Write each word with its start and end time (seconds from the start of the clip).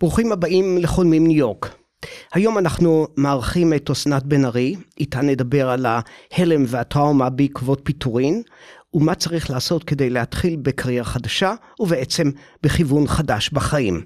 ברוכים 0.00 0.32
הבאים 0.32 0.78
לחולמים 0.78 1.26
ניו 1.26 1.36
יורק. 1.36 1.74
היום 2.34 2.58
אנחנו 2.58 3.06
מארחים 3.16 3.74
את 3.74 3.90
אסנת 3.90 4.22
בנארי, 4.22 4.76
איתה 5.00 5.20
נדבר 5.20 5.70
על 5.70 5.86
ההלם 5.86 6.64
והטראומה 6.66 7.30
בעקבות 7.30 7.80
פיטורין, 7.84 8.42
ומה 8.94 9.14
צריך 9.14 9.50
לעשות 9.50 9.84
כדי 9.84 10.10
להתחיל 10.10 10.56
בקריירה 10.62 11.04
חדשה, 11.04 11.54
ובעצם 11.80 12.30
בכיוון 12.62 13.06
חדש 13.06 13.50
בחיים. 13.50 14.04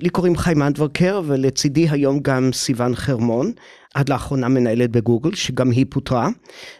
לי 0.00 0.08
קוראים 0.08 0.36
חיים 0.36 0.62
הנדוורקר, 0.62 1.22
ולצידי 1.26 1.88
היום 1.88 2.20
גם 2.22 2.50
סיון 2.52 2.94
חרמון, 2.94 3.52
עד 3.96 4.08
לאחרונה 4.08 4.48
מנהלת 4.48 4.90
בגוגל, 4.90 5.34
שגם 5.34 5.70
היא 5.70 5.86
פוטרה. 5.90 6.28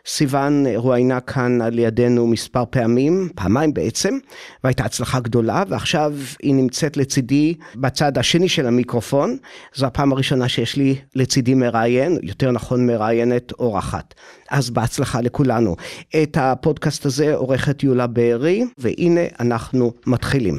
סיון 0.07 0.67
רואיינה 0.77 1.21
כאן 1.21 1.63
על 1.63 1.79
ידינו 1.79 2.27
מספר 2.27 2.65
פעמים, 2.71 3.29
פעמיים 3.35 3.75
בעצם, 3.75 4.19
והייתה 4.65 4.85
הצלחה 4.85 5.21
גדולה, 5.21 5.63
ועכשיו 5.69 6.13
היא 6.43 6.55
נמצאת 6.55 6.97
לצידי 6.97 7.55
בצד 7.75 8.19
השני 8.19 8.49
של 8.49 8.67
המיקרופון. 8.67 9.37
זו 9.75 9.87
הפעם 9.87 10.13
הראשונה 10.13 10.49
שיש 10.49 10.77
לי 10.77 11.01
לצידי 11.15 11.55
מראיין, 11.55 12.19
יותר 12.23 12.51
נכון 12.51 12.87
מראיינת 12.87 13.53
אורחת. 13.53 14.15
אז 14.51 14.71
בהצלחה 14.71 15.21
לכולנו. 15.21 15.77
את 16.23 16.37
הפודקאסט 16.41 17.07
הזה 17.07 17.35
עורכת 17.35 17.83
יולה 17.83 18.07
בארי, 18.07 18.65
והנה 18.79 19.21
אנחנו 19.41 19.93
מתחילים. 20.07 20.59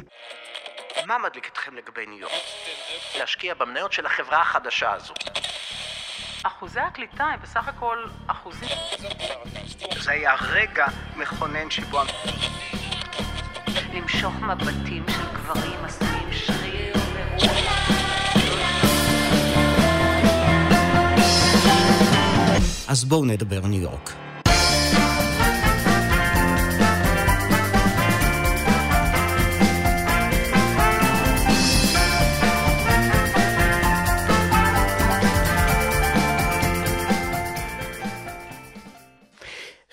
מה 1.08 1.16
מדליק 1.30 1.50
אתכם 1.52 1.72
לגבי 1.76 2.05
ניו 2.05 2.20
יורק? 2.20 2.31
להשקיע 3.20 3.53
במניות 3.53 3.94
של 3.94 4.05
החברה 4.05 4.42
החדשה 4.42 4.94
הזו. 4.94 5.14
אחוזי 6.48 6.80
הקליטה 6.80 7.24
הם 7.24 7.40
בסך 7.44 7.68
הכל 7.68 7.98
אחוזים. 8.28 8.70
זה 10.04 10.12
היה 10.12 10.34
רגע 10.42 10.88
מכונן 11.18 11.70
שבו... 11.70 12.02
למשוך 13.94 14.34
מבטים 14.36 15.06
של 15.08 15.34
גברים 15.34 15.86
עשויים 15.86 16.32
שריר 16.32 16.96
ורוח. 17.14 17.52
אז 22.88 23.06
בואו 23.06 23.26
נדבר 23.26 23.67
ניו 23.67 23.82
יורק. 23.82 24.27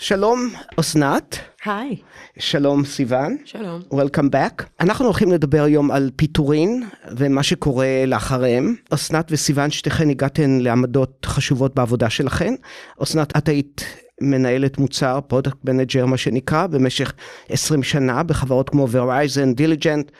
שלום 0.05 0.50
אסנת. 0.77 1.38
היי. 1.64 1.97
שלום 2.38 2.84
סיון. 2.84 3.36
שלום. 3.44 3.80
Welcome 3.92 4.28
back. 4.33 4.62
אנחנו 4.80 5.05
הולכים 5.05 5.33
לדבר 5.33 5.62
היום 5.62 5.91
על 5.91 6.11
פיטורין 6.16 6.84
ומה 7.16 7.42
שקורה 7.42 8.05
לאחריהם. 8.06 8.74
אסנת 8.91 9.28
וסיון 9.30 9.70
שתיכן 9.70 10.11
הגעתן 10.11 10.58
לעמדות 10.61 11.27
חשובות 11.27 11.74
בעבודה 11.74 12.11
שלכן. 12.11 12.55
אסנת 13.02 13.36
את 13.36 13.48
היית 13.48 13.84
מנהלת 14.20 14.78
מוצר, 14.78 15.20
product 15.20 15.56
manager 15.64 16.06
מה 16.06 16.16
שנקרא, 16.16 16.66
במשך 16.66 17.12
20 17.48 17.83
שנה 17.83 18.22
בחברות 18.22 18.70
כמו 18.70 18.86
Verizon, 18.86 19.61
Diligent, 19.61 20.11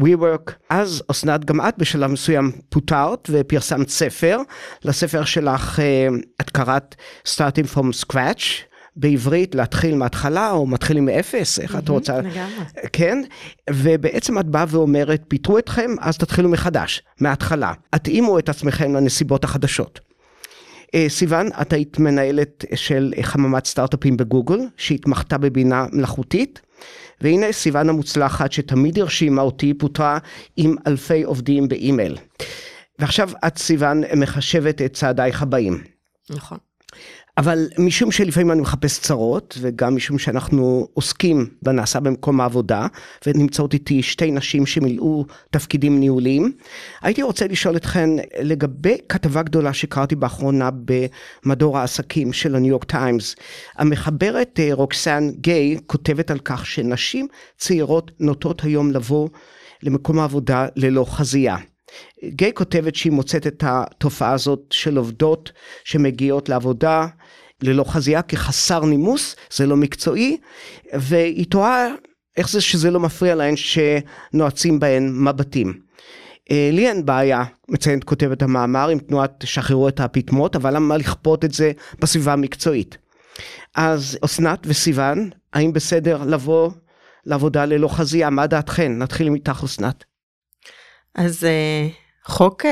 WeWork. 0.00 0.52
אז 0.70 1.02
אסנת 1.10 1.44
גם 1.44 1.60
את 1.60 1.74
בשלב 1.78 2.10
מסוים 2.10 2.52
פוטרת 2.68 3.30
ופרסמת 3.32 3.88
ספר. 3.88 4.38
לספר 4.84 5.24
שלך 5.24 5.80
את 6.40 6.50
קראת 6.50 6.94
Starting 7.26 7.76
from 7.76 8.06
Scratch. 8.06 8.69
בעברית 9.00 9.54
להתחיל 9.54 9.94
מההתחלה 9.94 10.50
או 10.50 10.66
מתחילים 10.66 11.04
מאפס, 11.04 11.58
איך 11.58 11.76
את 11.76 11.88
רוצה? 11.88 12.18
לגמרי. 12.18 12.64
כן, 12.92 13.18
ובעצם 13.70 14.38
את 14.38 14.46
באה 14.46 14.64
ואומרת, 14.68 15.22
פיטרו 15.28 15.58
אתכם, 15.58 15.90
אז 16.00 16.18
תתחילו 16.18 16.48
מחדש, 16.48 17.02
מההתחלה. 17.20 17.72
התאימו 17.92 18.38
את 18.38 18.48
עצמכם 18.48 18.94
לנסיבות 18.94 19.44
החדשות. 19.44 20.00
סיון, 21.08 21.48
את 21.60 21.72
היית 21.72 21.98
מנהלת 21.98 22.64
של 22.74 23.14
חממת 23.22 23.66
סטארט-אפים 23.66 24.16
בגוגל, 24.16 24.60
שהתמחתה 24.76 25.38
בבינה 25.38 25.86
מלאכותית, 25.92 26.60
והנה 27.20 27.52
סיון 27.52 27.88
המוצלחת 27.88 28.52
שתמיד 28.52 28.98
הרשימה 28.98 29.42
אותי, 29.42 29.74
פוטרה 29.74 30.18
עם 30.56 30.74
אלפי 30.86 31.22
עובדים 31.22 31.68
באימייל. 31.68 32.16
ועכשיו 32.98 33.30
את 33.46 33.58
סיון 33.58 34.02
מחשבת 34.16 34.82
את 34.82 34.92
צעדייך 34.94 35.42
הבאים. 35.42 35.82
נכון. 36.30 36.58
אבל 37.38 37.68
משום 37.78 38.12
שלפעמים 38.12 38.50
אני 38.50 38.60
מחפש 38.60 39.00
צרות, 39.00 39.58
וגם 39.60 39.96
משום 39.96 40.18
שאנחנו 40.18 40.88
עוסקים 40.94 41.46
בנעשה 41.62 42.00
במקום 42.00 42.40
העבודה, 42.40 42.86
ונמצאות 43.26 43.74
איתי 43.74 44.02
שתי 44.02 44.30
נשים 44.30 44.66
שמילאו 44.66 45.24
תפקידים 45.50 46.00
ניהוליים, 46.00 46.52
הייתי 47.02 47.22
רוצה 47.22 47.46
לשאול 47.46 47.76
אתכן 47.76 48.10
לגבי 48.42 48.96
כתבה 49.08 49.42
גדולה 49.42 49.72
שקראתי 49.72 50.16
באחרונה 50.16 50.70
במדור 51.44 51.78
העסקים 51.78 52.32
של 52.32 52.56
הניו 52.56 52.70
יורק 52.70 52.84
טיימס. 52.84 53.36
המחברת 53.76 54.60
רוקסן 54.72 55.30
גיי 55.30 55.76
כותבת 55.86 56.30
על 56.30 56.38
כך 56.38 56.66
שנשים 56.66 57.26
צעירות 57.58 58.10
נוטות 58.20 58.60
היום 58.60 58.90
לבוא 58.90 59.28
למקום 59.82 60.18
העבודה 60.18 60.66
ללא 60.76 61.04
חזייה. 61.08 61.56
גיי 62.24 62.52
כותבת 62.54 62.94
שהיא 62.94 63.12
מוצאת 63.12 63.46
את 63.46 63.64
התופעה 63.66 64.32
הזאת 64.32 64.60
של 64.70 64.96
עובדות 64.96 65.52
שמגיעות 65.84 66.48
לעבודה 66.48 67.06
ללא 67.62 67.84
חזייה 67.84 68.22
כחסר 68.22 68.84
נימוס, 68.84 69.36
זה 69.52 69.66
לא 69.66 69.76
מקצועי, 69.76 70.36
והיא 70.92 71.46
תוהה 71.46 71.88
איך 72.36 72.50
זה 72.50 72.60
שזה 72.60 72.90
לא 72.90 73.00
מפריע 73.00 73.34
להן 73.34 73.54
שנועצים 73.56 74.80
בהן 74.80 75.28
מבטים. 75.28 75.80
לי 76.50 76.88
אין 76.88 77.06
בעיה, 77.06 77.44
מציינת 77.68 78.04
כותבת 78.04 78.42
המאמר, 78.42 78.88
עם 78.88 78.98
תנועת 78.98 79.32
תשחררו 79.38 79.88
את 79.88 80.00
הפטמות, 80.00 80.56
אבל 80.56 80.74
למה 80.74 80.96
לכפות 80.96 81.44
את 81.44 81.52
זה 81.52 81.72
בסביבה 82.00 82.32
המקצועית? 82.32 82.98
אז 83.74 84.18
אסנת 84.24 84.58
וסיון, 84.64 85.30
האם 85.52 85.72
בסדר 85.72 86.24
לבוא 86.24 86.70
לעבודה 87.26 87.64
ללא 87.64 87.88
חזייה? 87.88 88.30
מה 88.30 88.46
דעתכן? 88.46 88.92
נתחיל 88.98 89.34
איתך 89.34 89.60
אסנת. 89.64 90.04
אז 91.14 91.46
חוק 92.24 92.64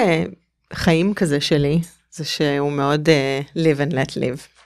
חיים 0.72 1.14
כזה 1.14 1.40
שלי, 1.40 1.78
זה 2.10 2.24
שהוא 2.24 2.72
מאוד 2.72 3.08
live 3.56 3.90
and 3.90 3.92
let 3.92 4.16
live. 4.16 4.58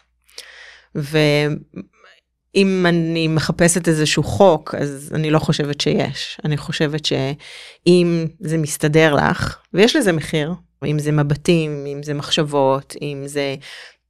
ואם 0.94 2.87
אני 2.87 3.28
מחפשת 3.28 3.88
איזשהו 3.88 4.22
חוק, 4.22 4.75
אז 4.75 5.12
אני 5.15 5.31
לא 5.31 5.38
חושבת 5.38 5.81
שיש. 5.81 6.41
אני 6.44 6.56
חושבת 6.56 7.05
שאם 7.05 8.27
זה 8.41 8.59
מסתדר 8.59 9.15
לך, 9.15 9.59
ויש 9.75 9.97
לזה 9.97 10.12
מחיר, 10.12 10.55
אם 10.87 10.99
זה 10.99 11.12
מבטים, 11.12 11.87
אם 11.87 12.03
זה 12.03 12.15
מחשבות, 12.15 12.94
אם 13.03 13.22
זה 13.27 13.55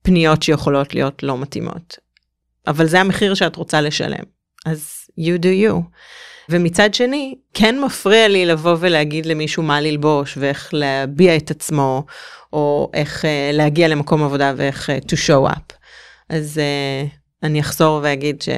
פניות 0.02 0.42
שיכולות 0.42 0.94
להיות 0.94 1.22
לא 1.22 1.38
מתאימות. 1.38 1.96
אבל 2.66 2.86
זה 2.86 3.00
המחיר 3.00 3.34
שאת 3.34 3.56
רוצה 3.56 3.80
לשלם. 3.80 4.24
אז 4.66 4.96
you 5.20 5.42
do 5.42 5.70
you. 5.70 5.74
ומצד 6.48 6.94
שני, 6.94 7.34
כן 7.54 7.80
מפריע 7.80 8.28
לי 8.28 8.46
לבוא 8.46 8.76
ולהגיד 8.80 9.26
למישהו 9.26 9.62
מה 9.62 9.80
ללבוש 9.80 10.36
ואיך 10.40 10.68
להביע 10.72 11.36
את 11.36 11.50
עצמו, 11.50 12.04
או 12.52 12.90
איך 12.94 13.24
uh, 13.24 13.26
להגיע 13.52 13.88
למקום 13.88 14.24
עבודה 14.24 14.52
ואיך 14.56 14.90
uh, 14.90 15.04
to 15.04 15.16
show 15.26 15.54
up. 15.54 15.72
אז 16.28 16.60
uh, 16.60 17.08
אני 17.42 17.60
אחזור 17.60 18.00
ואגיד 18.02 18.42
ש... 18.42 18.48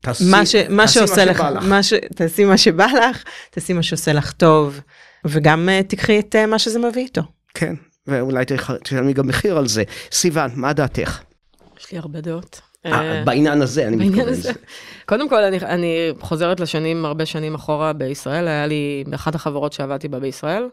תעשי, 0.00 0.24
מה, 0.30 0.46
ש, 0.46 0.54
מה 0.54 0.82
תעשי 0.82 0.94
שעושה 0.94 1.24
מה 1.24 1.30
לך, 1.30 1.36
שבא 1.36 1.50
לך. 1.50 1.64
מה 1.64 1.82
ש, 1.82 1.92
תעשי 2.14 2.44
מה 2.44 2.58
שבא 2.58 2.86
לך, 2.86 3.24
תעשי 3.50 3.72
מה 3.72 3.82
שעושה 3.82 4.12
לך 4.12 4.32
טוב, 4.32 4.80
וגם 5.24 5.68
uh, 5.68 5.88
תקחי 5.88 6.18
את 6.18 6.34
uh, 6.34 6.46
מה 6.46 6.58
שזה 6.58 6.78
מביא 6.78 7.02
איתו. 7.02 7.22
כן, 7.54 7.74
ואולי 8.06 8.44
תשלמי 8.84 9.12
גם 9.12 9.26
מחיר 9.26 9.58
על 9.58 9.68
זה. 9.68 9.82
סיון, 10.12 10.50
מה 10.54 10.72
דעתך? 10.72 11.20
יש 11.80 11.92
לי 11.92 11.98
הרבה 11.98 12.20
דעות. 12.20 12.60
אה, 12.86 13.22
בעניין 13.24 13.62
הזה 13.62 13.86
אני 13.86 13.96
מתכוון. 13.96 14.34
קודם 15.06 15.28
כל, 15.28 15.42
אני, 15.42 15.56
אני 15.56 16.12
חוזרת 16.20 16.60
לשנים, 16.60 17.04
הרבה 17.04 17.26
שנים 17.26 17.54
אחורה 17.54 17.92
בישראל, 17.92 18.48
היה 18.48 18.66
לי, 18.66 19.04
באחת 19.06 19.34
החברות 19.34 19.72
שעבדתי 19.72 20.08
בה 20.08 20.18
בישראל, 20.18 20.68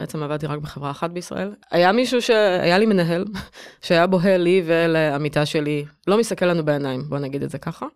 בעצם 0.00 0.22
עבדתי 0.22 0.46
רק 0.46 0.58
בחברה 0.58 0.90
אחת 0.90 1.10
בישראל, 1.10 1.54
היה 1.70 1.92
מישהו 1.92 2.22
שהיה 2.22 2.78
לי 2.78 2.86
מנהל, 2.86 3.24
שהיה 3.84 4.06
בוהה 4.06 4.36
לי 4.36 4.62
ולעמיתה 4.66 5.46
שלי, 5.46 5.84
לא 6.06 6.18
מסתכל 6.18 6.46
לנו 6.46 6.64
בעיניים, 6.64 7.02
בוא 7.08 7.18
נגיד 7.18 7.42
את 7.42 7.50
זה 7.50 7.58
ככה. 7.58 7.86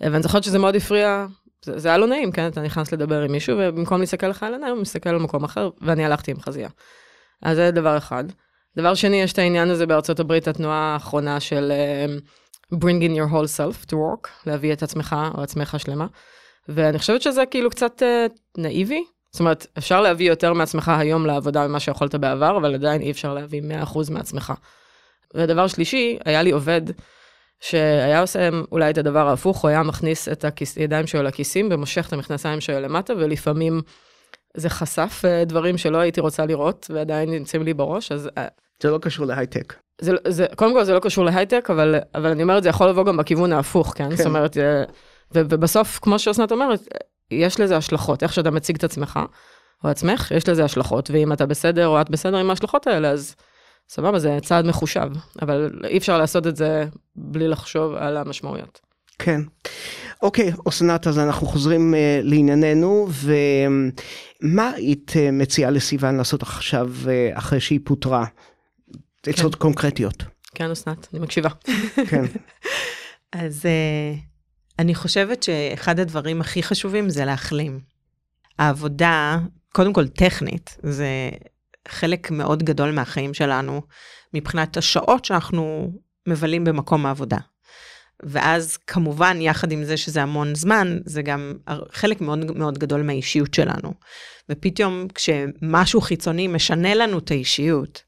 ואני 0.00 0.22
זוכרת 0.22 0.44
שזה 0.44 0.58
מאוד 0.58 0.76
הפריע, 0.76 1.26
זה, 1.64 1.78
זה 1.78 1.88
היה 1.88 1.98
לא 1.98 2.06
נעים, 2.06 2.32
כן? 2.32 2.46
אתה 2.46 2.62
נכנס 2.62 2.92
לדבר 2.92 3.22
עם 3.22 3.32
מישהו, 3.32 3.56
ובמקום 3.60 4.00
להסתכל 4.00 4.28
לך 4.28 4.42
על 4.42 4.52
העיניים, 4.52 4.74
הוא 4.74 4.82
מסתכל 4.82 5.10
על 5.10 5.18
מקום 5.18 5.44
אחר, 5.44 5.70
ואני 5.80 6.04
הלכתי 6.04 6.30
עם 6.30 6.40
חזייה. 6.40 6.68
אז 7.42 7.56
זה 7.56 7.70
דבר 7.70 7.96
אחד. 7.96 8.24
דבר 8.76 8.94
שני, 8.94 9.22
יש 9.22 9.32
את 9.32 9.38
העניין 9.38 9.70
הזה 9.70 9.86
בארצות 9.86 10.20
הברית, 10.20 10.48
התנועה 10.48 10.92
האחרונה 10.94 11.40
של 11.40 11.72
uh, 11.72 12.20
bring 12.74 13.02
in 13.02 13.14
your 13.14 13.32
whole 13.32 13.48
self 13.58 13.86
to 13.86 13.92
work, 13.92 14.28
להביא 14.46 14.72
את 14.72 14.82
עצמך 14.82 15.16
או 15.34 15.42
עצמך 15.42 15.76
שלמה. 15.78 16.06
ואני 16.68 16.98
חושבת 16.98 17.22
שזה 17.22 17.46
כאילו 17.46 17.70
קצת 17.70 18.02
uh, 18.02 18.32
נאיבי. 18.58 19.04
זאת 19.32 19.40
אומרת, 19.40 19.66
אפשר 19.78 20.00
להביא 20.00 20.28
יותר 20.28 20.52
מעצמך 20.52 20.88
היום 20.88 21.26
לעבודה 21.26 21.68
ממה 21.68 21.80
שיכולת 21.80 22.14
בעבר, 22.14 22.56
אבל 22.56 22.74
עדיין 22.74 23.02
אי 23.02 23.10
אפשר 23.10 23.34
להביא 23.34 23.62
100% 23.84 24.12
מעצמך. 24.12 24.52
ודבר 25.34 25.66
שלישי, 25.66 26.18
היה 26.24 26.42
לי 26.42 26.50
עובד 26.50 26.82
שהיה 27.60 28.20
עושה 28.20 28.48
אולי 28.72 28.90
את 28.90 28.98
הדבר 28.98 29.28
ההפוך, 29.28 29.62
הוא 29.62 29.68
היה 29.68 29.82
מכניס 29.82 30.28
את 30.28 30.44
הידיים 30.76 31.06
שלו 31.06 31.22
לכיסים 31.22 31.68
ומושך 31.70 32.08
את 32.08 32.12
המכנסיים 32.12 32.60
שלו 32.60 32.80
למטה, 32.80 33.12
ולפעמים 33.16 33.82
זה 34.56 34.70
חשף 34.70 35.22
אה, 35.24 35.44
דברים 35.44 35.78
שלא 35.78 35.98
הייתי 35.98 36.20
רוצה 36.20 36.46
לראות, 36.46 36.90
ועדיין 36.94 37.30
נמצאים 37.30 37.62
לי 37.62 37.74
בראש, 37.74 38.12
אז 38.12 38.30
אה, 38.38 38.48
זה 38.82 38.90
לא 38.90 38.98
קשור 38.98 39.26
להייטק. 39.26 39.74
זה, 40.00 40.12
זה, 40.28 40.46
קודם 40.56 40.72
כל 40.72 40.84
זה 40.84 40.94
לא 40.94 41.00
קשור 41.00 41.24
להייטק, 41.24 41.68
אבל, 41.70 41.94
אבל 42.14 42.30
אני 42.30 42.42
אומרת, 42.42 42.62
זה 42.62 42.68
יכול 42.68 42.88
לבוא 42.88 43.04
גם 43.04 43.16
בכיוון 43.16 43.52
ההפוך, 43.52 43.92
כן? 43.96 44.10
כן. 44.10 44.16
זאת 44.16 44.26
אומרת, 44.26 44.56
אה, 44.56 44.84
ו, 45.34 45.42
ובסוף, 45.48 45.98
כמו 46.02 46.18
שאסנת 46.18 46.52
אומרת, 46.52 46.88
יש 47.30 47.60
לזה 47.60 47.76
השלכות, 47.76 48.22
איך 48.22 48.32
שאתה 48.32 48.50
מציג 48.50 48.76
את 48.76 48.84
עצמך, 48.84 49.20
או 49.84 49.88
עצמך, 49.88 50.30
יש 50.36 50.48
לזה 50.48 50.64
השלכות, 50.64 51.10
ואם 51.10 51.32
אתה 51.32 51.46
בסדר 51.46 51.86
או 51.86 52.00
את 52.00 52.10
בסדר 52.10 52.36
עם 52.36 52.50
ההשלכות 52.50 52.86
האלה, 52.86 53.10
אז 53.10 53.34
סבבה, 53.88 54.18
זה 54.18 54.38
צעד 54.42 54.66
מחושב, 54.66 55.08
אבל 55.42 55.80
אי 55.84 55.98
אפשר 55.98 56.18
לעשות 56.18 56.46
את 56.46 56.56
זה 56.56 56.84
בלי 57.16 57.48
לחשוב 57.48 57.94
על 57.94 58.16
המשמעויות. 58.16 58.80
כן. 59.18 59.40
אוקיי, 60.22 60.52
אסנת, 60.68 61.06
אז 61.06 61.18
אנחנו 61.18 61.46
חוזרים 61.46 61.94
uh, 61.94 61.96
לענייננו, 62.22 63.08
ומה 63.10 64.70
היית 64.70 65.10
uh, 65.10 65.32
מציעה 65.32 65.70
לסיוון 65.70 66.16
לעשות 66.16 66.42
עכשיו, 66.42 66.90
uh, 67.04 67.38
אחרי 67.38 67.60
שהיא 67.60 67.80
פוטרה? 67.84 68.24
עצות 69.28 69.54
קונקרטיות. 69.54 70.24
כן, 70.54 70.70
אסנת, 70.70 71.08
אני 71.12 71.20
מקשיבה. 71.20 71.48
כן. 72.10 72.24
אז 73.32 73.62
uh, 73.62 74.18
אני 74.78 74.94
חושבת 74.94 75.42
שאחד 75.42 76.00
הדברים 76.00 76.40
הכי 76.40 76.62
חשובים 76.62 77.10
זה 77.10 77.24
להחלים. 77.24 77.80
העבודה, 78.58 79.38
קודם 79.72 79.92
כל 79.92 80.08
טכנית, 80.08 80.76
זה 80.82 81.30
חלק 81.88 82.30
מאוד 82.30 82.62
גדול 82.62 82.90
מהחיים 82.90 83.34
שלנו, 83.34 83.82
מבחינת 84.34 84.76
השעות 84.76 85.24
שאנחנו 85.24 85.92
מבלים 86.28 86.64
במקום 86.64 87.06
העבודה. 87.06 87.38
ואז 88.22 88.76
כמובן, 88.76 89.40
יחד 89.40 89.72
עם 89.72 89.84
זה 89.84 89.96
שזה 89.96 90.22
המון 90.22 90.54
זמן, 90.54 90.98
זה 91.04 91.22
גם 91.22 91.52
חלק 91.92 92.20
מאוד 92.20 92.58
מאוד 92.58 92.78
גדול 92.78 93.02
מהאישיות 93.02 93.54
שלנו. 93.54 93.92
ופתאום 94.50 95.06
כשמשהו 95.14 96.00
חיצוני 96.00 96.48
משנה 96.48 96.94
לנו 96.94 97.18
את 97.18 97.30
האישיות, 97.30 98.02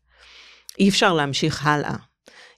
אי 0.79 0.89
אפשר 0.89 1.13
להמשיך 1.13 1.67
הלאה. 1.67 1.95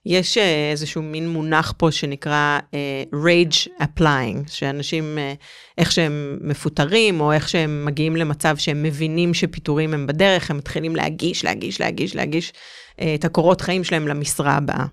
יש 0.05 0.37
אה, 0.37 0.71
איזשהו 0.71 1.01
מין 1.01 1.29
מונח 1.29 1.73
פה 1.77 1.91
שנקרא 1.91 2.59
uh, 2.59 3.15
rage 3.15 3.81
applying, 3.81 4.51
שאנשים, 4.51 5.17
uh, 5.17 5.43
איך 5.77 5.91
שהם 5.91 6.37
מפוטרים, 6.41 7.21
או 7.21 7.31
איך 7.31 7.49
שהם 7.49 7.85
מגיעים 7.85 8.15
למצב 8.15 8.57
שהם 8.57 8.83
מבינים 8.83 9.33
שפיטורים 9.33 9.93
הם 9.93 10.07
בדרך, 10.07 10.51
הם 10.51 10.57
מתחילים 10.57 10.95
להגיש, 10.95 11.43
להגיש, 11.43 11.79
להגיש, 11.79 12.15
להגיש 12.15 12.49
uh, 12.51 13.03
את 13.15 13.25
הקורות 13.25 13.61
חיים 13.61 13.83
שלהם 13.83 14.07
למשרה 14.07 14.51
הבאה. 14.57 14.85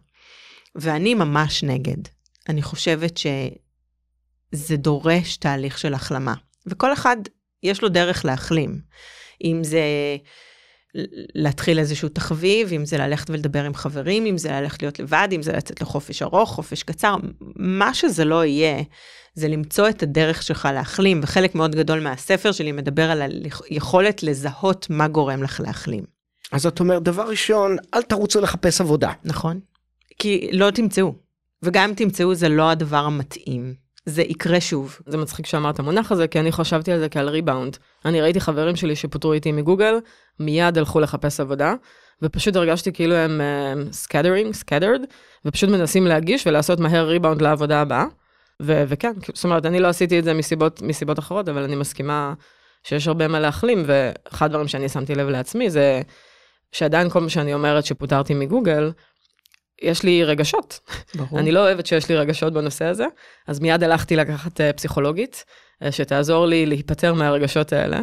ואני 0.74 1.14
ממש 1.14 1.62
נגד. 1.62 2.08
אני 2.48 2.62
חושבת 2.62 3.18
שזה 3.18 4.76
דורש 4.76 5.36
תהליך 5.36 5.78
של 5.78 5.94
החלמה, 5.94 6.34
וכל 6.66 6.92
אחד 6.92 7.16
יש 7.62 7.82
לו 7.82 7.88
דרך 7.88 8.24
להחלים. 8.24 8.80
אם 9.44 9.60
זה 9.64 9.82
להתחיל 11.34 11.78
איזשהו 11.78 12.08
תחביב, 12.08 12.72
אם 12.72 12.84
זה 12.84 12.98
ללכת 12.98 13.30
ולדבר 13.30 13.64
עם 13.64 13.74
חברים, 13.74 14.26
אם 14.26 14.38
זה 14.38 14.50
ללכת 14.50 14.82
להיות 14.82 14.98
לבד, 14.98 15.28
אם 15.32 15.42
זה 15.42 15.52
לצאת 15.52 15.80
לחופש 15.80 16.22
ארוך, 16.22 16.50
חופש 16.50 16.82
קצר, 16.82 17.16
מה 17.56 17.94
שזה 17.94 18.24
לא 18.24 18.44
יהיה, 18.44 18.82
זה 19.34 19.48
למצוא 19.48 19.88
את 19.88 20.02
הדרך 20.02 20.42
שלך 20.42 20.68
להחלים, 20.72 21.20
וחלק 21.22 21.54
מאוד 21.54 21.74
גדול 21.74 22.00
מהספר 22.00 22.52
שלי 22.52 22.72
מדבר 22.72 23.10
על 23.10 23.22
היכולת 23.70 24.22
לזהות 24.22 24.86
מה 24.90 25.08
גורם 25.08 25.42
לך 25.42 25.60
להחלים. 25.60 26.04
אז 26.52 26.66
את 26.66 26.80
אומרת, 26.80 27.02
דבר 27.02 27.28
ראשון, 27.28 27.76
אל 27.94 28.02
תרוצו 28.02 28.40
לחפש 28.40 28.80
עבודה. 28.80 29.12
נכון. 29.24 29.60
כי 30.18 30.48
לא 30.52 30.70
תמצאו, 30.70 31.14
וגם 31.62 31.88
אם 31.88 31.94
תמצאו 31.94 32.34
זה 32.34 32.48
לא 32.48 32.70
הדבר 32.70 33.04
המתאים. 33.04 33.87
זה 34.08 34.22
יקרה 34.22 34.60
שוב. 34.60 34.98
זה 35.06 35.16
מצחיק 35.16 35.46
שאמרת 35.46 35.78
המונח 35.78 36.12
הזה, 36.12 36.28
כי 36.28 36.40
אני 36.40 36.52
חשבתי 36.52 36.92
על 36.92 36.98
זה 36.98 37.08
כעל 37.08 37.28
ריבאונד. 37.28 37.76
אני 38.04 38.20
ראיתי 38.20 38.40
חברים 38.40 38.76
שלי 38.76 38.96
שפוטרו 38.96 39.32
איתי 39.32 39.52
מגוגל, 39.52 39.94
מיד 40.40 40.78
הלכו 40.78 41.00
לחפש 41.00 41.40
עבודה, 41.40 41.74
ופשוט 42.22 42.56
הרגשתי 42.56 42.92
כאילו 42.92 43.14
הם 43.14 43.40
scattering, 43.92 44.54
uh, 44.54 44.56
scattered, 44.56 45.00
ופשוט 45.44 45.70
מנסים 45.70 46.06
להגיש 46.06 46.46
ולעשות 46.46 46.80
מהר 46.80 47.06
ריבאונד 47.06 47.42
לעבודה 47.42 47.80
הבאה. 47.80 48.04
ו- 48.62 48.84
וכן, 48.88 49.12
זאת 49.34 49.44
אומרת, 49.44 49.66
אני 49.66 49.80
לא 49.80 49.88
עשיתי 49.88 50.18
את 50.18 50.24
זה 50.24 50.34
מסיבות, 50.34 50.82
מסיבות 50.82 51.18
אחרות, 51.18 51.48
אבל 51.48 51.62
אני 51.62 51.76
מסכימה 51.76 52.34
שיש 52.84 53.08
הרבה 53.08 53.28
מה 53.28 53.40
להחלים, 53.40 53.84
ואחד 53.86 54.46
הדברים 54.46 54.68
שאני 54.68 54.88
שמתי 54.88 55.14
לב 55.14 55.28
לעצמי 55.28 55.70
זה 55.70 56.02
שעדיין 56.72 57.10
כל 57.10 57.20
מה 57.20 57.28
שאני 57.28 57.54
אומרת 57.54 57.84
שפוטרתי 57.84 58.34
מגוגל, 58.34 58.90
יש 59.82 60.02
לי 60.02 60.24
רגשות. 60.24 60.80
ברור. 61.14 61.40
אני 61.40 61.52
לא 61.52 61.60
אוהבת 61.60 61.86
שיש 61.86 62.08
לי 62.08 62.16
רגשות 62.16 62.52
בנושא 62.52 62.84
הזה, 62.84 63.04
אז 63.46 63.60
מיד 63.60 63.82
הלכתי 63.82 64.16
לקחת 64.16 64.60
אה, 64.60 64.76
פסיכולוגית, 64.76 65.44
אה, 65.84 65.90
שתעזור 65.90 66.46
לי 66.46 66.66
להיפטר 66.66 67.14
מהרגשות 67.14 67.72
האלה. 67.72 68.00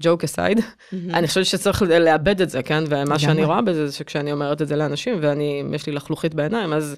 Joke 0.00 0.24
aside. 0.24 0.60
אני 0.92 1.28
חושבת 1.28 1.46
שצריך 1.46 1.82
לאבד 1.82 2.40
את 2.40 2.50
זה, 2.50 2.62
כן? 2.62 2.84
ומה 2.88 3.18
שאני 3.18 3.44
רואה 3.44 3.62
בזה 3.62 3.86
זה 3.86 3.96
שכשאני 3.96 4.32
אומרת 4.32 4.62
את 4.62 4.68
זה 4.68 4.76
לאנשים, 4.76 5.18
ואני, 5.20 5.64
יש 5.72 5.86
לי 5.86 5.92
לחלוכית 5.92 6.34
בעיניים, 6.34 6.72
אז 6.72 6.96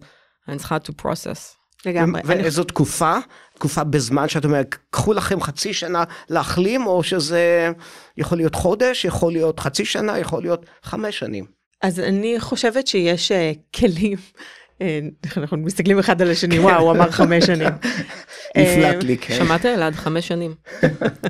אני 0.49 0.59
צריכה 0.59 0.77
to 0.77 1.03
process. 1.03 1.61
לגמרי. 1.87 2.21
ואיזו 2.25 2.65
תקופה? 2.65 3.17
תקופה 3.55 3.85
בזמן 3.85 4.29
שאת 4.29 4.45
אומרת, 4.45 4.77
קחו 4.91 5.13
לכם 5.13 5.41
חצי 5.41 5.73
שנה 5.73 6.05
להחלים, 6.31 6.87
או 6.87 7.03
שזה 7.03 7.71
יכול 8.17 8.39
להיות 8.39 8.55
חודש, 8.55 9.05
יכול 9.05 9.33
להיות 9.33 9.61
חצי 9.61 9.85
שנה, 9.85 10.19
יכול 10.19 10.43
להיות 10.43 10.67
חמש 10.83 11.19
שנים. 11.19 11.60
אז 11.83 12.01
אני 12.01 12.41
חושבת 12.41 12.87
שיש 12.87 13.33
uh, 13.33 13.79
כלים, 13.81 14.19
uh, 14.79 14.83
אנחנו 15.37 15.57
מסתכלים 15.57 15.99
אחד 15.99 16.23
על 16.23 16.31
השני, 16.31 16.59
וואו, 16.59 16.83
הוא 16.83 16.91
אמר 16.91 17.11
חמש 17.11 17.45
שנים. 17.45 17.69
נפלט 18.57 19.05
לי, 19.05 19.19
כן. 19.19 19.35
שמעת 19.35 19.67
אלעד, 19.67 19.95
חמש 19.95 20.29
שנים. 20.29 20.55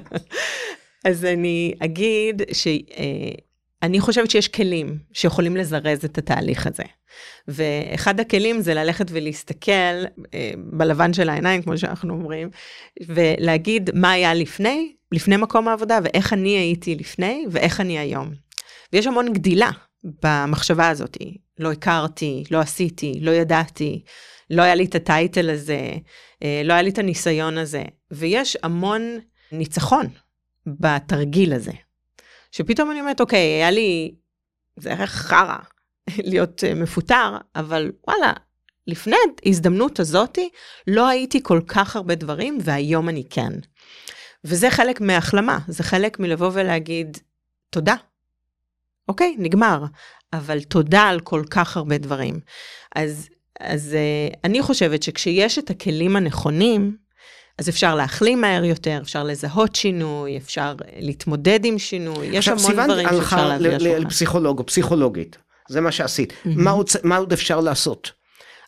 אז 1.08 1.24
אני 1.24 1.74
אגיד 1.84 2.42
שאני 2.52 3.98
uh, 3.98 4.00
חושבת 4.00 4.30
שיש 4.30 4.48
כלים 4.48 4.98
שיכולים 5.12 5.56
לזרז 5.56 6.04
את 6.04 6.18
התהליך 6.18 6.66
הזה. 6.66 6.82
ואחד 7.48 8.20
הכלים 8.20 8.60
זה 8.60 8.74
ללכת 8.74 9.06
ולהסתכל 9.10 10.04
uh, 10.18 10.26
בלבן 10.56 11.12
של 11.12 11.28
העיניים, 11.28 11.62
כמו 11.62 11.78
שאנחנו 11.78 12.14
אומרים, 12.14 12.50
ולהגיד 13.06 13.90
מה 13.94 14.10
היה 14.10 14.34
לפני, 14.34 14.92
לפני 15.12 15.36
מקום 15.36 15.68
העבודה, 15.68 15.98
ואיך 16.04 16.32
אני 16.32 16.58
הייתי 16.58 16.94
לפני, 16.94 17.44
ואיך 17.50 17.80
אני 17.80 17.98
היום. 17.98 18.30
ויש 18.92 19.06
המון 19.06 19.32
גדילה 19.32 19.70
במחשבה 20.04 20.88
הזאת. 20.88 21.16
לא 21.58 21.72
הכרתי, 21.72 22.44
לא 22.50 22.58
עשיתי, 22.58 23.18
לא 23.20 23.30
ידעתי, 23.30 24.02
לא 24.50 24.62
היה 24.62 24.74
לי 24.74 24.84
את 24.84 24.94
הטייטל 24.94 25.50
הזה, 25.50 25.90
אה, 26.42 26.62
לא 26.64 26.72
היה 26.72 26.82
לי 26.82 26.90
את 26.90 26.98
הניסיון 26.98 27.58
הזה. 27.58 27.84
ויש 28.10 28.56
המון 28.62 29.18
ניצחון 29.52 30.06
בתרגיל 30.66 31.52
הזה. 31.52 31.72
שפתאום 32.52 32.90
אני 32.90 33.00
אומרת, 33.00 33.20
אוקיי, 33.20 33.38
היה 33.38 33.70
לי, 33.70 34.14
זה 34.76 34.88
היה 34.88 35.06
חרא 35.06 35.56
להיות 36.30 36.64
אה, 36.64 36.74
מפוטר, 36.74 37.36
אבל 37.56 37.92
וואלה, 38.06 38.32
לפני 38.86 39.16
ההזדמנות 39.46 40.00
הזאתי, 40.00 40.48
לא 40.86 41.08
הייתי 41.08 41.42
כל 41.42 41.60
כך 41.66 41.96
הרבה 41.96 42.14
דברים, 42.14 42.58
והיום 42.60 43.08
אני 43.08 43.24
כן. 43.30 43.52
וזה 44.44 44.70
חלק 44.70 45.00
מהחלמה, 45.00 45.58
זה 45.68 45.82
חלק 45.82 46.20
מלבוא 46.20 46.50
ולהגיד, 46.52 47.18
תודה, 47.70 47.94
אוקיי, 49.08 49.36
נגמר. 49.38 49.84
אבל 50.32 50.62
תודה 50.62 51.02
על 51.02 51.20
כל 51.20 51.42
כך 51.50 51.76
הרבה 51.76 51.98
דברים. 51.98 52.40
אז, 52.96 53.28
אז 53.60 53.96
uh, 53.96 54.36
אני 54.44 54.62
חושבת 54.62 55.02
שכשיש 55.02 55.58
את 55.58 55.70
הכלים 55.70 56.16
הנכונים, 56.16 56.96
אז 57.58 57.68
אפשר 57.68 57.94
להחלים 57.94 58.40
מהר 58.40 58.64
יותר, 58.64 58.98
אפשר 59.02 59.24
לזהות 59.24 59.74
שינוי, 59.74 60.36
אפשר 60.36 60.74
אה, 60.84 60.98
להתמודד 61.00 61.64
עם 61.64 61.78
שינוי, 61.78 62.26
יש 62.26 62.48
המון 62.48 62.72
דברים 62.72 63.08
שאפשר 63.08 63.48
להביא 63.48 63.68
לשולחן. 63.68 63.90
עכשיו 63.90 64.00
לפסיכולוג 64.00 64.58
או 64.58 64.66
פסיכולוגית, 64.66 65.38
זה 65.68 65.80
מה 65.80 65.92
שעשית. 65.92 66.32
Mm-hmm. 66.32 66.48
מה, 66.56 66.70
עוד, 66.70 66.86
מה 67.02 67.16
עוד 67.16 67.32
אפשר 67.32 67.60
לעשות? 67.60 68.12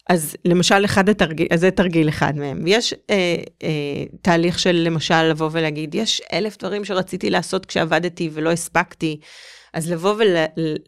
אז 0.09 0.37
למשל 0.45 0.85
אחד 0.85 1.09
התרגיל, 1.09 1.47
אז 1.51 1.61
זה 1.61 1.71
תרגיל 1.71 2.09
אחד 2.09 2.37
מהם. 2.37 2.67
יש 2.67 2.95
אה, 3.11 3.37
אה, 3.63 4.05
תהליך 4.23 4.59
של 4.59 4.73
למשל 4.73 5.23
לבוא 5.23 5.49
ולהגיד, 5.53 5.95
יש 5.95 6.23
אלף 6.33 6.59
דברים 6.59 6.85
שרציתי 6.85 7.31
לעשות 7.31 7.67
כשעבדתי 7.67 8.31
ולא 8.33 8.51
הספקתי. 8.51 9.21
אז 9.73 9.91
לבוא 9.91 10.15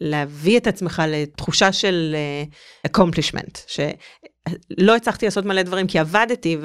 ולהביא 0.00 0.59
את 0.59 0.67
עצמך 0.67 1.03
לתחושה 1.09 1.73
של 1.73 2.17
uh, 2.85 2.88
accomplishment, 2.88 3.59
שלא 3.67 4.97
הצלחתי 4.97 5.26
לעשות 5.26 5.45
מלא 5.45 5.62
דברים 5.62 5.87
כי 5.87 5.99
עבדתי, 5.99 6.57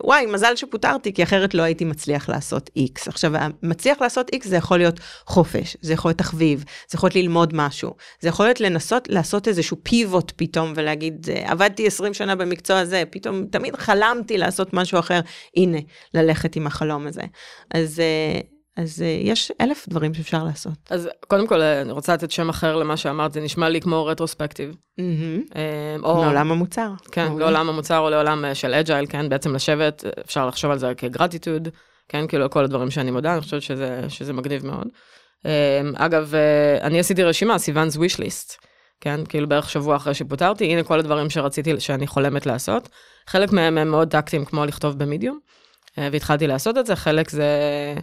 ווואי, 0.00 0.26
מזל 0.26 0.56
שפוטרתי, 0.56 1.12
כי 1.12 1.22
אחרת 1.22 1.54
לא 1.54 1.62
הייתי 1.62 1.84
מצליח 1.84 2.28
לעשות 2.28 2.70
X. 2.78 3.02
עכשיו, 3.06 3.32
מצליח 3.62 4.00
לעשות 4.00 4.30
X 4.34 4.38
זה 4.48 4.56
יכול 4.56 4.78
להיות 4.78 5.00
חופש, 5.26 5.76
זה 5.80 5.92
יכול 5.92 6.08
להיות 6.08 6.18
תחביב, 6.18 6.64
זה 6.88 6.96
יכול 6.96 7.06
להיות 7.06 7.16
ללמוד 7.16 7.50
משהו, 7.54 7.94
זה 8.20 8.28
יכול 8.28 8.46
להיות 8.46 8.60
לנסות 8.60 9.08
לעשות 9.08 9.48
איזשהו 9.48 9.76
פיבוט 9.82 10.32
פתאום 10.36 10.72
ולהגיד, 10.76 11.26
עבדתי 11.44 11.86
20 11.86 12.14
שנה 12.14 12.36
במקצוע 12.36 12.78
הזה, 12.78 13.02
פתאום 13.10 13.46
תמיד 13.46 13.76
חלמתי 13.76 14.38
לעשות 14.38 14.74
משהו 14.74 14.98
אחר, 14.98 15.20
הנה, 15.56 15.78
ללכת 16.14 16.56
עם 16.56 16.66
החלום 16.66 17.06
הזה. 17.06 17.22
אז... 17.70 18.02
אז 18.76 19.02
uh, 19.02 19.28
יש 19.28 19.52
אלף 19.60 19.88
דברים 19.88 20.14
שאפשר 20.14 20.44
לעשות. 20.44 20.78
אז 20.90 21.08
קודם 21.28 21.46
כל, 21.46 21.60
אני 21.60 21.92
רוצה 21.92 22.14
לתת 22.14 22.30
שם 22.30 22.48
אחר 22.48 22.76
למה 22.76 22.96
שאמרת, 22.96 23.32
זה 23.32 23.40
נשמע 23.40 23.68
לי 23.68 23.80
כמו 23.80 24.06
רטרוספקטיב. 24.06 24.70
Mm-hmm. 25.00 25.54
או... 26.02 26.14
מעולם 26.14 26.52
המוצר. 26.52 26.90
כן. 27.12 27.32
לעולם 27.38 27.68
המוצר 27.68 27.98
או 27.98 28.10
לעולם 28.10 28.44
אה, 28.44 28.54
של 28.54 28.74
אג'ייל, 28.74 29.06
כן, 29.06 29.28
בעצם 29.28 29.54
לשבת, 29.54 30.04
אפשר 30.24 30.46
לחשוב 30.46 30.70
על 30.70 30.78
זה 30.78 30.92
כגרטיטוד, 30.96 31.68
כן, 32.08 32.26
כאילו 32.26 32.50
כל 32.50 32.64
הדברים 32.64 32.90
שאני 32.90 33.10
מודה, 33.10 33.32
אני 33.32 33.40
חושבת 33.40 33.62
שזה, 33.62 34.00
שזה 34.08 34.32
מגניב 34.32 34.66
מאוד. 34.66 34.88
אגב, 35.96 36.34
אה, 36.34 36.86
אני 36.86 37.00
עשיתי 37.00 37.22
רשימה, 37.22 37.56
סיוונ's 37.56 37.96
wish 37.96 38.16
list, 38.16 38.56
כן? 39.00 39.20
כאילו 39.28 39.48
בערך 39.48 39.70
שבוע 39.70 39.96
אחרי 39.96 40.14
שפוטרתי, 40.14 40.64
הנה 40.64 40.82
כל 40.82 40.98
הדברים 40.98 41.30
שרציתי, 41.30 41.80
שאני 41.80 42.06
חולמת 42.06 42.46
לעשות. 42.46 42.88
חלק 43.26 43.52
מהם 43.52 43.78
הם 43.78 43.90
מאוד 43.90 44.10
טקטיים, 44.10 44.44
כמו 44.44 44.64
לכתוב 44.64 44.98
במדיום, 44.98 45.38
אה, 45.44 45.63
והתחלתי 45.98 46.46
לעשות 46.46 46.78
את 46.78 46.86
זה, 46.86 46.96
חלק 46.96 47.30
זה, 47.30 47.48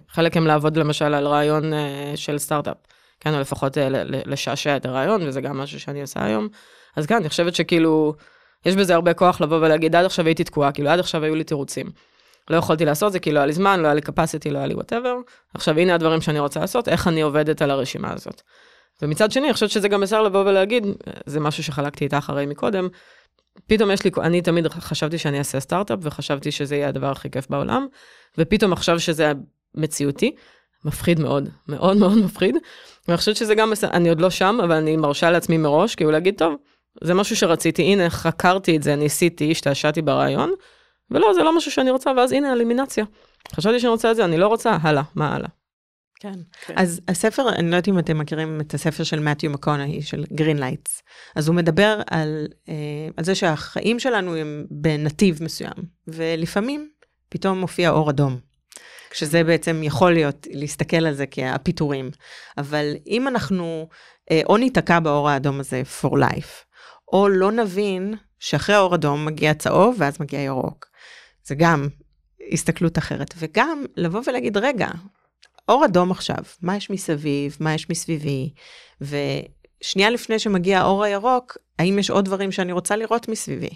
חלק 0.09 0.37
הם 0.37 0.47
לעבוד 0.47 0.77
למשל 0.77 1.13
על 1.13 1.27
רעיון 1.27 1.73
אה, 1.73 2.13
של 2.15 2.37
סטארט-אפ, 2.37 2.77
כן? 3.19 3.33
או 3.33 3.39
לפחות 3.39 3.77
לשעשע 4.25 4.77
את 4.77 4.85
הרעיון, 4.85 5.27
וזה 5.27 5.41
גם 5.41 5.57
משהו 5.57 5.79
שאני 5.79 6.01
עושה 6.01 6.25
היום. 6.25 6.47
אז 6.95 7.05
כן, 7.05 7.15
אני 7.15 7.29
חושבת 7.29 7.55
שכאילו, 7.55 8.13
יש 8.65 8.75
בזה 8.75 8.95
הרבה 8.95 9.13
כוח 9.13 9.41
לבוא 9.41 9.57
ולהגיד, 9.57 9.95
עד 9.95 10.05
עכשיו 10.05 10.25
הייתי 10.25 10.43
תקועה, 10.43 10.71
כאילו 10.71 10.89
עד 10.89 10.99
עכשיו 10.99 11.23
היו 11.23 11.35
לי 11.35 11.43
תירוצים. 11.43 11.85
לא 12.49 12.57
יכולתי 12.57 12.85
לעשות 12.85 13.11
זה 13.11 13.19
כי 13.19 13.31
לא 13.31 13.39
היה 13.39 13.45
לי 13.45 13.53
זמן, 13.53 13.79
לא 13.79 13.87
היה 13.87 13.93
לי 13.93 14.01
capacity, 14.01 14.49
לא 14.51 14.57
היה 14.57 14.67
לי 14.67 14.73
whatever. 14.73 15.15
עכשיו 15.53 15.79
הנה 15.79 15.95
הדברים 15.95 16.21
שאני 16.21 16.39
רוצה 16.39 16.59
לעשות, 16.59 16.87
איך 16.87 17.07
אני 17.07 17.21
עובדת 17.21 17.61
על 17.61 17.71
הרשימה 17.71 18.13
הזאת. 18.13 18.41
ומצד 19.01 19.31
שני, 19.31 19.45
אני 19.45 19.53
חושבת 19.53 19.69
שזה 19.69 19.87
גם 19.87 20.01
בסדר 20.01 20.21
לבוא 20.21 20.39
ולהגיד, 20.39 20.87
זה 21.25 21.39
משהו 21.39 21.63
שחלקתי 21.63 22.03
איתך 22.03 22.29
הרי 22.29 22.45
מקודם, 22.45 22.87
פתאום 23.67 23.91
יש 23.91 24.03
לי, 24.03 24.11
אני 24.21 24.41
תמיד 24.41 24.67
חשבתי 24.67 25.17
שאני 25.17 25.39
אעשה 25.39 25.59
סטארט-אפ, 25.59 25.99
וחשבתי 26.01 26.51
שזה 26.51 26.75
יהיה 26.75 26.87
הדבר 26.87 27.11
הכי 27.11 27.29
כיף 27.29 27.49
בעולם, 27.49 27.87
ופתאום 28.37 28.73
עכשיו 28.73 28.99
שזה 28.99 29.31
מציאותי, 29.75 30.35
מפחיד 30.85 31.19
מאוד, 31.19 31.49
מאוד 31.67 31.97
מאוד 31.97 32.17
מפחיד. 32.17 32.55
ואני 33.07 33.17
חושבת 33.17 33.35
שזה 33.35 33.55
גם, 33.55 33.73
אני 33.83 34.09
עוד 34.09 34.21
לא 34.21 34.29
שם, 34.29 34.57
אבל 34.63 34.75
אני 34.75 34.97
מרשה 34.97 35.31
לעצמי 35.31 35.57
מראש, 35.57 35.95
כאילו 35.95 36.11
להגיד, 36.11 36.37
טוב, 36.37 36.55
זה 37.03 37.13
משהו 37.13 37.35
שרציתי, 37.35 37.81
הנה, 37.81 38.09
חקרתי 38.09 38.77
את 38.77 38.83
זה, 38.83 38.95
ניסיתי, 38.95 39.51
השתעשעתי 39.51 40.01
ברעיון, 40.01 40.51
ולא, 41.11 41.33
זה 41.33 41.43
לא 41.43 41.57
משהו 41.57 41.71
שאני 41.71 41.91
רוצה, 41.91 42.11
ואז 42.17 42.31
הנה, 42.31 42.53
אלימינציה. 42.53 43.05
חשבתי 43.55 43.79
שאני 43.79 43.91
רוצה 43.91 44.11
את 44.11 44.15
זה, 44.15 44.25
אני 44.25 44.37
לא 44.37 44.47
רוצה, 44.47 44.77
הלאה, 44.81 45.03
מה 45.15 45.35
הלאה? 45.35 45.49
כן. 46.21 46.39
כן. 46.65 46.73
אז 46.77 47.01
הספר, 47.07 47.49
אני 47.49 47.71
לא 47.71 47.75
יודעת 47.75 47.87
אם 47.87 47.99
אתם 47.99 48.17
מכירים 48.17 48.61
את 48.61 48.73
הספר 48.73 49.03
של 49.03 49.19
מתיו 49.19 49.49
מקונאי, 49.49 50.01
של 50.01 50.25
Greenlights. 50.33 51.01
אז 51.35 51.47
הוא 51.47 51.55
מדבר 51.55 52.01
על, 52.09 52.47
אה, 52.69 52.73
על 53.17 53.23
זה 53.23 53.35
שהחיים 53.35 53.99
שלנו 53.99 54.35
הם 54.35 54.65
בנתיב 54.71 55.43
מסוים, 55.43 55.73
ולפעמים 56.07 56.89
פתאום 57.29 57.59
מופיע 57.59 57.89
אור 57.89 58.09
אדום. 58.09 58.39
שזה 59.13 59.43
בעצם 59.43 59.81
יכול 59.83 60.13
להיות, 60.13 60.47
להסתכל 60.51 61.05
על 61.05 61.13
זה 61.13 61.25
כהפיטורים. 61.31 62.11
אבל 62.57 62.93
אם 63.07 63.27
אנחנו 63.27 63.87
אה, 64.31 64.41
או 64.45 64.57
ניתקע 64.57 64.99
באור 64.99 65.29
האדום 65.29 65.59
הזה 65.59 65.81
for 66.01 66.11
life, 66.11 66.65
או 67.13 67.29
לא 67.29 67.51
נבין 67.51 68.13
שאחרי 68.39 68.75
האור 68.75 68.95
אדום 68.95 69.25
מגיע 69.25 69.53
צהוב 69.53 69.95
ואז 69.99 70.17
מגיע 70.19 70.39
ירוק. 70.39 70.85
זה 71.43 71.55
גם 71.55 71.87
הסתכלות 72.51 72.97
אחרת. 72.97 73.33
וגם 73.37 73.85
לבוא 73.97 74.21
ולהגיד, 74.27 74.57
רגע, 74.57 74.87
אור 75.71 75.85
אדום 75.85 76.11
עכשיו, 76.11 76.37
מה 76.61 76.75
יש 76.75 76.89
מסביב, 76.89 77.57
מה 77.59 77.73
יש 77.73 77.89
מסביבי, 77.89 78.53
ושנייה 79.01 80.09
לפני 80.09 80.39
שמגיע 80.39 80.79
האור 80.79 81.03
הירוק, 81.03 81.57
האם 81.79 81.99
יש 81.99 82.09
עוד 82.09 82.25
דברים 82.25 82.51
שאני 82.51 82.71
רוצה 82.71 82.95
לראות 82.95 83.27
מסביבי? 83.27 83.69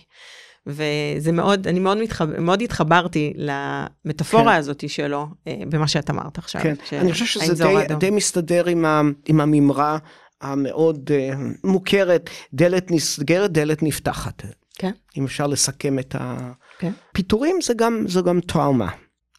וזה 0.67 1.31
מאוד, 1.31 1.67
אני 1.67 1.79
מאוד, 1.79 1.97
מתחב, 1.97 2.39
מאוד 2.39 2.61
התחברתי 2.61 3.33
למטאפורה 3.35 4.53
כן. 4.53 4.59
הזאת 4.59 4.89
שלו, 4.89 5.27
אה, 5.47 5.53
במה 5.69 5.87
שאת 5.87 6.09
אמרת 6.09 6.37
עכשיו. 6.37 6.61
כן, 6.61 6.75
אני 6.91 7.11
חושב 7.11 7.25
שזה 7.25 7.63
די, 7.63 7.95
די 7.99 8.09
מסתדר 8.09 8.65
עם, 8.65 8.85
ה, 8.85 9.01
עם 9.25 9.41
הממרה 9.41 9.97
המאוד 10.41 11.09
uh, 11.11 11.37
מוכרת, 11.63 12.29
דלת 12.53 12.91
נסגרת, 12.91 13.51
דלת 13.51 13.83
נפתחת. 13.83 14.43
כן. 14.75 14.91
אם 15.17 15.25
אפשר 15.25 15.47
לסכם 15.47 15.99
את 15.99 16.15
הפיטורים, 16.19 17.55
כן. 17.55 17.61
זה 17.61 17.73
גם, 17.73 18.03
זה 18.07 18.21
גם 18.21 18.39
טראומה. 18.41 18.89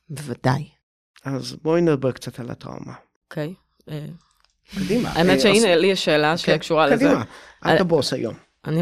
בוודאי. 0.09 0.76
אז 1.27 1.57
בואי 1.63 1.81
נדבר 1.81 2.13
קצת 2.13 2.41
על 2.41 2.51
הטראומה. 2.51 2.93
אוקיי. 3.25 3.55
אה, 3.91 4.07
קדימה. 4.75 5.11
האמת 5.11 5.41
שהנה, 5.41 5.77
לי 5.77 5.87
יש 5.87 6.05
שאלה 6.05 6.31
כן, 6.31 6.37
שקשורה 6.37 6.87
לזה. 6.87 7.05
קדימה, 7.05 7.23
את 7.75 7.81
הבוס 7.81 8.13
היום. 8.13 8.35
אני, 8.67 8.81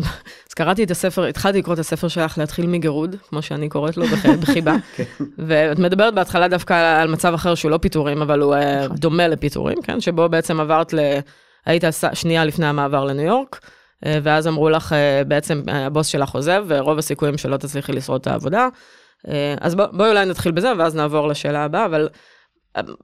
אז 0.49 0.55
קראתי 0.55 0.85
את 0.85 0.91
הספר, 0.91 1.25
התחלתי 1.25 1.59
לקרוא 1.59 1.75
את 1.75 1.79
הספר 1.79 2.09
שלך 2.09 2.39
להתחיל 2.39 2.67
מגירוד, 2.67 3.17
כמו 3.29 3.43
שאני 3.43 3.69
קוראת 3.69 3.97
לו, 3.97 4.07
בחיבה. 4.41 4.75
כן. 4.97 5.05
ואת 5.39 5.79
מדברת 5.79 6.15
בהתחלה 6.15 6.49
דווקא 6.49 7.01
על 7.03 7.09
מצב 7.09 7.35
אחר 7.35 7.55
שהוא 7.55 7.71
לא 7.71 7.79
פיטורים, 7.79 8.23
אבל 8.23 8.41
הוא 8.41 8.55
אה, 8.55 8.85
נכון. 8.85 8.97
דומה 8.97 9.29
לפיטורים, 9.29 9.83
כן? 9.83 10.01
שבו 10.01 10.29
בעצם 10.29 10.61
עברת 10.61 10.93
ל... 10.93 10.99
היית 11.67 11.85
שנייה 12.15 12.45
לפני 12.45 12.67
המעבר 12.67 13.05
לניו 13.05 13.25
יורק, 13.25 13.61
אה, 14.07 14.19
ואז 14.23 14.49
אמרו 14.49 14.71
לך, 14.71 14.95
בעצם 15.29 15.63
הבוס 15.67 16.07
שלך 16.07 16.31
עוזב, 16.31 16.65
ורוב 16.69 16.99
הסיכויים 16.99 17.39
שלא 17.39 17.57
תצליחי 17.57 17.93
לשרוד 17.93 18.21
את 18.21 18.27
העבודה. 18.27 18.69
אז 19.61 19.75
בואי 19.75 19.89
בוא 19.93 20.09
אולי 20.09 20.27
נתחיל 20.27 20.53
בזה, 20.53 20.73
ואז 20.79 20.95
נעבור 20.97 21.29
לשאלה 21.29 21.65
הבאה, 21.65 21.85
אבל 21.85 22.09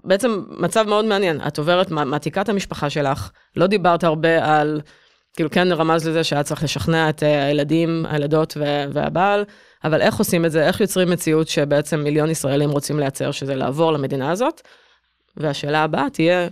בעצם 0.04 0.44
מצב 0.48 0.84
מאוד 0.88 1.04
מעניין. 1.04 1.40
את 1.46 1.58
עוברת, 1.58 1.90
מעתיקה 1.90 2.40
את 2.40 2.48
המשפחה 2.48 2.90
שלך, 2.90 3.30
לא 3.56 3.66
דיברת 3.66 4.04
הרבה 4.04 4.60
על, 4.60 4.80
כאילו 5.36 5.50
כן 5.50 5.72
רמז 5.72 6.08
לזה 6.08 6.24
שהיה 6.24 6.42
צריך 6.42 6.62
לשכנע 6.62 7.08
את 7.08 7.22
אה, 7.22 7.46
הילדים, 7.46 8.06
הילדות 8.08 8.56
והבעל, 8.92 9.44
אבל 9.84 10.00
איך 10.00 10.16
עושים 10.16 10.44
את 10.44 10.50
זה, 10.50 10.66
איך 10.66 10.80
יוצרים 10.80 11.10
מציאות 11.10 11.48
שבעצם 11.48 12.00
מיליון 12.00 12.30
ישראלים 12.30 12.70
רוצים 12.70 12.98
לייצר, 12.98 13.30
שזה 13.30 13.54
לעבור 13.54 13.92
למדינה 13.92 14.30
הזאת. 14.30 14.60
והשאלה 15.36 15.82
הבאה 15.82 16.10
תהיה, 16.10 16.48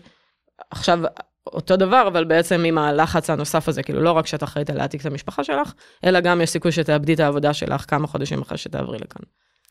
עכשיו 0.70 0.98
אותו 1.46 1.76
דבר, 1.76 2.08
אבל 2.08 2.24
בעצם 2.24 2.64
עם 2.64 2.78
הלחץ 2.78 3.30
הנוסף 3.30 3.68
הזה, 3.68 3.82
כאילו 3.82 4.02
לא 4.02 4.12
רק 4.12 4.26
שאת 4.26 4.42
אחראית 4.42 4.70
להעתיק 4.70 5.00
את 5.00 5.06
המשפחה 5.06 5.44
שלך, 5.44 5.72
אלא 6.04 6.20
גם 6.20 6.40
יש 6.40 6.50
סיכוי 6.50 6.72
שתאבדי 6.72 7.14
את 7.14 7.20
העבודה 7.20 7.54
שלך 7.54 7.84
כמה 7.88 8.06
חודשים 8.06 8.42
אחרי 8.42 8.58
שתעברי 8.58 8.98
לכאן. 8.98 9.22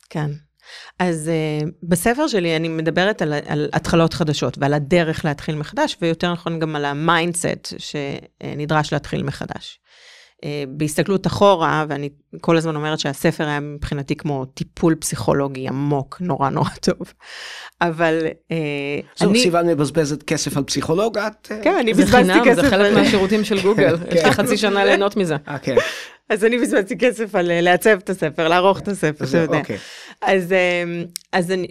כן. 0.09 0.31
אז 0.99 1.31
אה, 1.63 1.69
בספר 1.83 2.27
שלי 2.27 2.55
אני 2.55 2.67
מדברת 2.67 3.21
על, 3.21 3.33
על 3.47 3.69
התחלות 3.73 4.13
חדשות 4.13 4.57
ועל 4.57 4.73
הדרך 4.73 5.25
להתחיל 5.25 5.55
מחדש, 5.55 5.97
ויותר 6.01 6.33
נכון 6.33 6.59
גם 6.59 6.75
על 6.75 6.85
ה 6.85 6.96
mindset 6.96 7.73
שנדרש 7.77 8.93
להתחיל 8.93 9.23
מחדש. 9.23 9.79
אה, 10.37 10.39
בהסתכלות 10.67 11.27
אחורה, 11.27 11.85
ואני 11.89 12.09
כל 12.41 12.57
הזמן 12.57 12.75
אומרת 12.75 12.99
שהספר 12.99 13.47
היה 13.47 13.59
מבחינתי 13.59 14.15
כמו 14.15 14.45
טיפול 14.45 14.95
פסיכולוגי 14.95 15.67
עמוק, 15.67 16.17
נורא 16.19 16.49
נורא 16.49 16.69
טוב. 16.81 17.13
אבל 17.81 18.19
uh, 18.27 19.23
אני... 19.23 19.39
סיוון 19.39 19.67
מבזבזת 19.67 20.23
כסף 20.23 20.57
על 20.57 20.63
פסיכולוג, 20.63 21.17
את... 21.17 21.51
כן, 21.61 21.75
אני 21.79 21.93
בזבזתי 21.93 22.39
כסף. 22.45 22.61
זה 22.61 22.69
חלק 22.69 22.93
מהשירותים 22.93 23.43
של 23.43 23.61
גוגל, 23.61 23.95
יש 24.11 24.23
לי 24.23 24.31
חצי 24.31 24.57
שנה 24.57 24.85
ליהנות 24.85 25.17
מזה. 25.17 25.35
כן. 25.61 25.75
אז 26.29 26.45
אני 26.45 26.57
בזבזתי 26.57 26.97
כסף 26.97 27.35
על 27.35 27.51
אה, 27.51 27.61
לעצב 27.61 27.97
את 28.03 28.09
הספר, 28.09 28.47
לערוך 28.47 28.79
את 28.79 28.87
הספר, 28.87 29.25
אתה 29.25 29.37
יודע. 29.37 29.59
אוקיי. 29.59 29.77
אז, 30.21 30.53
אמ, 30.53 31.05
אז, 31.31 31.51
אני, 31.51 31.67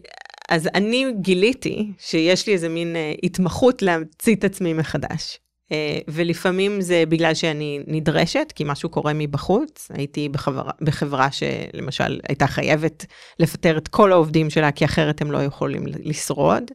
אז 0.48 0.68
אני 0.74 1.06
גיליתי 1.20 1.92
שיש 1.98 2.46
לי 2.46 2.52
איזה 2.52 2.68
מין 2.68 2.96
אה, 2.96 3.12
התמחות 3.22 3.82
להמציא 3.82 4.34
את 4.34 4.44
עצמי 4.44 4.72
מחדש. 4.72 5.38
אה, 5.72 5.98
ולפעמים 6.08 6.80
זה 6.80 7.04
בגלל 7.08 7.34
שאני 7.34 7.80
נדרשת, 7.86 8.52
כי 8.54 8.64
משהו 8.66 8.88
קורה 8.88 9.12
מבחוץ. 9.14 9.88
הייתי 9.94 10.28
בחברה, 10.28 10.72
בחברה 10.80 11.28
שלמשל 11.32 12.20
הייתה 12.28 12.46
חייבת 12.46 13.06
לפטר 13.38 13.78
את 13.78 13.88
כל 13.88 14.12
העובדים 14.12 14.50
שלה, 14.50 14.72
כי 14.72 14.84
אחרת 14.84 15.20
הם 15.20 15.30
לא 15.30 15.38
יכולים 15.38 15.84
לשרוד. 15.86 16.70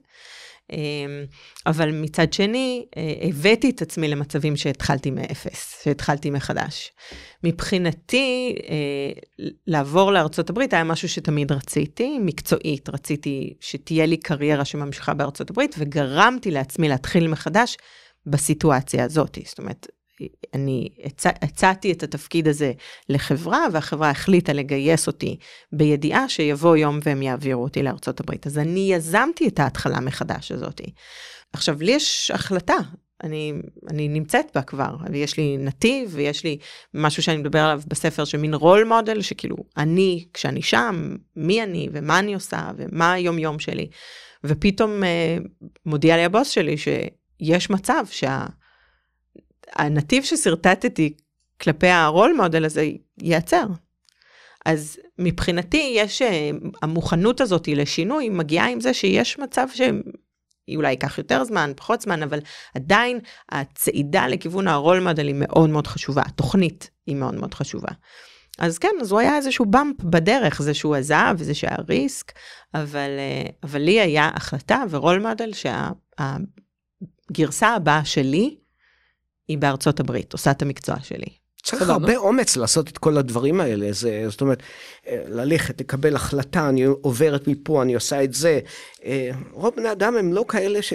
אמ, 0.71 1.25
אבל 1.65 1.91
מצד 1.91 2.33
שני, 2.33 2.85
אה, 2.97 3.13
הבאתי 3.21 3.69
את 3.69 3.81
עצמי 3.81 4.07
למצבים 4.07 4.55
שהתחלתי 4.55 5.11
מאפס, 5.11 5.81
שהתחלתי 5.83 6.29
מחדש. 6.29 6.91
מבחינתי, 7.43 8.55
אה, 8.69 9.45
לעבור 9.67 10.11
לארצות 10.11 10.49
הברית 10.49 10.73
היה 10.73 10.83
משהו 10.83 11.09
שתמיד 11.09 11.51
רציתי, 11.51 12.19
מקצועית, 12.19 12.89
רציתי 12.89 13.53
שתהיה 13.59 14.05
לי 14.05 14.17
קריירה 14.17 14.65
שממשיכה 14.65 15.13
בארצות 15.13 15.49
הברית, 15.49 15.75
וגרמתי 15.79 16.51
לעצמי 16.51 16.89
להתחיל 16.89 17.27
מחדש 17.27 17.77
בסיטואציה 18.25 19.03
הזאת. 19.03 19.37
זאת 19.45 19.59
אומרת, 19.59 19.87
אני 20.53 20.89
הצע, 21.03 21.29
הצעתי 21.41 21.91
את 21.91 22.03
התפקיד 22.03 22.47
הזה 22.47 22.71
לחברה, 23.09 23.65
והחברה 23.71 24.09
החליטה 24.09 24.53
לגייס 24.53 25.07
אותי 25.07 25.37
בידיעה 25.71 26.29
שיבוא 26.29 26.77
יום 26.77 26.99
והם 27.03 27.21
יעבירו 27.21 27.63
אותי 27.63 27.83
לארצות 27.83 28.19
הברית. 28.19 28.47
אז 28.47 28.57
אני 28.57 28.93
יזמתי 28.93 29.47
את 29.47 29.59
ההתחלה 29.59 29.99
מחדש 29.99 30.51
הזאת. 30.51 30.81
עכשיו, 31.53 31.77
לי 31.81 31.91
יש 31.91 32.31
החלטה, 32.31 32.77
אני, 33.23 33.53
אני 33.89 34.07
נמצאת 34.07 34.45
בה 34.55 34.61
כבר, 34.61 34.95
ויש 35.11 35.37
לי 35.37 35.57
נתיב, 35.57 36.11
ויש 36.13 36.43
לי 36.43 36.57
משהו 36.93 37.23
שאני 37.23 37.37
מדבר 37.37 37.59
עליו 37.59 37.81
בספר, 37.87 38.25
שמין 38.25 38.53
רול 38.53 38.83
מודל, 38.83 39.21
שכאילו, 39.21 39.55
אני, 39.77 40.25
כשאני 40.33 40.61
שם, 40.61 41.15
מי 41.35 41.63
אני, 41.63 41.89
ומה 41.91 42.19
אני 42.19 42.33
עושה, 42.33 42.71
ומה 42.77 43.11
היום 43.11 43.39
יום 43.39 43.59
שלי. 43.59 43.89
ופתאום 44.43 45.03
אה, 45.03 45.37
מודיע 45.85 46.15
לי 46.15 46.25
הבוס 46.25 46.49
שלי 46.49 46.75
שיש 46.77 47.69
מצב 47.69 48.03
שה... 48.11 48.45
הנתיב 49.75 50.23
ששרטטתי 50.23 51.13
כלפי 51.61 51.87
הרול 51.87 52.33
מודל 52.37 52.65
הזה 52.65 52.87
ייעצר. 53.21 53.65
אז 54.65 54.97
מבחינתי 55.19 55.93
יש, 55.95 56.21
אה, 56.21 56.49
המוכנות 56.81 57.41
הזאת 57.41 57.67
לשינוי 57.67 58.29
מגיעה 58.29 58.69
עם 58.69 58.79
זה 58.79 58.93
שיש 58.93 59.39
מצב 59.39 59.67
שאולי 59.73 60.89
ייקח 60.89 61.17
יותר 61.17 61.43
זמן, 61.43 61.71
פחות 61.75 62.01
זמן, 62.01 62.23
אבל 62.23 62.39
עדיין 62.75 63.19
הצעידה 63.49 64.27
לכיוון 64.27 64.67
הרול 64.67 64.99
מודל 64.99 65.27
היא 65.27 65.35
מאוד 65.37 65.69
מאוד 65.69 65.87
חשובה, 65.87 66.21
התוכנית 66.25 66.89
היא 67.07 67.15
מאוד 67.15 67.35
מאוד 67.35 67.53
חשובה. 67.53 67.91
אז 68.59 68.77
כן, 68.77 68.91
אז 69.01 69.11
הוא 69.11 69.19
היה 69.19 69.37
איזשהו 69.37 69.65
באמפ 69.65 70.03
בדרך, 70.03 70.61
זה 70.61 70.73
שהוא 70.73 70.95
עזב, 70.95 71.35
זה 71.39 71.53
שהיה 71.53 71.77
ריסק, 71.89 72.31
אבל, 72.73 73.09
אה, 73.19 73.49
אבל 73.63 73.81
לי 73.81 74.01
היה 74.01 74.29
החלטה 74.33 74.83
ורול 74.89 75.19
מודל 75.19 75.53
שה... 75.53 75.89
הגרסה 77.29 77.67
הבאה 77.67 78.05
שלי 78.05 78.55
היא 79.51 79.57
בארצות 79.57 79.99
הברית, 79.99 80.33
עושה 80.33 80.51
את 80.51 80.61
המקצוע 80.61 80.95
שלי. 81.03 81.27
צריך 81.63 81.83
סבבה. 81.83 81.93
הרבה 81.93 82.17
אומץ 82.17 82.57
לעשות 82.57 82.89
את 82.89 82.97
כל 82.97 83.17
הדברים 83.17 83.61
האלה, 83.61 83.91
זה, 83.91 84.23
זאת 84.29 84.41
אומרת, 84.41 84.63
אה, 85.07 85.23
ללכת, 85.27 85.81
לקבל 85.81 86.15
החלטה, 86.15 86.69
אני 86.69 86.83
עוברת 86.83 87.47
מפה, 87.47 87.81
אני 87.81 87.95
עושה 87.95 88.23
את 88.23 88.33
זה. 88.33 88.59
אה, 89.05 89.31
רוב 89.51 89.73
בני 89.77 89.91
אדם 89.91 90.17
הם 90.17 90.33
לא 90.33 90.45
כאלה 90.47 90.81
ש... 90.81 90.93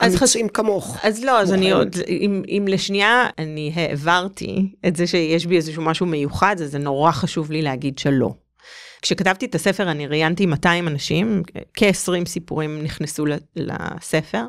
אז 0.00 0.16
אמיצים 0.16 0.48
כמוך. 0.48 0.98
אז 1.02 1.24
לא, 1.24 1.40
אז 1.40 1.52
אני. 1.52 1.72
עוד, 1.72 1.96
אם, 2.08 2.42
אם 2.48 2.66
לשנייה 2.68 3.26
אני 3.38 3.72
העברתי 3.74 4.74
את 4.86 4.96
זה 4.96 5.06
שיש 5.06 5.46
בי 5.46 5.56
איזשהו 5.56 5.82
משהו 5.82 6.06
מיוחד, 6.06 6.56
אז 6.60 6.70
זה 6.70 6.78
נורא 6.78 7.12
חשוב 7.12 7.50
לי 7.50 7.62
להגיד 7.62 7.98
שלא. 7.98 8.34
כשכתבתי 9.02 9.46
את 9.46 9.54
הספר 9.54 9.90
אני 9.90 10.06
ראיינתי 10.06 10.46
200 10.46 10.88
אנשים, 10.88 11.42
כ-20 11.74 12.26
סיפורים 12.28 12.82
נכנסו 12.82 13.24
לספר, 13.56 14.44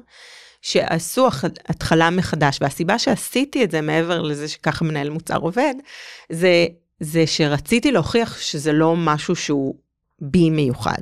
שעשו 0.62 1.28
התחלה 1.68 2.10
מחדש, 2.10 2.58
והסיבה 2.62 3.00
שעשיתי 3.00 3.64
את 3.64 3.72
זה 3.72 3.82
מעבר 3.82 4.22
לזה 4.22 4.48
שככה 4.48 4.86
מנהל 4.86 5.10
מוצר 5.10 5.38
עובד, 5.38 5.74
זה, 6.32 6.66
זה 7.00 7.28
שרציתי 7.28 7.92
להוכיח 7.92 8.40
שזה 8.40 8.74
לא 8.74 8.96
משהו 8.98 9.36
שהוא 9.36 9.76
בי 10.20 10.50
מיוחד, 10.50 11.02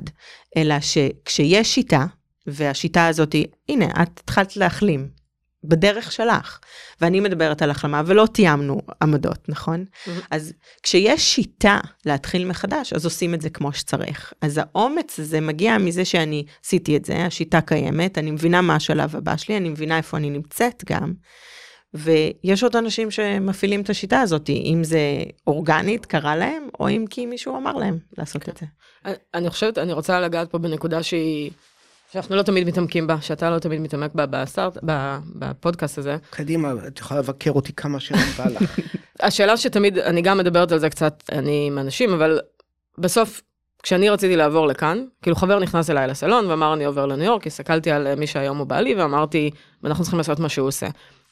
אלא 0.56 0.74
שכשיש 0.80 1.74
שיטה, 1.74 2.06
והשיטה 2.46 3.06
הזאת 3.06 3.34
הנה, 3.68 3.86
את 4.02 4.20
התחלת 4.20 4.56
להחלים, 4.56 5.19
בדרך 5.64 6.12
שלך, 6.12 6.58
ואני 7.00 7.20
מדברת 7.20 7.62
על 7.62 7.70
החלמה, 7.70 8.02
ולא 8.06 8.26
תיאמנו 8.32 8.80
עמדות, 9.02 9.48
נכון? 9.48 9.84
מהמם. 10.06 10.20
אז 10.30 10.52
כשיש 10.82 11.34
שיטה 11.34 11.78
להתחיל 12.06 12.44
מחדש, 12.46 12.92
אז 12.92 13.04
עושים 13.04 13.34
את 13.34 13.40
זה 13.40 13.50
כמו 13.50 13.72
שצריך. 13.72 14.32
אז 14.40 14.60
האומץ 14.62 15.18
הזה 15.20 15.40
מגיע 15.40 15.78
מזה 15.78 16.04
שאני 16.04 16.44
עשיתי 16.64 16.96
את 16.96 17.04
זה, 17.04 17.24
השיטה 17.26 17.60
קיימת, 17.60 18.18
אני 18.18 18.30
מבינה 18.30 18.60
מה 18.62 18.74
השלב 18.74 19.16
הבא 19.16 19.36
שלי, 19.36 19.56
אני 19.56 19.68
מבינה 19.68 19.96
איפה 19.96 20.16
אני 20.16 20.30
נמצאת 20.30 20.84
גם. 20.88 21.12
ויש 21.94 22.62
עוד 22.62 22.76
אנשים 22.76 23.10
שמפעילים 23.10 23.80
את 23.80 23.90
השיטה 23.90 24.20
הזאת, 24.20 24.50
אם 24.50 24.84
זה 24.84 25.00
אורגנית, 25.46 26.06
קרה 26.06 26.36
להם, 26.36 26.68
או 26.80 26.88
אם 26.88 27.04
כי 27.10 27.26
מישהו 27.26 27.56
אמר 27.56 27.72
להם 27.72 27.98
לעשות 28.18 28.48
את 28.48 28.56
זה. 28.56 28.66
אני- 29.04 29.14
אני 29.34 29.50
חושבת, 29.50 29.78
אני 29.78 29.92
רוצה 29.92 30.20
לגעת 30.20 30.50
פה 30.50 30.58
בנקודה 30.58 31.02
שהיא, 31.02 31.50
שאנחנו 32.12 32.36
לא 32.36 32.42
תמיד 32.42 32.66
מתעמקים 32.66 33.06
בה, 33.06 33.20
שאתה 33.20 33.50
לא 33.50 33.58
תמיד 33.58 33.80
מתעמק 33.80 34.14
בה 34.14 34.26
בסטארט, 34.26 34.78
ב- 34.84 35.18
בפודקאסט 35.34 35.98
הזה. 35.98 36.16
קדימה, 36.30 36.72
את 36.86 36.98
יכולה 36.98 37.20
לבקר 37.20 37.50
אותי 37.50 37.72
כמה 37.72 38.00
שבא 38.00 38.44
לך. 38.46 38.78
השאלה 39.20 39.56
שתמיד, 39.56 39.98
אני 39.98 40.22
גם 40.22 40.38
מדברת 40.38 40.72
על 40.72 40.78
זה 40.78 40.90
קצת, 40.90 41.22
אני 41.32 41.64
עם 41.66 41.78
אנשים, 41.78 42.12
אבל 42.12 42.40
בסוף, 42.98 43.40
כשאני 43.82 44.10
רציתי 44.10 44.36
לעבור 44.36 44.66
לכאן, 44.66 45.04
כאילו 45.22 45.36
חבר 45.36 45.58
נכנס 45.58 45.90
אליי 45.90 46.06
לסלון 46.06 46.46
ואמר 46.46 46.74
אני 46.74 46.84
עובר 46.84 47.06
לניו 47.06 47.24
יורק, 47.24 47.46
הסתכלתי 47.46 47.90
על 47.90 48.14
מי 48.14 48.26
שהיום 48.26 48.58
הוא 48.58 48.66
בעלי 48.66 48.94
ואמרתי, 48.94 49.50
אנחנו 49.84 50.04
צריכים 50.04 50.18
לעשות 50.18 50.38
מה 50.38 50.48
שהוא 50.48 50.68
עושה. 50.68 50.88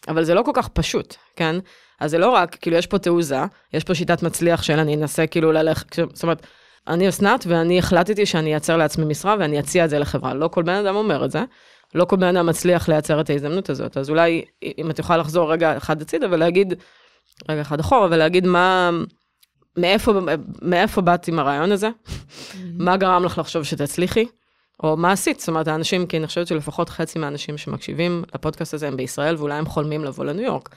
אבל 0.08 0.24
זה 0.24 0.34
לא 0.34 0.42
כל 0.42 0.52
כך 0.54 0.68
פשוט, 0.68 1.14
כן? 1.36 1.56
אז 2.00 2.10
זה 2.10 2.18
לא 2.18 2.30
רק, 2.30 2.56
כאילו 2.60 2.76
יש 2.76 2.86
פה 2.86 2.98
תעוזה, 2.98 3.40
יש 3.72 3.84
פה 3.84 3.94
שיטת 3.94 4.22
מצליח 4.22 4.62
של 4.62 4.78
אני 4.78 4.96
אנסה 4.96 5.26
כאילו 5.26 5.52
ללכת, 5.52 5.94
זאת 5.94 6.22
אומרת, 6.22 6.46
אני 6.88 7.08
אסנת 7.08 7.44
ואני 7.48 7.78
החלטתי 7.78 8.26
שאני 8.26 8.50
אייצר 8.50 8.76
לעצמי 8.76 9.04
משרה 9.04 9.36
ואני 9.38 9.60
אציע 9.60 9.84
את 9.84 9.90
זה 9.90 9.98
לחברה. 9.98 10.34
לא 10.34 10.48
כל 10.48 10.62
בן 10.62 10.74
אדם 10.74 10.96
אומר 10.96 11.24
את 11.24 11.30
זה, 11.30 11.44
לא 11.94 12.04
כל 12.04 12.16
בן 12.16 12.36
אדם 12.36 12.46
מצליח 12.46 12.88
לייצר 12.88 13.20
את 13.20 13.30
ההזדמנות 13.30 13.70
הזאת, 13.70 13.96
אז 13.96 14.10
אולי 14.10 14.44
אם 14.78 14.90
את 14.90 14.98
יכולה 14.98 15.18
לחזור 15.18 15.52
רגע 15.52 15.76
אחד 15.76 16.02
הצידה 16.02 16.26
ולהגיד, 16.30 16.74
רגע 17.48 17.60
אחד 17.60 17.80
אחורה, 17.80 18.06
ולהגיד 18.10 18.46
מה, 18.46 18.90
מאיפה, 19.76 20.12
מאיפה 20.62 21.00
באת 21.00 21.28
עם 21.28 21.38
הרעיון 21.38 21.72
הזה? 21.72 21.88
מה 22.78 22.96
גרם 22.96 23.24
לך 23.24 23.38
לחשוב 23.38 23.62
שתצליחי? 23.62 24.26
או 24.82 24.96
מה 24.96 25.12
עשית? 25.12 25.40
זאת 25.40 25.48
אומרת, 25.48 25.68
האנשים, 25.68 26.06
כי 26.06 26.16
אני 26.16 26.26
חושבת 26.26 26.46
שלפחות 26.46 26.88
חצי 26.88 27.18
מהאנשים 27.18 27.58
שמקשיבים 27.58 28.24
לפודקאסט 28.34 28.74
הזה 28.74 28.88
הם 28.88 28.96
בישראל, 28.96 29.36
ואולי 29.36 29.54
הם 29.54 29.66
חולמים 29.66 30.04
לבוא 30.04 30.24
לניו 30.24 30.44
יורק. 30.44 30.68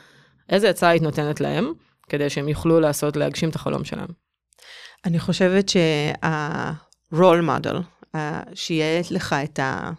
איזה 0.49 0.69
עצה 0.69 0.87
היית 0.87 1.03
נותנת 1.03 1.41
להם, 1.41 1.71
כדי 2.09 2.29
שהם 2.29 2.47
יוכלו 2.47 2.79
לעשות, 2.79 3.15
להגשים 3.17 3.49
את 3.49 3.55
החלום 3.55 3.83
שלהם? 3.83 4.07
אני 5.05 5.19
חושבת 5.19 5.69
שה-role 5.69 7.43
model, 7.47 8.17
שיהיה 8.53 9.01
לך 9.11 9.35
את 9.43 9.59
ה... 9.59 9.91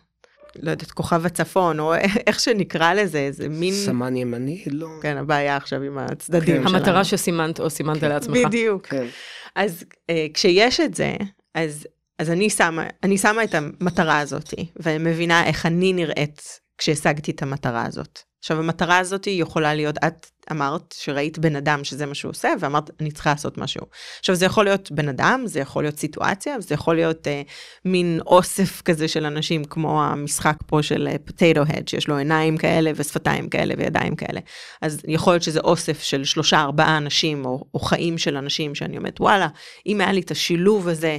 לא 0.57 0.71
יודעת, 0.71 0.91
כוכב 0.91 1.27
הצפון, 1.27 1.81
או 1.81 1.95
איך 2.27 2.41
שנקרא 2.41 2.95
לזה, 2.95 3.19
איזה 3.19 3.49
מין... 3.49 3.75
סמן 3.75 4.17
ימני? 4.17 4.65
לא. 4.67 4.89
כן, 5.03 5.17
הבעיה 5.17 5.57
עכשיו 5.57 5.83
עם 5.83 5.99
הצדדים 5.99 6.57
כן. 6.57 6.69
שלנו. 6.69 6.79
המטרה 6.79 7.05
שסימנת 7.05 7.61
או 7.61 7.71
סימנת 7.71 8.03
לעצמך. 8.03 8.37
בדיוק. 8.47 8.87
כן. 8.87 9.07
אז 9.55 9.85
אה, 10.11 10.27
כשיש 10.35 10.81
את 10.81 10.95
זה, 10.95 11.17
אז, 11.55 11.87
אז 12.19 12.31
אני, 12.31 12.51
שמה, 12.51 12.87
אני 13.03 13.19
שמה 13.19 13.45
את 13.45 13.55
המטרה 13.55 14.19
הזאת, 14.19 14.55
ואני 14.77 14.99
מבינה 15.11 15.47
איך 15.47 15.67
אני 15.67 15.93
נראית 15.93 16.61
כשהשגתי 16.79 17.31
את 17.31 17.43
המטרה 17.43 17.87
הזאת. 17.87 18.19
עכשיו, 18.43 18.59
המטרה 18.59 18.99
הזאת 18.99 19.27
יכולה 19.27 19.75
להיות, 19.75 19.97
את 20.07 20.27
אמרת 20.51 20.95
שראית 20.99 21.39
בן 21.39 21.57
אדם 21.57 21.85
שזה 21.85 22.07
מה 22.07 22.15
שהוא 22.15 22.31
עושה, 22.31 22.53
ואמרת, 22.61 22.91
אני 23.01 23.11
צריכה 23.11 23.31
לעשות 23.31 23.59
משהו. 23.59 23.87
עכשיו, 24.19 24.35
זה 24.35 24.47
יכול 24.47 24.65
להיות 24.65 24.93
בן 24.93 25.09
אדם, 25.09 25.43
זה 25.47 25.61
יכול 25.61 25.85
להיות 25.85 25.99
סיטואציה, 25.99 26.61
זה 26.61 26.75
יכול 26.75 26.95
להיות 26.95 27.29
אה, 27.29 27.43
מין 27.85 28.21
אוסף 28.27 28.83
כזה 28.83 29.09
של 29.09 29.27
אנשים, 29.27 29.65
כמו 29.65 30.03
המשחק 30.05 30.57
פה 30.67 30.83
של 30.83 31.09
פוטטו 31.25 31.63
הד, 31.69 31.89
שיש 31.89 32.09
לו 32.09 32.17
עיניים 32.17 32.57
כאלה 32.57 32.93
ושפתיים 32.95 33.49
כאלה 33.49 33.75
וידיים 33.79 34.17
כאלה. 34.17 34.41
אז 34.81 35.01
יכול 35.09 35.33
להיות 35.33 35.43
שזה 35.43 35.61
אוסף 35.61 36.03
של 36.03 36.25
שלושה, 36.25 36.61
ארבעה 36.61 36.97
אנשים, 36.97 37.45
או, 37.45 37.65
או 37.75 37.79
חיים 37.81 38.19
של 38.19 38.37
אנשים, 38.37 38.75
שאני 38.75 38.99
אומרת, 38.99 39.21
וואלה, 39.21 39.49
אם 39.87 40.01
היה 40.01 40.13
לי 40.13 40.21
את 40.21 40.31
השילוב 40.31 40.89
הזה, 40.89 41.19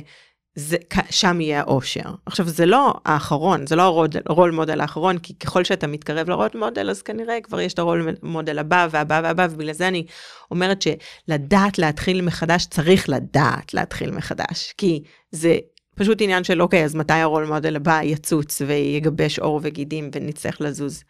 זה, 0.56 0.78
שם 1.10 1.42
יהיה 1.42 1.60
האושר. 1.60 2.10
עכשיו, 2.26 2.48
זה 2.48 2.66
לא 2.66 2.94
האחרון, 3.06 3.68
זה 3.68 3.76
לא 3.76 4.06
הרול 4.26 4.52
מודל 4.52 4.82
האחרון, 4.82 5.18
כי 5.18 5.34
ככל 5.34 5.64
שאתה 5.64 5.88
מתקרב 5.88 6.30
לרול 6.30 6.50
מודל, 6.56 6.90
אז 6.90 7.02
כנראה 7.02 7.42
כבר 7.42 7.62
יש 7.62 7.74
את 7.74 7.80
הרול 7.80 8.16
מודל 8.24 8.60
הבא 8.60 8.88
והבא 8.92 9.22
והבא, 9.24 9.48
ובגלל 9.52 9.74
זה 9.74 9.88
אני 9.88 10.06
אומרת 10.52 10.82
שלדעת 10.82 11.80
להתחיל 11.80 12.22
מחדש, 12.22 12.66
צריך 12.66 13.10
לדעת 13.10 13.74
להתחיל 13.74 14.12
מחדש, 14.12 14.74
כי 14.78 15.04
זה 15.32 15.58
פשוט 15.96 16.22
עניין 16.22 16.44
של, 16.44 16.62
אוקיי, 16.62 16.84
אז 16.84 16.96
מתי 16.96 17.14
הרול 17.14 17.46
מודל 17.46 17.76
הבא 17.76 18.02
יצוץ 18.04 18.62
ויגבש 18.68 19.40
עור 19.40 19.60
וגידים 19.64 20.10
ונצטרך 20.16 20.62
לזוז 20.62 21.04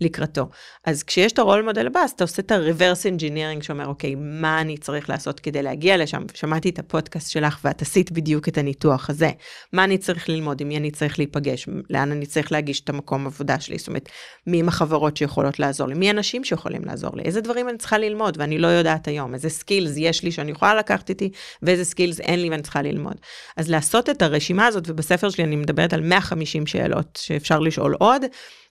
לקראתו. 0.00 0.48
אז 0.84 1.02
כשיש 1.02 1.32
את 1.32 1.38
ה 1.38 1.43
role 1.43 1.62
model 1.62 1.86
הבא, 1.86 2.00
אז 2.00 2.10
אתה 2.10 2.24
עושה 2.24 2.42
את 2.42 2.52
ה-reverse 2.52 3.18
engineering 3.18 3.62
שאומר, 3.62 3.86
אוקיי, 3.86 4.14
מה 4.14 4.60
אני 4.60 4.78
צריך 4.78 5.10
לעשות 5.10 5.40
כדי 5.40 5.62
להגיע 5.62 5.96
לשם? 5.96 6.22
שמעתי 6.34 6.68
את 6.68 6.78
הפודקאסט 6.78 7.30
שלך 7.30 7.58
ואת 7.64 7.82
עשית 7.82 8.12
בדיוק 8.12 8.48
את 8.48 8.58
הניתוח 8.58 9.10
הזה. 9.10 9.30
מה 9.72 9.84
אני 9.84 9.98
צריך 9.98 10.28
ללמוד, 10.28 10.60
עם 10.60 10.68
מי 10.68 10.76
אני 10.76 10.90
צריך 10.90 11.18
להיפגש, 11.18 11.68
לאן 11.90 12.12
אני 12.12 12.26
צריך 12.26 12.52
להגיש 12.52 12.80
את 12.80 12.88
המקום 12.88 13.26
עבודה 13.26 13.60
שלי, 13.60 13.78
זאת 13.78 13.88
אומרת, 13.88 14.08
מי 14.46 14.58
הם 14.58 14.68
החברות 14.68 15.16
שיכולות 15.16 15.58
לעזור 15.58 15.88
לי, 15.88 15.94
מי 15.94 16.08
האנשים 16.08 16.44
שיכולים 16.44 16.84
לעזור 16.84 17.16
לי, 17.16 17.22
איזה 17.22 17.40
דברים 17.40 17.68
אני 17.68 17.78
צריכה 17.78 17.98
ללמוד 17.98 18.36
ואני 18.40 18.58
לא 18.58 18.66
יודעת 18.66 19.08
היום, 19.08 19.34
איזה 19.34 19.48
skills 19.48 19.92
יש 19.96 20.22
לי 20.22 20.32
שאני 20.32 20.50
יכולה 20.50 20.74
לקחת 20.74 21.08
איתי, 21.08 21.30
ואיזה 21.62 21.84
skills 21.84 22.20
אין 22.20 22.42
לי 22.42 22.50
ואני 22.50 22.62
צריכה 22.62 22.82
ללמוד. 22.82 23.16
אז 23.56 23.70
לעשות 23.70 24.10
את 24.10 24.22
הרשימה 24.22 24.66
הזאת, 24.66 24.84
ובספר 24.86 25.30
שלי 25.30 25.44
אני 25.44 25.56
מדברת 25.56 25.92
על 25.92 26.00
150 26.00 26.66
שאלות 26.66 27.18
שאפשר 27.22 27.58
לשאול 27.58 27.94
עוד, 27.98 28.22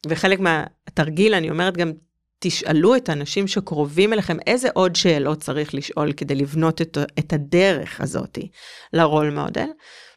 וחלק 0.08 0.40
מהתרגיל, 0.40 1.34
אני 1.34 1.50
אומרת 1.50 1.78
גם, 1.78 1.92
תשאלו 2.40 2.96
את 2.96 3.10
האנשים 3.10 3.48
שקרובים 3.48 4.14
אליכם 4.14 4.38
איזה 4.48 4.68
עוד 4.74 4.96
שאלות 4.96 5.40
צריך 5.40 5.74
לשאול 5.74 6.12
כדי 6.12 6.36
לבנות 6.36 6.82
את, 6.82 6.98
את 7.20 7.34
הדרך 7.34 8.02
הזאתי 8.02 8.50
לרול 8.94 9.30
מודל, 9.30 9.68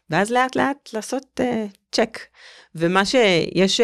ואז 0.09 0.31
לאט 0.31 0.55
לאט 0.55 0.89
לעשות 0.93 1.39
צ'ק. 1.91 2.17
Uh, 2.17 2.27
ומה 2.75 3.05
שיש 3.05 3.81
uh, 3.81 3.83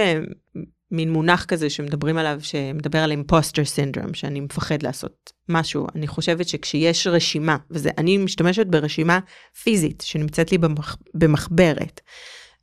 מין 0.92 1.12
מונח 1.12 1.46
כזה 1.46 1.70
שמדברים 1.70 2.18
עליו, 2.18 2.40
שמדבר 2.42 3.00
על 3.00 3.12
אימפוסטר 3.12 3.66
סינדרום, 3.66 4.14
שאני 4.14 4.40
מפחד 4.40 4.84
לעשות 4.84 5.34
משהו. 5.50 5.88
אני 5.96 6.08
חושבת 6.08 6.48
שכשיש 6.48 7.08
רשימה, 7.08 7.58
וזה, 7.72 7.90
אני 7.98 8.18
משתמשת 8.18 8.68
ברשימה 8.68 9.20
פיזית 9.64 10.04
שנמצאת 10.08 10.52
לי 10.52 10.58
במח, 10.58 10.98
במחברת. 11.14 12.02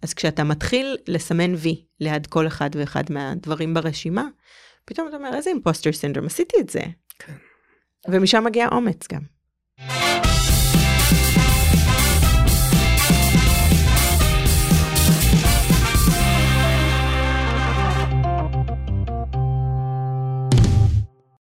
אז 0.05 0.14
כשאתה 0.14 0.45
מתחיל 0.45 0.97
לסמן 1.09 1.55
וי 1.55 1.85
ליד 2.01 2.27
כל 2.27 2.47
אחד 2.47 2.71
ואחד 2.75 3.05
מהדברים 3.11 3.75
ברשימה, 3.75 4.25
פתאום 4.85 5.09
אתה 5.09 5.17
אומר, 5.17 5.35
איזה 5.35 5.51
אימפוסטר 5.51 5.93
סינדרום, 5.93 6.27
עשיתי 6.27 6.57
את 6.61 6.71
זה. 6.71 6.81
כן. 7.19 7.33
ומשם 8.09 8.45
מגיע 8.45 8.69
אומץ 8.73 9.07
גם. 9.12 9.21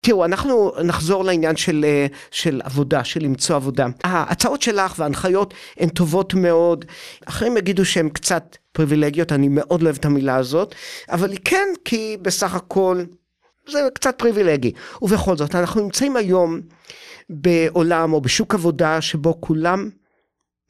תראו, 0.05 0.25
אנחנו 0.25 0.71
נחזור 0.83 1.23
לעניין 1.23 1.55
של, 1.55 1.85
אה, 1.87 2.05
של 2.31 2.61
עבודה, 2.63 3.03
של 3.03 3.23
למצוא 3.23 3.55
עבודה. 3.55 3.87
ההצעות 4.03 4.61
שלך 4.61 4.93
וההנחיות 4.97 5.53
הן 5.77 5.89
טובות 5.89 6.33
מאוד. 6.33 6.85
אחרים 7.25 7.57
יגידו 7.57 7.85
שהן 7.85 8.09
קצת 8.09 8.57
פריבילגיות, 8.71 9.31
אני 9.31 9.47
מאוד 9.49 9.81
לא 9.81 9.85
אוהב 9.87 9.97
את 9.97 10.05
המילה 10.05 10.35
הזאת, 10.35 10.75
אבל 11.09 11.31
היא 11.31 11.39
כן, 11.45 11.67
כי 11.85 12.17
בסך 12.21 12.55
הכל 12.55 13.03
זה 13.69 13.79
קצת 13.93 14.15
פריבילגי. 14.17 14.71
ובכל 15.01 15.37
זאת, 15.37 15.55
אנחנו 15.55 15.81
נמצאים 15.81 16.15
היום 16.15 16.59
בעולם 17.29 18.13
או 18.13 18.21
בשוק 18.21 18.53
עבודה 18.53 19.01
שבו 19.01 19.41
כולם 19.41 19.89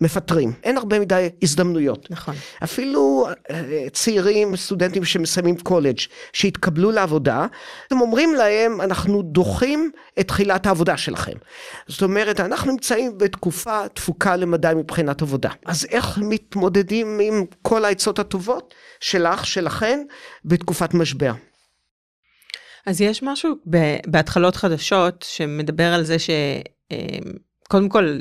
מפטרים, 0.03 0.53
אין 0.63 0.77
הרבה 0.77 0.99
מדי 0.99 1.29
הזדמנויות. 1.41 2.11
נכון. 2.11 2.35
אפילו 2.63 3.27
אה, 3.49 3.85
צעירים, 3.91 4.55
סטודנטים 4.55 5.05
שמסיימים 5.05 5.57
קולג', 5.57 5.97
שהתקבלו 6.33 6.91
לעבודה, 6.91 7.45
הם 7.91 8.01
אומרים 8.01 8.35
להם, 8.35 8.81
אנחנו 8.81 9.21
דוחים 9.21 9.91
את 10.19 10.27
תחילת 10.27 10.65
העבודה 10.65 10.97
שלכם. 10.97 11.37
זאת 11.87 12.01
אומרת, 12.01 12.39
אנחנו 12.39 12.71
נמצאים 12.71 13.17
בתקופה 13.17 13.87
תפוקה 13.93 14.35
למדי 14.35 14.71
מבחינת 14.75 15.21
עבודה. 15.21 15.49
אז 15.65 15.85
איך 15.89 16.17
מתמודדים 16.17 17.19
עם 17.21 17.45
כל 17.61 17.85
העצות 17.85 18.19
הטובות 18.19 18.73
שלך, 18.99 19.45
שלכן, 19.45 20.03
בתקופת 20.45 20.93
משבר? 20.93 21.31
אז 22.85 23.01
יש 23.01 23.23
משהו 23.23 23.55
בהתחלות 24.07 24.55
חדשות 24.55 25.25
שמדבר 25.27 25.93
על 25.93 26.03
זה 26.03 26.15
שקודם 26.19 27.89
כל, 27.89 28.19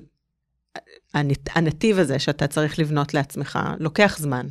הנתיב 1.54 1.98
הזה 1.98 2.18
שאתה 2.18 2.46
צריך 2.46 2.78
לבנות 2.78 3.14
לעצמך 3.14 3.58
לוקח 3.78 4.16
זמן. 4.18 4.46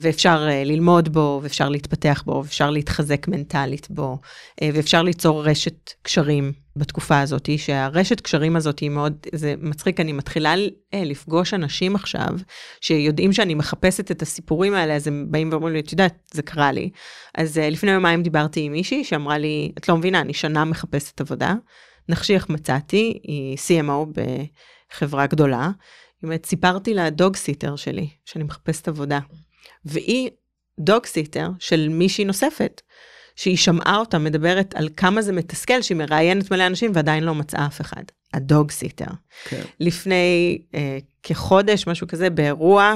ואפשר 0.00 0.48
uh, 0.48 0.66
ללמוד 0.66 1.12
בו, 1.12 1.40
ואפשר 1.42 1.68
להתפתח 1.68 2.22
בו, 2.26 2.40
ואפשר 2.44 2.70
להתחזק 2.70 3.28
מנטלית 3.28 3.86
בו, 3.90 4.18
uh, 4.60 4.64
ואפשר 4.74 5.02
ליצור 5.02 5.44
רשת 5.44 5.90
קשרים 6.02 6.52
בתקופה 6.76 7.20
הזאת, 7.20 7.48
שהרשת 7.56 8.20
קשרים 8.20 8.56
הזאת 8.56 8.78
היא 8.78 8.90
מאוד, 8.90 9.26
זה 9.34 9.54
מצחיק, 9.58 10.00
אני 10.00 10.12
מתחילה 10.12 10.54
uh, 10.54 10.96
לפגוש 10.96 11.54
אנשים 11.54 11.94
עכשיו, 11.94 12.28
שיודעים 12.80 13.32
שאני 13.32 13.54
מחפשת 13.54 14.10
את 14.10 14.22
הסיפורים 14.22 14.74
האלה, 14.74 14.94
אז 14.96 15.06
הם 15.06 15.26
באים 15.30 15.48
ואומרים 15.52 15.74
לי, 15.74 15.80
את 15.80 15.92
יודעת, 15.92 16.14
זה 16.32 16.42
קרה 16.42 16.72
לי. 16.72 16.90
אז 17.34 17.56
לפני 17.58 17.90
יומיים 17.90 18.22
דיברתי 18.22 18.60
עם 18.60 18.72
מישהי 18.72 19.04
שאמרה 19.04 19.38
לי, 19.38 19.72
את 19.78 19.88
לא 19.88 19.96
מבינה, 19.96 20.20
אני 20.20 20.34
שנה 20.34 20.64
מחפשת 20.64 21.20
עבודה, 21.20 21.54
נחשי 22.08 22.34
איך 22.34 22.48
מצאתי, 22.48 23.20
היא 23.22 23.56
CMO 23.56 24.20
בחברה 24.94 25.26
גדולה. 25.26 25.64
היא 25.64 25.72
אומרת, 26.28 26.46
סיפרתי 26.46 26.94
לדוג 26.94 27.36
סיטר 27.36 27.76
שלי, 27.76 28.08
שאני 28.24 28.44
מחפשת 28.44 28.88
עבודה. 28.88 29.20
והיא 29.84 30.30
dog 30.78 31.06
sitter 31.06 31.48
של 31.58 31.88
מישהי 31.88 32.24
נוספת, 32.24 32.82
שהיא 33.36 33.56
שמעה 33.56 33.96
אותה 33.96 34.18
מדברת 34.18 34.74
על 34.74 34.88
כמה 34.96 35.22
זה 35.22 35.32
מתסכל 35.32 35.82
שהיא 35.82 35.96
מראיינת 35.96 36.50
מלא 36.50 36.66
אנשים 36.66 36.90
ועדיין 36.94 37.24
לא 37.24 37.34
מצאה 37.34 37.66
אף 37.66 37.80
אחד. 37.80 38.02
ה 38.34 38.43
dog 38.43 38.70
sitter. 38.70 39.10
כן. 39.44 39.62
לפני 39.80 40.58
אה, 40.74 40.98
כחודש, 41.22 41.86
משהו 41.86 42.06
כזה, 42.06 42.30
באירוע 42.30 42.94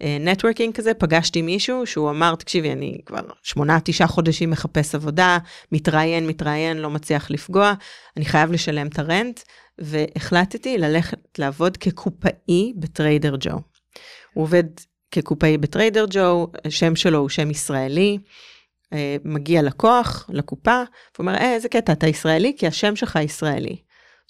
networking 0.00 0.72
אה, 0.72 0.76
כזה, 0.76 0.94
פגשתי 0.94 1.42
מישהו 1.42 1.86
שהוא 1.86 2.10
אמר, 2.10 2.34
תקשיבי, 2.34 2.72
אני 2.72 3.00
כבר 3.06 3.20
שמונה, 3.42 3.78
תשעה 3.84 4.08
חודשים 4.08 4.50
מחפש 4.50 4.94
עבודה, 4.94 5.38
מתראיין, 5.72 6.26
מתראיין, 6.26 6.76
לא 6.76 6.90
מצליח 6.90 7.30
לפגוע, 7.30 7.72
אני 8.16 8.24
חייב 8.24 8.52
לשלם 8.52 8.86
את 8.86 8.98
ה 8.98 9.05
rent, 9.05 9.40
והחלטתי 9.78 10.78
ללכת 10.78 11.38
לעבוד 11.38 11.76
כקופאי 11.76 12.72
ב 12.76 12.85
Trader 12.85 13.36
Joe. 13.40 13.50
הוא 14.32 14.42
עובד 14.42 14.64
כקופאי 15.10 15.58
ב 15.58 15.65
Trader 15.65 16.04
Joe, 16.10 16.46
השם 16.64 16.96
שלו 16.96 17.18
הוא 17.18 17.28
שם 17.28 17.50
ישראלי. 17.50 18.18
אה, 18.92 19.16
מגיע 19.24 19.62
לקוח 19.62 20.30
לקופה, 20.32 20.82
ואומר, 21.18 21.34
אה, 21.34 21.54
איזה 21.54 21.68
קטע, 21.68 21.92
אתה 21.92 22.06
ישראלי? 22.06 22.52
כי 22.58 22.66
השם 22.66 22.96
שלך 22.96 23.18
ישראלי. 23.22 23.76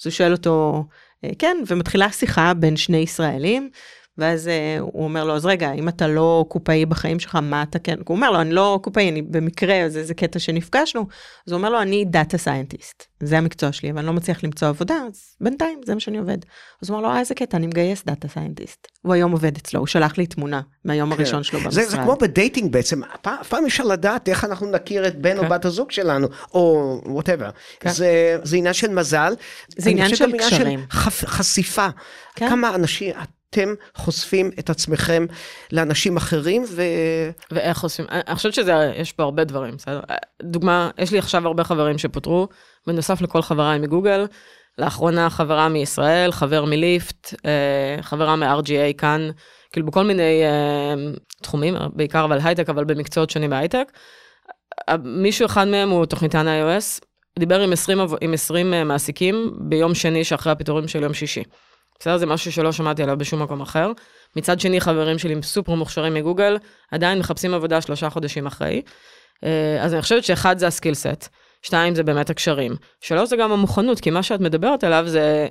אז 0.01 0.07
הוא 0.07 0.11
שואל 0.11 0.33
אותו, 0.33 0.85
אה, 1.25 1.31
כן, 1.39 1.57
ומתחילה 1.67 2.11
שיחה 2.11 2.55
בין 2.55 2.77
שני 2.77 2.97
ישראלים, 2.97 3.71
ואז 4.19 4.47
אה, 4.47 4.81
הוא 4.81 5.05
אומר 5.05 5.25
לו, 5.25 5.37
אז 5.37 5.47
רגע, 5.47 5.73
אם 5.73 5.89
אתה 5.89 6.09
לא 6.09 6.45
קופאי 6.49 6.87
בחיים 6.87 7.21
שלך, 7.21 7.39
מה 7.43 7.63
אתה 7.63 7.79
כן? 7.79 7.97
הוא 8.07 8.17
אומר 8.17 8.31
לו, 8.31 8.41
אני 8.41 8.53
לא 8.53 8.81
קופאי, 8.83 9.09
אני 9.09 9.23
במקרה, 9.23 9.89
זה 9.89 9.99
איזה 9.99 10.15
קטע 10.15 10.39
שנפגשנו. 10.39 11.07
אז 11.47 11.53
הוא 11.53 11.59
אומר 11.59 11.71
לו, 11.71 11.83
אני 11.83 12.05
data 12.05 12.39
scientist, 12.39 13.05
זה 13.21 13.39
המקצוע 13.39 13.73
שלי, 13.73 13.91
אבל 13.91 13.99
אני 13.99 14.07
לא 14.07 14.13
מצליח 14.13 14.45
למצוא 14.45 14.69
עבודה, 14.69 14.95
אז 15.09 15.37
בינתיים, 15.41 15.81
זה 15.85 15.95
מה 15.95 16.01
שאני 16.01 16.19
עובד. 16.19 16.39
אז 16.83 16.91
הוא 16.91 16.97
אומר 16.97 17.09
לו, 17.09 17.15
אה, 17.15 17.21
איזה 17.21 17.35
קטע, 17.35 17.57
אני 17.57 17.67
מגייס 17.67 18.05
data 18.05 18.29
scientist. 18.29 18.89
הוא 19.03 19.15
היום 19.15 19.33
עובד 19.33 19.57
אצלו, 19.57 19.81
הוא 19.81 19.87
שלח 19.87 20.19
לי 20.19 20.27
תמונה 20.27 20.61
מהיום 20.85 21.11
כן. 21.11 21.17
הראשון 21.19 21.43
שלו 21.43 21.61
במשרד. 21.61 21.73
זה, 21.73 21.91
זה 21.91 21.97
כמו 21.97 22.17
ב 22.17 22.25
dating 22.25 22.73
בעצם, 22.73 23.01
אף 23.05 23.49
פעם 23.49 23.67
אפשר 23.67 23.85
לדעת 23.85 24.29
איך 24.29 24.45
אנחנו 24.45 24.71
נכיר 24.71 25.09
את 25.09 25.17
בן 25.21 25.37
כן. 25.37 25.45
או 25.45 25.49
בת 25.49 25.65
הזוג 25.65 25.91
שלנו, 25.91 26.29
או 26.55 27.01
whatever. 27.07 27.51
כן. 27.81 27.91
זה, 27.91 28.39
זה 28.43 28.57
עניין 28.57 28.75
של 28.75 28.91
מזל. 28.91 29.35
זה 29.77 29.91
עניין 29.91 30.17
של 30.17 30.39
קשרים. 30.39 30.81
של 30.93 31.27
חשיפה. 31.27 31.87
כן. 32.35 32.49
כמה 32.49 32.75
אנשים, 32.75 33.15
אתם 33.59 33.75
חושפים 33.95 34.51
את 34.59 34.71
עצמכם 34.71 35.27
לאנשים 35.73 36.17
אחרים 36.17 36.65
ו... 36.69 36.83
ואיך 37.51 37.79
חושפים? 37.79 38.07
אני 38.11 38.37
חושבת 38.37 38.55
שיש 38.55 39.13
פה 39.13 39.23
הרבה 39.23 39.45
דברים, 39.45 39.77
בסדר? 39.77 40.01
דוגמה, 40.43 40.91
יש 40.99 41.13
לי 41.13 41.19
עכשיו 41.19 41.47
הרבה 41.47 41.65
חברים 41.65 41.99
שפוטרו, 41.99 42.49
בנוסף 42.87 43.21
לכל 43.21 43.43
חבריי 43.43 43.79
מגוגל, 43.79 44.27
לאחרונה 44.79 45.31
חברה 45.31 45.69
מישראל, 45.69 46.33
חבר 46.33 46.65
מליפט, 46.65 47.35
אה, 47.47 48.03
חברה 48.03 48.37
מ-RGA 48.37 48.99
כאן, 48.99 49.31
כאילו 49.73 49.87
בכל 49.87 50.05
מיני 50.05 50.43
אה, 50.45 50.95
תחומים, 51.43 51.75
בעיקר 51.95 52.25
אבל 52.25 52.39
הייטק, 52.45 52.71
אבל 52.71 52.85
במקצועות 52.85 53.31
שונים 53.31 53.51
בהייטק. 53.51 53.93
מישהו 55.05 55.47
אחד 55.47 55.69
מהם 55.69 55.91
הוא 55.91 56.07
תוכניתן 56.07 56.47
iOS, 56.47 57.05
דיבר 57.39 57.61
עם 57.61 57.73
20, 57.73 57.99
עם 58.21 58.33
20 58.33 58.75
אה, 58.75 58.85
מעסיקים 58.85 59.53
ביום 59.61 59.95
שני 59.95 60.25
שאחרי 60.25 60.53
הפיטורים 60.53 60.89
של 60.89 61.03
יום 61.03 61.15
שישי. 61.15 61.43
בסדר? 62.01 62.17
זה 62.17 62.27
משהו 62.27 62.53
שלא 62.53 62.73
שמעתי 62.73 63.03
עליו 63.03 63.19
בשום 63.19 63.43
מקום 63.43 63.61
אחר. 63.61 63.93
מצד 64.37 64.61
שני, 64.61 64.81
חברים 64.81 65.19
שלי 65.19 65.43
סופר 65.43 65.75
מוכשרים 65.75 66.15
מגוגל, 66.15 66.57
עדיין 66.91 67.19
מחפשים 67.19 67.55
עבודה 67.55 67.81
שלושה 67.81 68.11
חודשים 68.11 68.47
אחרי. 68.47 68.83
אה, 69.45 69.79
אז 69.83 69.95
אני 69.95 70.03
חושבת 70.03 70.25
שאחד 70.25 70.59
זה 70.59 70.67
הסקיל 70.67 70.95
סט, 70.95 71.29
שתיים 71.63 71.95
זה 71.95 72.03
באמת 72.03 72.31
הקשרים, 72.31 72.77
שלוש 73.01 73.29
זה 73.29 73.37
גם 73.37 73.53
המוכנות, 73.53 74.01
כי 74.01 74.11
מה 74.11 74.23
שאת 74.23 74.41
מדברת 74.41 74.85
עליו 74.85 75.05
זה, 75.07 75.49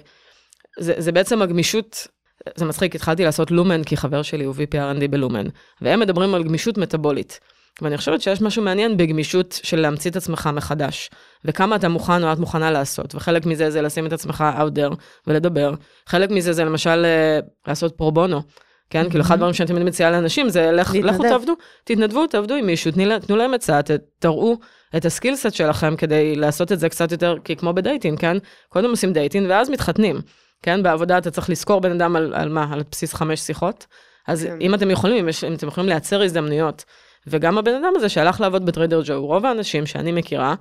זה, 0.79 0.93
זה 0.97 1.12
בעצם 1.12 1.41
הגמישות, 1.41 2.08
זה 2.55 2.65
מצחיק, 2.65 2.95
התחלתי 2.95 3.23
לעשות 3.23 3.51
לומן 3.51 3.84
כי 3.84 3.97
חבר 3.97 4.21
שלי 4.21 4.43
הוא 4.43 4.55
VPRND 4.55 5.08
בלומן, 5.10 5.45
והם 5.81 5.99
מדברים 5.99 6.36
על 6.36 6.43
גמישות 6.43 6.77
מטאבולית. 6.77 7.39
ואני 7.81 7.97
חושבת 7.97 8.21
שיש 8.21 8.41
משהו 8.41 8.63
מעניין 8.63 8.97
בגמישות 8.97 9.59
של 9.63 9.79
להמציא 9.79 10.11
את 10.11 10.15
עצמך 10.15 10.49
מחדש, 10.53 11.09
וכמה 11.45 11.75
אתה 11.75 11.89
מוכן 11.89 12.23
או 12.23 12.33
את 12.33 12.39
מוכנה 12.39 12.71
לעשות, 12.71 13.15
וחלק 13.15 13.45
מזה 13.45 13.71
זה 13.71 13.81
לשים 13.81 14.05
את 14.05 14.13
עצמך 14.13 14.43
out 14.57 14.77
there 14.77 14.95
ולדבר, 15.27 15.73
חלק 16.05 16.29
מזה 16.29 16.53
זה 16.53 16.65
למשל 16.65 17.05
אה, 17.05 17.39
לעשות 17.67 17.97
פרו 17.97 18.11
בונו, 18.11 18.41
כן? 18.89 19.09
כאילו 19.09 19.23
אחד 19.23 19.33
הדברים 19.35 19.53
שאני 19.53 19.67
תמיד 19.67 19.83
מציעה 19.83 20.11
לאנשים 20.11 20.49
זה 20.49 20.71
לכו 20.71 21.23
תעבדו, 21.23 21.53
תתנדבו, 21.83 22.27
תעבדו 22.27 22.53
עם 22.53 22.65
מישהו, 22.65 22.91
תנו 23.27 23.35
להם 23.35 23.53
עצה, 23.53 23.79
תראו 24.19 24.57
את 24.97 25.05
ה 25.05 25.11
skill 25.11 25.38
set 25.38 25.53
שלכם 25.53 25.95
כדי 25.95 26.35
לעשות 26.35 26.71
את 26.71 26.79
זה 26.79 26.89
קצת 26.89 27.11
יותר, 27.11 27.35
כי 27.43 27.55
כמו 27.55 27.73
ב 27.73 27.79
dating, 27.79 28.19
כן? 28.19 28.38
קודם 28.69 28.89
עושים 28.89 29.13
dating 29.13 29.47
ואז 29.49 29.69
מתחתנים, 29.69 30.21
כן? 30.61 30.83
בעבודה 30.83 31.17
אתה 31.17 31.31
צריך 31.31 31.49
לבחור 31.49 31.81
בן 31.81 31.91
אדם 31.91 32.15
על, 32.15 32.33
על 32.35 32.49
מה? 32.49 32.67
על 32.71 32.83
בסיס 32.91 33.13
חמש 33.13 33.39
שיחות. 33.39 33.85
אז 34.27 34.43
כן. 34.43 34.57
אם 34.61 34.73
אתם 34.73 34.91
יכולים, 34.91 35.27
אם 35.47 35.53
אתם 35.53 35.67
יכולים 35.67 35.89
לייצר 35.89 36.21
הזדמנויות 36.21 36.85
וגם 37.27 37.57
הבן 37.57 37.73
אדם 37.73 37.93
הזה 37.95 38.09
שהלך 38.09 38.41
לעבוד 38.41 38.65
ב 38.65 38.71
Trader 38.71 39.01
Joe, 39.05 39.25
רוב 39.25 39.45
האנשים 39.45 39.85
שאני 39.85 40.11
מכירה, 40.11 40.55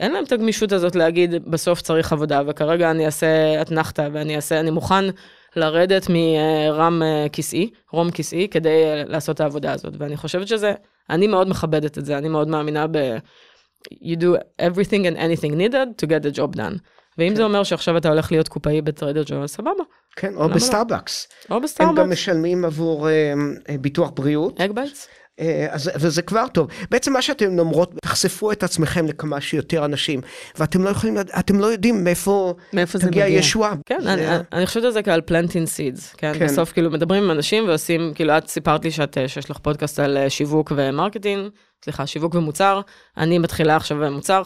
אין 0.00 0.12
להם 0.12 0.24
את 0.24 0.32
הגמישות 0.32 0.72
הזאת 0.72 0.96
להגיד, 0.96 1.50
בסוף 1.50 1.80
צריך 1.80 2.12
עבודה, 2.12 2.42
וכרגע 2.46 2.90
אני 2.90 3.06
אעשה 3.06 3.62
אתנחתא, 3.62 4.08
ואני 4.12 4.36
אעשה, 4.36 4.60
אני 4.60 4.70
מוכן 4.70 5.04
לרדת 5.56 6.06
מרום 6.08 7.02
אה, 7.02 7.26
כיסאי, 7.32 7.70
רום 7.92 8.10
כיסאי, 8.10 8.48
כדי 8.50 8.84
לעשות 9.06 9.36
את 9.36 9.40
העבודה 9.40 9.72
הזאת. 9.72 9.94
ואני 9.98 10.16
חושבת 10.16 10.48
שזה, 10.48 10.72
אני 11.10 11.26
מאוד 11.26 11.48
מכבדת 11.48 11.98
את 11.98 12.04
זה, 12.04 12.18
אני 12.18 12.28
מאוד 12.28 12.48
מאמינה 12.48 12.86
ב... 12.86 13.16
you 13.88 14.16
do 14.16 14.36
everything 14.60 15.04
and 15.06 15.16
anything 15.16 15.52
needed 15.54 15.98
to 16.02 16.06
get 16.06 16.22
the 16.22 16.36
job 16.38 16.56
done. 16.56 16.78
ואם 17.18 17.28
כן. 17.28 17.34
זה 17.34 17.42
אומר 17.42 17.62
שעכשיו 17.62 17.96
אתה 17.96 18.08
הולך 18.08 18.32
להיות 18.32 18.48
קופאי 18.48 18.82
ב 18.82 18.88
Trader 18.88 19.22
Joe, 19.26 19.42
אז 19.42 19.50
סבבה. 19.50 19.82
כן, 20.16 20.34
או 20.36 20.48
ב 20.48 20.55
Starbucks. 20.55 21.28
לא? 21.50 21.56
או 21.56 21.60
ב 21.60 21.63
Starbucks. 21.63 21.98
הם 21.98 22.04
גם 22.04 22.10
משלמים 22.10 22.64
עבור 22.64 23.08
אה, 23.08 23.72
ביטוח 23.80 24.10
בריאות. 24.14 24.60
the 24.60 24.72
benefits? 24.72 25.08
אה, 25.40 25.66
אז, 25.70 25.90
וזה 25.96 26.22
כבר 26.22 26.46
טוב. 26.48 26.68
בעצם 26.90 27.12
מה 27.12 27.22
שאתם 27.22 27.58
אומרות, 27.58 27.94
תחשפו 28.02 28.52
את 28.52 28.62
עצמכם 28.62 29.06
לכמה 29.06 29.40
שיותר 29.40 29.84
אנשים, 29.84 30.20
ואתם 30.58 30.84
לא 30.84 30.90
יכולים, 30.90 31.16
אתם 31.38 31.60
לא 31.60 31.66
יודעים 31.66 32.04
מאיפה, 32.04 32.54
מאיפה 32.72 32.98
תגיע 32.98 33.26
ישועה. 33.26 33.74
כן, 33.86 33.98
זה... 34.02 34.12
אני, 34.12 34.22
אני 34.52 34.66
חושבת 34.66 34.84
על 34.84 34.90
זה 34.90 35.02
כעל 35.02 35.20
planting 35.28 35.66
seeds, 35.66 36.16
כן? 36.16 36.32
כן? 36.38 36.46
בסוף 36.46 36.72
כאילו 36.72 36.90
מדברים 36.90 37.24
עם 37.24 37.30
אנשים 37.30 37.68
ועושים, 37.68 38.12
כאילו 38.14 38.38
את 38.38 38.48
סיפרת 38.48 38.84
לי 38.84 38.90
שאת, 38.90 39.18
שיש 39.26 39.50
לך 39.50 39.58
פודקאסט 39.58 39.98
על 39.98 40.16
אה, 40.16 40.30
שיווק 40.30 40.72
ו 40.76 40.82
marketing, 40.82 41.48
סליחה, 41.84 42.06
שיווק 42.06 42.34
ומוצר, 42.34 42.80
אני 43.16 43.38
מתחילה 43.38 43.76
עכשיו 43.76 43.98
במוצר, 43.98 44.42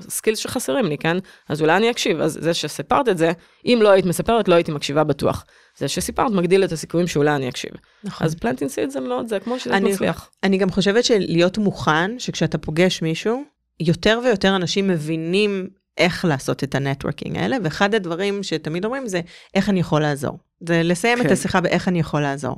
skills 0.00 0.38
שחסרים 0.38 0.86
לי, 0.86 0.98
כן? 0.98 1.16
אז 1.48 1.62
אולי 1.62 1.76
אני 1.76 1.90
אקשיב, 1.90 2.20
אז 2.20 2.38
זה 2.40 2.54
שסיפרת 2.54 3.08
את 3.08 3.18
זה, 3.18 3.32
אם 3.64 3.78
לא 3.82 3.88
היית 3.88 4.06
מספרת, 4.06 4.48
לא 4.48 4.54
הייתי 4.54 4.72
מקשיבה 4.72 5.04
בטוח. 5.04 5.44
זה 5.78 5.88
שסיפרת 5.88 6.32
מגדיל 6.32 6.64
את 6.64 6.72
הסיכויים 6.72 7.06
שאולי 7.06 7.36
אני 7.36 7.48
אקשיב. 7.48 7.70
נכון. 8.04 8.26
אז 8.26 8.34
planting 8.34 8.70
seed 8.70 8.90
זה 8.90 9.00
מאוד, 9.00 9.28
זה 9.28 9.40
כמו 9.40 9.58
שזה 9.58 9.80
מצליח. 9.80 10.30
אני 10.42 10.58
גם 10.58 10.70
חושבת 10.70 11.04
שלהיות 11.04 11.58
מוכן, 11.58 12.18
שכשאתה 12.18 12.58
פוגש 12.58 13.02
מישהו, 13.02 13.44
יותר 13.80 14.20
ויותר 14.24 14.56
אנשים 14.56 14.88
מבינים 14.88 15.68
איך 15.98 16.24
לעשות 16.24 16.64
את 16.64 16.74
ה 16.74 16.80
networking 16.80 17.36
האלה, 17.36 17.56
ואחד 17.64 17.94
הדברים 17.94 18.42
שתמיד 18.42 18.84
אומרים 18.84 19.08
זה, 19.08 19.20
איך 19.54 19.68
אני 19.68 19.80
יכול 19.80 20.02
לעזור. 20.02 20.38
זה 20.60 20.82
לסיים 20.82 21.18
כן. 21.18 21.26
את 21.26 21.30
השיחה 21.30 21.60
באיך 21.60 21.88
אני 21.88 22.00
יכול 22.00 22.20
לעזור. 22.20 22.56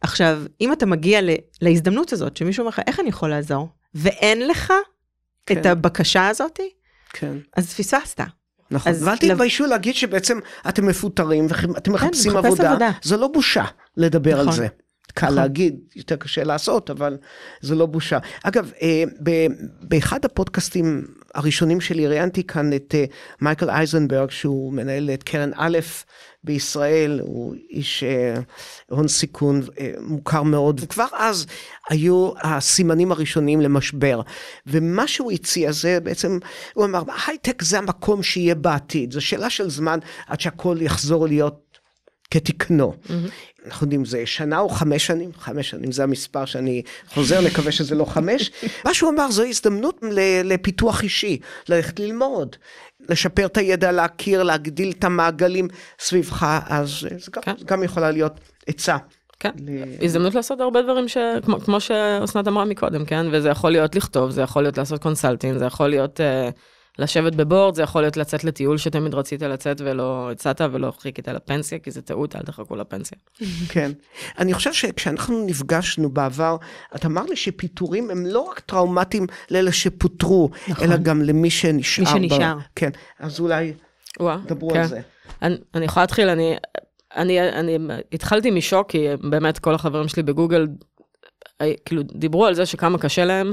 עכשיו, 0.00 0.42
אם 0.60 0.72
אתה 0.72 0.86
מגיע 0.86 1.20
להזדמנות 1.62 2.12
הזאת, 2.12 2.36
שמישהו 2.36 2.60
אומר 2.60 2.68
לך, 2.68 2.80
איך 2.86 3.00
אני 3.00 3.08
יכול 3.08 3.30
לעזור, 3.30 3.68
ואין 3.94 4.48
לך 4.48 4.72
כן. 5.46 5.60
את 5.60 5.66
הבקשה 5.66 6.28
הזאת, 6.28 6.60
כן. 7.12 7.36
אז 7.56 7.74
פספסת. 7.74 8.20
נכון, 8.74 8.92
ואל 9.00 9.16
תתביישו 9.16 9.64
לב... 9.64 9.70
להגיד 9.70 9.94
שבעצם 9.94 10.38
אתם 10.68 10.86
מפוטרים 10.86 11.46
ואתם 11.48 11.72
כן, 11.74 11.92
מחפשים 11.92 12.36
עבודה, 12.36 12.70
עבודה, 12.70 12.90
זה 13.02 13.16
לא 13.16 13.28
בושה. 13.28 13.64
לדבר 13.96 14.32
נכון. 14.34 14.48
על 14.48 14.54
זה. 14.54 14.66
קל 15.14 15.26
נכון. 15.26 15.36
להגיד, 15.38 15.78
יותר 15.96 16.16
קשה 16.16 16.44
לעשות, 16.44 16.90
אבל 16.90 17.16
זה 17.60 17.74
לא 17.74 17.86
בושה. 17.86 18.18
אגב, 18.42 18.70
אה, 18.82 19.04
ב- 19.22 19.46
באחד 19.82 20.24
הפודקאסטים 20.24 21.04
הראשונים 21.34 21.80
שלי 21.80 22.06
ראיינתי 22.06 22.44
כאן 22.44 22.72
את 22.72 22.94
אה, 22.94 23.04
מייקל 23.40 23.70
אייזנברג, 23.70 24.30
שהוא 24.30 24.72
מנהל 24.72 25.10
את 25.10 25.22
קרן 25.22 25.50
א' 25.56 25.78
בישראל, 26.44 27.20
הוא 27.22 27.54
איש 27.70 28.04
אה, 28.04 28.34
הון 28.90 29.08
סיכון 29.08 29.62
אה, 29.80 29.92
מוכר 30.00 30.42
מאוד, 30.42 30.80
וכבר 30.84 31.06
אז 31.12 31.46
היו 31.90 32.32
הסימנים 32.42 33.12
הראשונים 33.12 33.60
למשבר. 33.60 34.20
ומה 34.66 35.08
שהוא 35.08 35.32
הציע 35.32 35.72
זה 35.72 35.98
בעצם, 36.00 36.38
הוא 36.74 36.84
אמר, 36.84 37.02
הייטק 37.26 37.62
זה 37.62 37.78
המקום 37.78 38.22
שיהיה 38.22 38.54
בעתיד, 38.54 39.12
זו 39.12 39.20
שאלה 39.20 39.50
של 39.50 39.70
זמן 39.70 39.98
עד 40.26 40.40
שהכל 40.40 40.76
יחזור 40.80 41.26
להיות 41.26 41.78
כתקנו. 42.30 42.94
אנחנו 43.66 43.84
יודעים, 43.84 44.04
זה 44.04 44.26
שנה 44.26 44.58
או 44.58 44.68
חמש 44.68 45.06
שנים? 45.06 45.30
חמש 45.38 45.70
שנים, 45.70 45.92
זה 45.92 46.02
המספר 46.02 46.44
שאני 46.44 46.82
חוזר, 47.08 47.40
נקווה 47.40 47.72
שזה 47.72 47.94
לא 47.94 48.04
חמש. 48.04 48.50
מה 48.84 48.94
שהוא 48.94 49.10
אמר, 49.10 49.30
זו 49.30 49.44
הזדמנות 49.44 50.00
לפיתוח 50.44 51.02
אישי, 51.02 51.38
ללכת 51.68 52.00
ללמוד, 52.00 52.56
לשפר 53.08 53.46
את 53.46 53.56
הידע, 53.56 53.92
להכיר, 53.92 54.42
להגדיל 54.42 54.92
את 54.98 55.04
המעגלים 55.04 55.68
סביבך, 55.98 56.60
אז 56.68 56.88
זה 57.18 57.30
גם, 57.32 57.42
כן. 57.42 57.54
גם 57.64 57.82
יכולה 57.82 58.10
להיות 58.10 58.40
עצה. 58.66 58.96
כן, 59.40 59.50
ל- 59.58 60.04
הזדמנות 60.04 60.34
לעשות 60.34 60.60
הרבה 60.60 60.82
דברים 60.82 61.08
ש... 61.08 61.16
כמו, 61.44 61.60
כמו 61.60 61.80
שאסנת 61.80 62.48
אמרה 62.48 62.64
מקודם, 62.64 63.04
כן? 63.04 63.26
וזה 63.32 63.48
יכול 63.48 63.70
להיות 63.70 63.94
לכתוב, 63.94 64.30
זה 64.30 64.42
יכול 64.42 64.62
להיות 64.62 64.78
לעשות 64.78 65.02
consulting, 65.02 65.58
זה 65.58 65.64
יכול 65.64 65.88
להיות 65.88 66.20
אה, 66.20 66.52
לשבת 66.98 67.34
ב 67.34 67.40
board, 67.40 67.74
זה 67.74 67.82
יכול 67.82 68.02
להיות 68.02 68.16
לצאת 68.16 68.44
לטיול 68.44 68.78
שתמיד 68.78 69.14
רצית 69.14 69.42
לצאת 69.42 69.80
ולא 69.80 70.30
יצאת 70.30 70.60
ולא 70.72 70.92
חיכית 70.98 71.28
לפנסיה, 71.28 71.78
כי 71.78 71.90
זה 71.90 72.02
טעות, 72.02 72.36
אל 72.36 72.40
תחכו 72.42 72.76
לפנסיה. 72.76 73.18
כן. 73.68 73.92
אני 74.38 74.54
חושב 74.54 74.72
שכשאנחנו 74.72 75.46
נפגשנו 75.46 76.10
בעבר, 76.10 76.56
את 76.96 77.06
אמרת 77.06 77.22
לי 77.22 77.36
שפיטורים 77.36 78.10
הם 78.10 78.26
לא 78.26 78.40
רק 78.40 78.60
טראומטיים 78.60 79.26
לאלה 79.50 79.72
שפוטרו, 79.72 80.50
נכון. 80.68 80.88
אלא 80.88 80.96
גם 80.96 81.22
למי 81.22 81.50
שנשאר. 81.50 82.18
מי 82.18 82.28
שנשאר. 82.28 82.54
ב... 82.56 82.60
כן, 82.76 82.90
אז 83.18 83.40
אולי 83.40 83.72
בואו, 84.20 84.36
דברו 84.46 84.70
כן. 84.70 84.80
על 84.80 84.86
זה. 84.86 85.00
אני, 85.42 85.56
אני 85.74 85.84
יכולה 85.84 86.02
להתחיל, 86.02 86.28
אני, 86.28 86.56
אני, 87.16 87.50
אני 87.50 87.78
התחלתי 88.12 88.50
משוק, 88.50 88.90
כי 88.90 89.06
באמת 89.30 89.58
כל 89.58 89.74
החברים 89.74 90.08
שלי 90.08 90.22
בגוגל, 90.22 90.66
הי- 91.60 91.76
כאילו, 91.84 92.02
דיברו 92.02 92.46
על 92.46 92.54
זה 92.54 92.66
שכמה 92.66 92.98
קשה 92.98 93.24
להם. 93.24 93.52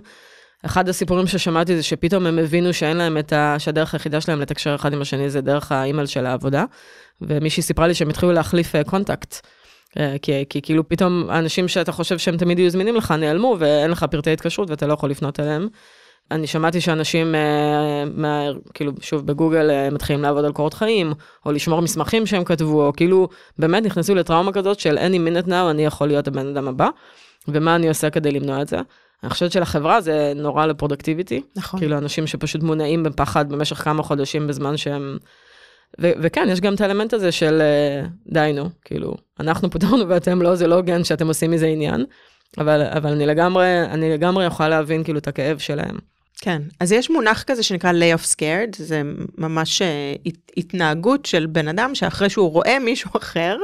אחד 0.65 0.89
הסיפורים 0.89 1.27
ששמעתי 1.27 1.75
זה 1.75 1.83
שפתאום 1.83 2.25
הם 2.25 2.39
הבינו 2.39 2.73
שאין 2.73 2.97
להם 2.97 3.17
את 3.17 3.33
ה... 3.33 3.55
שהדרך 3.59 3.93
היחידה 3.93 4.21
שלהם 4.21 4.41
לתקשר 4.41 4.75
אחד 4.75 4.93
עם 4.93 5.01
השני 5.01 5.29
זה 5.29 5.41
דרך 5.41 5.71
האימייל 5.71 6.05
של 6.07 6.25
העבודה. 6.25 6.65
ומישהי 7.21 7.63
סיפרה 7.63 7.87
לי 7.87 7.93
שהם 7.93 8.09
התחילו 8.09 8.31
להחליף 8.31 8.75
אה, 8.75 8.83
contact. 8.83 9.47
אה, 9.99 10.15
כי, 10.21 10.45
כי 10.49 10.61
כאילו 10.61 10.89
פתאום 10.89 11.29
האנשים 11.29 11.67
שאתה 11.67 11.91
חושב 11.91 12.17
שהם 12.17 12.37
תמיד 12.37 12.59
יהיו 12.59 12.69
זמינים 12.69 12.95
לך 12.95 13.11
נעלמו 13.11 13.55
ואין 13.59 13.91
לך 13.91 14.03
פרטי 14.03 14.31
התקשרות 14.31 14.69
ואתה 14.69 14.87
לא 14.87 14.93
יכול 14.93 15.09
לפנות 15.09 15.39
אליהם. 15.39 15.67
אני 16.31 16.47
שמעתי 16.47 16.81
שאנשים, 16.81 17.35
אה, 17.35 18.03
מה, 18.15 18.43
כאילו, 18.73 18.91
שוב, 19.01 19.25
בגוגל 19.25 19.69
אה, 19.69 19.89
מתחילים 19.89 20.21
לעבוד 20.21 20.45
על 20.45 20.51
קורות 20.51 20.73
חיים, 20.73 21.13
או 21.45 21.51
לשמור 21.51 21.81
מסמכים 21.81 22.25
שהם 22.25 22.43
כתבו, 22.43 22.87
או 22.87 22.93
כאילו, 22.93 23.27
באמת 23.59 23.83
נכנסו 23.83 24.15
לטראומה 24.15 24.51
כזאת 24.51 24.79
של 24.79 24.97
any 24.97 25.45
minute 25.45 25.47
now, 25.47 25.71
אני 25.71 25.85
יכול 25.85 26.07
להיות 26.07 26.27
הבן 26.27 26.47
אדם 26.47 26.67
הבא, 26.67 26.89
ומה 27.47 27.75
אני 27.75 27.87
עושה 27.87 28.09
כדי 28.09 28.31
למנוע 28.31 28.61
את 28.61 28.67
זה. 28.67 28.77
אני 29.23 29.29
חושבת 29.29 29.51
שלחברה 29.51 30.01
זה 30.01 30.33
נורא 30.35 30.65
לפרודקטיביטי, 30.65 31.41
נכון. 31.55 31.79
כאילו, 31.79 31.97
אנשים 31.97 32.27
שפשוט 32.27 32.63
מונעים 32.63 33.03
בפחד 33.03 33.49
במשך 33.49 33.75
כמה 33.77 34.03
חודשים 34.03 34.47
בזמן 34.47 34.77
שהם... 34.77 35.17
ו- 36.01 36.11
וכן, 36.21 36.47
יש 36.51 36.61
גם 36.61 36.73
את 36.73 36.81
האלמנט 36.81 37.13
הזה 37.13 37.31
של 37.31 37.61
אה, 37.61 38.07
די 38.27 38.51
נו, 38.55 38.69
כאילו, 38.85 39.15
אנחנו 39.39 39.69
פוטרנו 39.69 40.09
ואתם 40.09 40.41
לא, 40.41 40.55
זה 40.55 40.67
לא 40.67 40.75
הוגן 40.75 41.03
שאתם 41.03 41.27
עושים 41.27 41.51
מזה 41.51 41.67
עניין, 41.67 42.05
אבל, 42.57 42.81
אבל 42.97 43.11
אני 43.11 43.25
לגמרי, 43.25 43.81
אני 43.83 44.09
לגמרי 44.13 44.45
יכולה 44.45 44.69
להבין 44.69 45.03
כאילו 45.03 45.19
את 45.19 45.27
הכאב 45.27 45.57
שלהם. 45.57 45.97
כן, 46.41 46.61
אז 46.79 46.91
יש 46.91 47.09
מונח 47.09 47.43
כזה 47.43 47.63
שנקרא 47.63 47.91
lay 47.91 48.19
of 48.19 48.33
scared, 48.33 48.75
זה 48.77 49.01
ממש 49.37 49.81
אה, 49.81 50.13
הת- 50.25 50.51
התנהגות 50.57 51.25
של 51.25 51.45
בן 51.45 51.67
אדם 51.67 51.95
שאחרי 51.95 52.29
שהוא 52.29 52.51
רואה 52.51 52.79
מישהו 52.79 53.09
אחר 53.17 53.57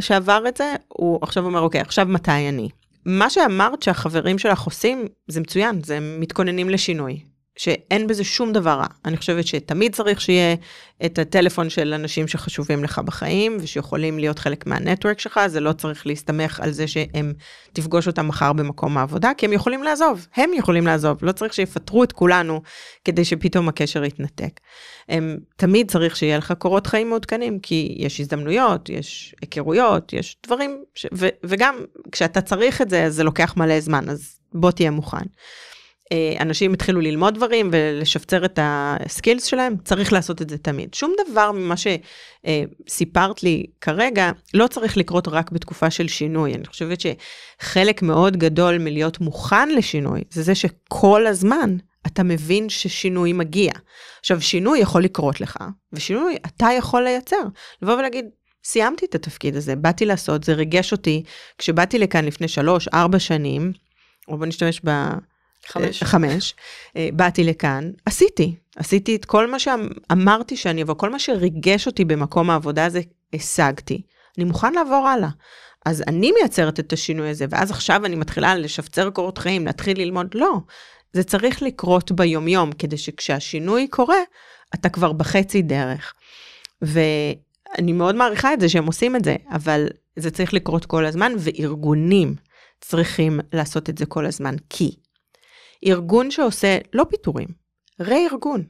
שעבר 0.00 0.42
את 0.48 0.56
זה, 0.56 0.74
הוא 0.88 1.18
עכשיו 1.22 1.44
אומר, 1.44 1.60
אוקיי, 1.60 1.80
עכשיו 1.80 2.06
מתי 2.06 2.48
אני? 2.48 2.68
מה 3.08 3.30
שאמרת 3.30 3.82
שהחברים 3.82 4.38
שלך 4.38 4.62
עושים, 4.62 5.06
זה 5.28 5.40
מצוין, 5.40 5.82
זה 5.82 5.98
מתכוננים 6.00 6.70
לשינוי. 6.70 7.20
שאין 7.58 8.06
בזה 8.06 8.24
שום 8.24 8.52
דבר 8.52 8.70
רע. 8.70 8.86
אני 9.04 9.16
חושבת 9.16 9.46
שתמיד 9.46 9.94
צריך 9.94 10.20
שיהיה 10.20 10.56
את 11.04 11.18
הטלפון 11.18 11.70
של 11.70 11.94
אנשים 11.94 12.28
שחשובים 12.28 12.84
לך 12.84 12.98
בחיים, 12.98 13.56
ושיכולים 13.60 14.18
להיות 14.18 14.38
חלק 14.38 14.66
מהנטוורק 14.66 15.20
שלך, 15.20 15.40
זה 15.46 15.60
לא 15.60 15.72
צריך 15.72 16.06
להסתמך 16.06 16.60
על 16.60 16.70
זה 16.70 16.86
שהם 16.86 17.32
תפגוש 17.72 18.06
אותם 18.06 18.28
מחר 18.28 18.52
במקום 18.52 18.98
העבודה, 18.98 19.30
כי 19.38 19.46
הם 19.46 19.52
יכולים 19.52 19.82
לעזוב, 19.82 20.26
הם 20.36 20.50
יכולים 20.54 20.86
לעזוב, 20.86 21.18
לא 21.22 21.32
צריך 21.32 21.54
שיפטרו 21.54 22.04
את 22.04 22.12
כולנו 22.12 22.62
כדי 23.04 23.24
שפתאום 23.24 23.68
הקשר 23.68 24.04
יתנתק. 24.04 24.60
הם, 25.08 25.38
תמיד 25.56 25.90
צריך 25.90 26.16
שיהיה 26.16 26.38
לך 26.38 26.52
קורות 26.58 26.86
חיים 26.86 27.08
מעודכנים, 27.08 27.58
כי 27.58 27.94
יש 27.98 28.20
הזדמנויות, 28.20 28.88
יש 28.88 29.34
היכרויות, 29.40 30.12
יש 30.12 30.36
דברים, 30.46 30.82
ש, 30.94 31.06
ו, 31.14 31.28
וגם 31.44 31.74
כשאתה 32.12 32.40
צריך 32.40 32.82
את 32.82 32.90
זה, 32.90 33.04
אז 33.04 33.14
זה 33.14 33.24
לוקח 33.24 33.56
מלא 33.56 33.80
זמן, 33.80 34.08
אז 34.08 34.38
בוא 34.54 34.70
תהיה 34.70 34.90
מוכן. 34.90 35.26
אה, 36.12 36.34
אנשים 36.40 36.72
התחילו 36.72 37.00
ללמוד 37.00 37.34
דברים 37.34 37.70
ולשפצר 37.72 38.44
את 38.44 38.58
הסקילס 38.62 39.44
שלהם, 39.44 39.76
צריך 39.84 40.12
לעשות 40.12 40.42
את 40.42 40.50
זה 40.50 40.58
תמיד. 40.58 40.94
שום 40.94 41.12
דבר 41.30 41.52
ממה 41.52 41.74
שסיפרת 41.76 43.42
לי 43.42 43.66
כרגע 43.80 44.30
לא 44.54 44.66
צריך 44.66 44.96
לקרות 44.96 45.28
רק 45.28 45.50
בתקופה 45.50 45.90
של 45.90 46.08
שינוי. 46.08 46.54
אני 46.54 46.66
חושבת 46.66 46.98
שחלק 47.00 48.02
מאוד 48.02 48.36
גדול 48.36 48.78
מלהיות 48.78 49.20
מוכן 49.20 49.68
לשינוי, 49.68 50.20
זה 50.30 50.42
זה 50.42 50.54
שכל 50.54 51.26
הזמן 51.26 51.76
אתה 52.06 52.22
מבין 52.22 52.68
ששינוי 52.68 53.32
מגיע. 53.32 53.72
עכשיו, 54.20 54.40
שינוי 54.40 54.78
יכול 54.78 55.04
לקרות 55.04 55.40
לך, 55.40 55.56
ושינוי 55.92 56.36
אתה 56.46 56.68
יכול 56.78 57.02
לייצר. 57.02 57.42
לבוא 57.82 57.94
ולהגיד, 57.94 58.24
סיימתי 58.64 59.06
את 59.06 59.14
התפקיד 59.14 59.56
הזה, 59.56 59.76
באתי 59.76 60.06
לעשות, 60.06 60.44
זה 60.44 60.52
ריגש 60.52 60.92
אותי. 60.92 61.22
כשבאתי 61.58 61.98
לכאן 61.98 62.24
לפני 62.24 62.48
שלוש, 62.48 62.88
ארבע 62.88 63.18
שנים, 63.18 63.72
או 64.28 64.38
בוא 64.38 64.46
נשתמש 64.46 64.80
ב... 64.84 64.90
חמש. 65.66 66.02
אה, 66.02 66.08
חמש. 66.08 66.54
אה, 66.96 67.08
באתי 67.12 67.44
לכאן, 67.44 67.90
עשיתי. 68.06 68.54
עשיתי 68.76 69.16
את 69.16 69.24
כל 69.24 69.50
מה 69.50 69.56
שאמרתי 69.58 70.56
שאני 70.56 70.82
אבוא, 70.82 70.94
כל 70.94 71.10
מה 71.10 71.18
שריגש 71.18 71.86
אותי 71.86 72.04
במקום 72.04 72.50
העבודה 72.50 72.84
הזה, 72.84 73.00
השגתי. 73.34 74.02
אני 74.38 74.44
מוכן 74.44 74.72
לעבור 74.72 75.08
הלאה. 75.08 75.28
אז 75.86 76.02
אני 76.06 76.32
מייצרת 76.32 76.80
את 76.80 76.92
השינוי 76.92 77.28
הזה, 77.28 77.46
ואז 77.50 77.70
עכשיו 77.70 78.06
אני 78.06 78.16
מתחילה 78.16 78.54
לשפצר 78.54 79.10
קורות 79.10 79.38
חיים, 79.38 79.66
להתחיל 79.66 80.00
ללמוד, 80.00 80.26
לא. 80.34 80.58
זה 81.12 81.24
צריך 81.24 81.62
לקרות 81.62 82.12
ביומיום, 82.12 82.72
כדי 82.72 82.96
שכשהשינוי 82.96 83.88
קורה, 83.88 84.18
אתה 84.74 84.88
כבר 84.88 85.12
בחצי 85.12 85.62
דרך. 85.62 86.14
ואני 86.82 87.92
מאוד 87.92 88.14
מעריכה 88.14 88.52
את 88.52 88.60
זה 88.60 88.68
שהם 88.68 88.86
עושים 88.86 89.16
את 89.16 89.24
זה, 89.24 89.36
אבל 89.52 89.88
זה 90.16 90.30
צריך 90.30 90.54
לקרות 90.54 90.86
כל 90.86 91.06
הזמן, 91.06 91.32
וארגונים 91.38 92.34
צריכים 92.80 93.40
לעשות 93.52 93.90
את 93.90 93.98
זה 93.98 94.06
כל 94.06 94.26
הזמן, 94.26 94.54
כי 94.70 94.96
ארגון 95.86 96.30
שעושה 96.30 96.78
לא 96.92 97.04
פיטורים, 97.10 97.48
רה-ארגון. 98.00 98.64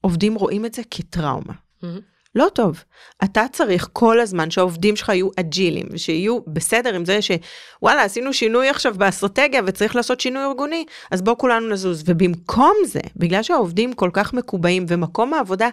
עובדים 0.00 0.34
רואים 0.34 0.66
את 0.66 0.74
זה 0.74 0.82
כטראומה. 0.90 1.52
מהמם. 1.82 2.00
לא 2.36 2.46
טוב. 2.52 2.84
אתה 3.24 3.44
צריך 3.52 3.88
כל 3.92 4.20
הזמן 4.20 4.50
שהעובדים 4.50 4.96
שלך 4.96 5.08
יהיו 5.08 5.28
אג'ילים, 5.40 5.86
ושיהיו 5.92 6.40
בסדר 6.46 6.94
עם 6.94 7.04
זה 7.04 7.18
שוואלה, 7.22 8.02
עשינו 8.02 8.32
שינוי 8.32 8.68
עכשיו 8.68 8.94
באסטרטגיה 8.94 9.60
וצריך 9.66 9.96
לעשות 9.96 10.20
שינוי 10.20 10.44
ארגוני, 10.44 10.84
אז 11.10 11.22
בואו 11.22 11.38
כולנו 11.38 11.68
נזוז. 11.68 12.02
ובמקום 12.06 12.74
זה, 12.84 13.00
בגלל 13.16 13.42
שהעובדים 13.42 13.92
כל 13.92 14.10
כך 14.12 14.34
מקובעים 14.34 14.86
ומקום 14.88 15.34
העבודה 15.34 15.68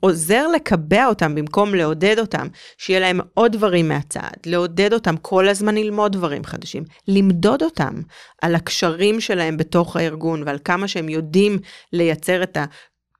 עוזר 0.00 0.48
לקבע 0.48 1.06
אותם 1.06 1.34
במקום 1.34 1.74
לעודד 1.74 2.18
אותם, 2.18 2.46
שיהיה 2.78 3.00
להם 3.00 3.20
עוד 3.34 3.52
דברים 3.52 3.88
מהצד, 3.88 4.30
לעודד 4.46 4.92
אותם 4.92 5.16
כל 5.16 5.48
הזמן 5.48 5.74
ללמוד 5.74 6.12
דברים 6.12 6.44
חדשים, 6.44 6.84
למדוד 7.08 7.62
אותם 7.62 7.94
על 8.42 8.54
הקשרים 8.54 9.20
שלהם 9.20 9.56
בתוך 9.56 9.96
הארגון 9.96 10.42
ועל 10.46 10.58
כמה 10.64 10.88
שהם 10.88 11.08
יודעים 11.08 11.58
לייצר 11.92 12.42
את 12.42 12.56
ה... 12.56 12.64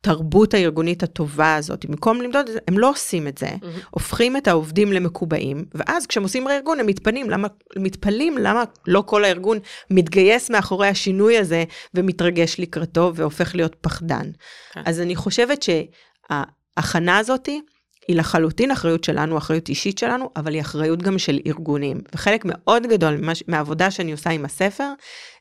התרבות 0.03 0.55
הארגונית 0.55 1.03
הטובה 1.03 1.55
הזאת, 1.55 1.87
במקום 1.87 2.23
למדוד 2.23 2.49
את 2.49 2.53
זה, 2.53 2.59
הם 2.69 2.79
לא 2.79 2.91
עושים 2.91 3.29
את 3.29 3.39
זה, 3.39 3.51
מהמם. 3.63 3.79
הופכים 3.91 4.37
את 4.37 4.49
העובדים 4.49 4.93
למקובעים, 4.93 5.65
ואז 5.75 6.07
כשהם 6.07 6.23
עושים 6.23 6.49
רה-ארגון 6.49 6.81
הם 6.81 6.87
מתפנים, 6.87 7.31
למה, 7.31 7.49
מתפלאים 7.77 8.39
למה 8.39 8.65
לא 8.87 9.03
כל 9.07 9.25
הארגון 9.25 9.59
מתגייס 9.91 10.51
מאחורי 10.51 10.89
השינוי 10.89 11.39
הזה 11.39 11.65
ומתרגש 11.95 12.61
לקראתו 12.61 13.13
והופך 13.15 13.55
להיות 13.55 13.77
פחדן. 13.81 14.31
כן. 14.73 14.83
אז 14.87 15.01
אני 15.01 15.17
חושבת 15.17 15.63
שההכנה 15.63 17.19
הזאת 17.19 17.49
היא 18.09 18.17
לחלוטין 18.17 18.71
אחריות 18.71 19.05
שלנו, 19.05 19.39
אחריות 19.39 19.69
אישית 19.69 19.99
שלנו, 19.99 20.31
אבל 20.37 20.55
היא 20.55 20.61
אחריות 20.61 21.03
גם 21.03 21.19
של 21.19 21.39
ארגונים. 21.47 22.01
וחלק 22.15 22.43
מאוד 22.45 22.87
גדול 22.87 23.21
מהעבודה 23.49 23.91
שאני 23.91 24.13
עושה 24.13 24.31
עם 24.31 24.45
הספר, 24.45 24.93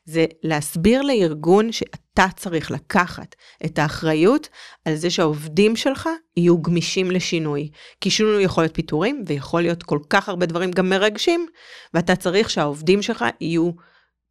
זה 0.04 0.26
להסביר 0.42 1.02
לארגון 1.02 1.72
שאתה 1.72 2.26
צריך 2.36 2.70
לקחת 2.70 3.34
את 3.64 3.78
האחריות 3.78 4.48
על 4.84 4.94
זה 4.94 5.10
שהעובדים 5.10 5.76
שלך 5.76 6.08
יהיו 6.36 6.62
גמישים 6.62 7.10
לשינוי. 7.10 7.68
כי 8.00 8.10
שינוי 8.10 8.44
יכול 8.44 8.64
להיות 8.64 8.74
פיטורים, 8.74 9.24
ויכול 9.26 9.62
להיות 9.62 9.82
כל 9.82 9.98
כך 10.10 10.28
הרבה 10.28 10.46
דברים 10.46 10.70
גם 10.70 10.88
מרגשים, 10.88 11.46
ואתה 11.94 12.16
צריך 12.16 12.50
שהעובדים 12.50 13.02
שלך 13.02 13.24
יהיו 13.40 13.70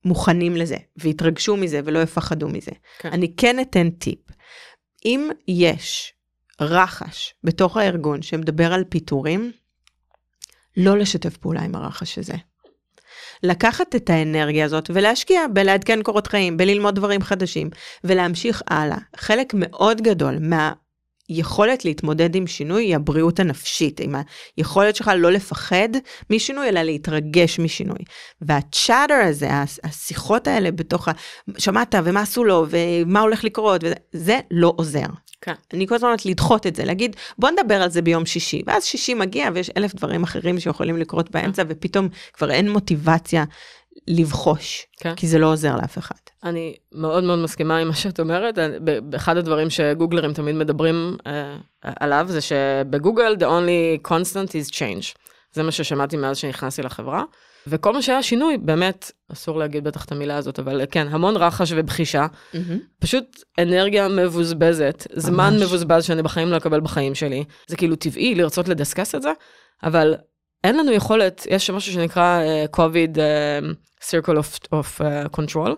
מוכנים 0.05 0.55
לזה, 0.55 0.77
ויתרגשו 0.97 1.57
מזה 1.57 1.79
ולא 1.85 1.99
יפחדו 1.99 2.47
מזה. 2.47 2.71
כן. 2.99 3.09
אני 3.09 3.35
כן 3.35 3.59
אתן 3.59 3.89
טיפ. 3.89 4.19
אם 5.05 5.29
יש 5.47 6.13
רחש 6.61 7.33
בתוך 7.43 7.77
הארגון 7.77 8.21
שמדבר 8.21 8.73
על 8.73 8.83
פיטורים, 8.89 9.51
לא 10.77 10.97
לשתף 10.97 11.37
פעולה 11.37 11.61
עם 11.61 11.75
הרחש 11.75 12.17
הזה. 12.17 12.35
לקחת 13.43 13.95
את 13.95 14.09
האנרגיה 14.09 14.65
הזאת 14.65 14.91
ולהשקיע 14.93 15.41
בלעדכן 15.53 16.03
קורות 16.03 16.27
חיים, 16.27 16.57
בללמוד 16.57 16.95
דברים 16.95 17.21
חדשים, 17.21 17.69
ולהמשיך 18.03 18.61
הלאה. 18.67 18.97
חלק 19.15 19.53
מאוד 19.55 20.01
גדול 20.01 20.37
מהיכולת 21.29 21.85
להתמודד 21.85 22.35
עם 22.35 22.47
שינוי 22.47 22.83
היא 22.83 22.95
הבריאות 22.95 23.39
הנפשית, 23.39 23.99
עם 23.99 24.15
היכולת 24.57 24.95
שלך 24.95 25.11
לא 25.17 25.31
לפחד 25.31 25.89
משינוי, 26.29 26.69
אלא 26.69 26.81
להתרגש 26.81 27.59
משינוי. 27.59 27.99
והצ'אטר 28.41 29.13
הזה, 29.13 29.49
השיחות 29.83 30.47
האלה 30.47 30.71
בתוך 30.71 31.07
ה... 31.07 31.11
שמעת 31.57 31.95
ומה 32.03 32.21
עשו 32.21 32.43
לו 32.43 32.65
ומה 32.69 33.19
הולך 33.19 33.43
לקרות, 33.43 33.83
וזה, 33.83 33.95
זה 34.13 34.39
לא 34.51 34.73
עוזר. 34.77 35.07
כן. 35.41 35.53
אני 35.73 35.87
כל 35.87 35.95
הזמן 35.95 36.07
אומרת 36.07 36.25
לדחות 36.25 36.67
את 36.67 36.75
זה, 36.75 36.85
להגיד 36.85 37.15
בוא 37.37 37.49
נדבר 37.49 37.81
על 37.81 37.89
זה 37.89 38.01
ביום 38.01 38.25
שישי, 38.25 38.61
ואז 38.65 38.85
שישי 38.85 39.13
מגיע 39.13 39.49
ויש 39.53 39.69
אלף 39.77 39.95
דברים 39.95 40.23
אחרים 40.23 40.59
שיכולים 40.59 40.97
לקרות 40.97 41.31
באמצע, 41.31 41.63
ופתאום 41.67 42.09
כבר 42.33 42.51
אין 42.51 42.71
מוטיבציה 42.71 43.43
לבחוש, 44.07 44.87
כן. 44.97 45.15
כי 45.15 45.27
זה 45.27 45.39
לא 45.39 45.51
עוזר 45.51 45.75
לאף 45.75 45.97
אחד. 45.97 46.15
אני 46.43 46.75
מאוד 46.91 47.23
מאוד 47.23 47.39
מסכימה 47.39 47.77
עם 47.77 47.87
מה 47.87 47.93
שאת 47.93 48.19
אומרת. 48.19 48.57
אחד 49.15 49.37
הדברים 49.37 49.69
שגוגלרים 49.69 50.33
תמיד 50.33 50.55
מדברים 50.55 51.17
uh, 51.19 51.87
עליו 51.99 52.25
זה 52.29 52.41
שבגוגל 52.41 53.35
the 53.39 53.43
only 53.43 54.07
constant 54.07 54.49
is 54.49 54.71
change. 54.71 55.15
זה 55.53 55.63
מה 55.63 55.71
ששמעתי 55.71 56.17
מאז 56.17 56.37
שנכנסתי 56.37 56.81
לחברה. 56.81 57.23
וכל 57.67 57.93
מה 57.93 58.01
שהיה 58.01 58.23
שינוי, 58.23 58.57
באמת, 58.57 59.11
אסור 59.33 59.59
להגיד 59.59 59.83
בטח 59.83 60.05
את 60.05 60.11
המילה 60.11 60.37
הזאת, 60.37 60.59
אבל 60.59 60.81
כן, 60.91 61.07
המון 61.11 61.37
רחש 61.37 61.73
ובחישה, 61.75 62.27
פשוט 62.99 63.43
אנרגיה 63.59 64.07
מבוזבזת, 64.07 65.07
זמן 65.13 65.53
מבוזבז 65.61 66.03
שאני 66.03 66.21
בחיים 66.23 66.47
לא 66.47 66.57
אקבל 66.57 66.81
בחיים 66.81 67.15
שלי. 67.15 67.43
זה 67.67 67.77
כאילו 67.77 67.95
טבעי 67.95 68.35
לרצות 68.35 68.67
לדסקס 68.67 69.15
את 69.15 69.21
זה, 69.21 69.31
אבל 69.83 70.15
אין 70.63 70.77
לנו 70.77 70.91
יכולת, 70.91 71.47
יש 71.49 71.69
משהו 71.69 71.93
שנקרא 71.93 72.41
uh, 72.41 72.75
COVID 72.75 73.15
uh, 73.15 73.75
Circle 74.03 74.37
of, 74.37 74.67
of 74.73 75.01
uh, 75.01 75.37
Control, 75.37 75.71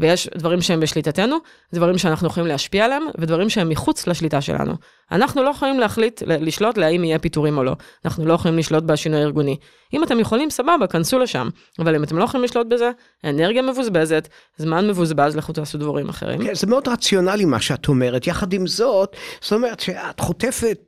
ויש 0.00 0.28
דברים 0.36 0.62
שהם 0.62 0.80
בשליטתנו, 0.80 1.36
דברים 1.74 1.98
שאנחנו 1.98 2.26
יכולים 2.26 2.46
להשפיע 2.46 2.84
עליהם, 2.84 3.02
ודברים 3.18 3.50
שהם 3.50 3.68
מחוץ 3.68 4.06
לשליטה 4.06 4.40
שלנו. 4.40 4.74
אנחנו 5.12 5.42
לא 5.42 5.50
יכולים 5.50 5.80
להחליט, 5.80 6.22
לשלוט 6.26 6.78
להאם 6.78 7.04
יהיה 7.04 7.18
פיטורים 7.18 7.58
או 7.58 7.64
לא. 7.64 7.76
אנחנו 8.04 8.26
לא 8.26 8.32
יכולים 8.34 8.58
לשלוט 8.58 8.84
בשינוי 8.84 9.20
הארגוני. 9.20 9.56
אם 9.92 10.04
אתם 10.04 10.20
יכולים, 10.20 10.50
סבבה, 10.50 10.86
כנסו 10.86 11.18
לשם. 11.18 11.48
אבל 11.78 11.94
אם 11.94 12.04
אתם 12.04 12.18
לא 12.18 12.24
יכולים 12.24 12.44
לשלוט 12.44 12.66
בזה, 12.66 12.90
אנרגיה 13.24 13.62
מבוזבזת, 13.62 14.28
זמן 14.56 14.88
מבוזבז, 14.88 15.36
לכו 15.36 15.52
תעשו 15.52 15.78
דברים 15.78 16.08
אחרים. 16.08 16.44
כן, 16.46 16.54
זה 16.54 16.66
מאוד 16.66 16.88
רציונלי 16.88 17.44
מה 17.44 17.60
שאת 17.60 17.88
אומרת. 17.88 18.26
יחד 18.26 18.52
עם 18.52 18.66
זאת, 18.66 19.16
זאת 19.40 19.52
אומרת 19.52 19.80
שאת 19.80 20.20
חוטפת 20.20 20.78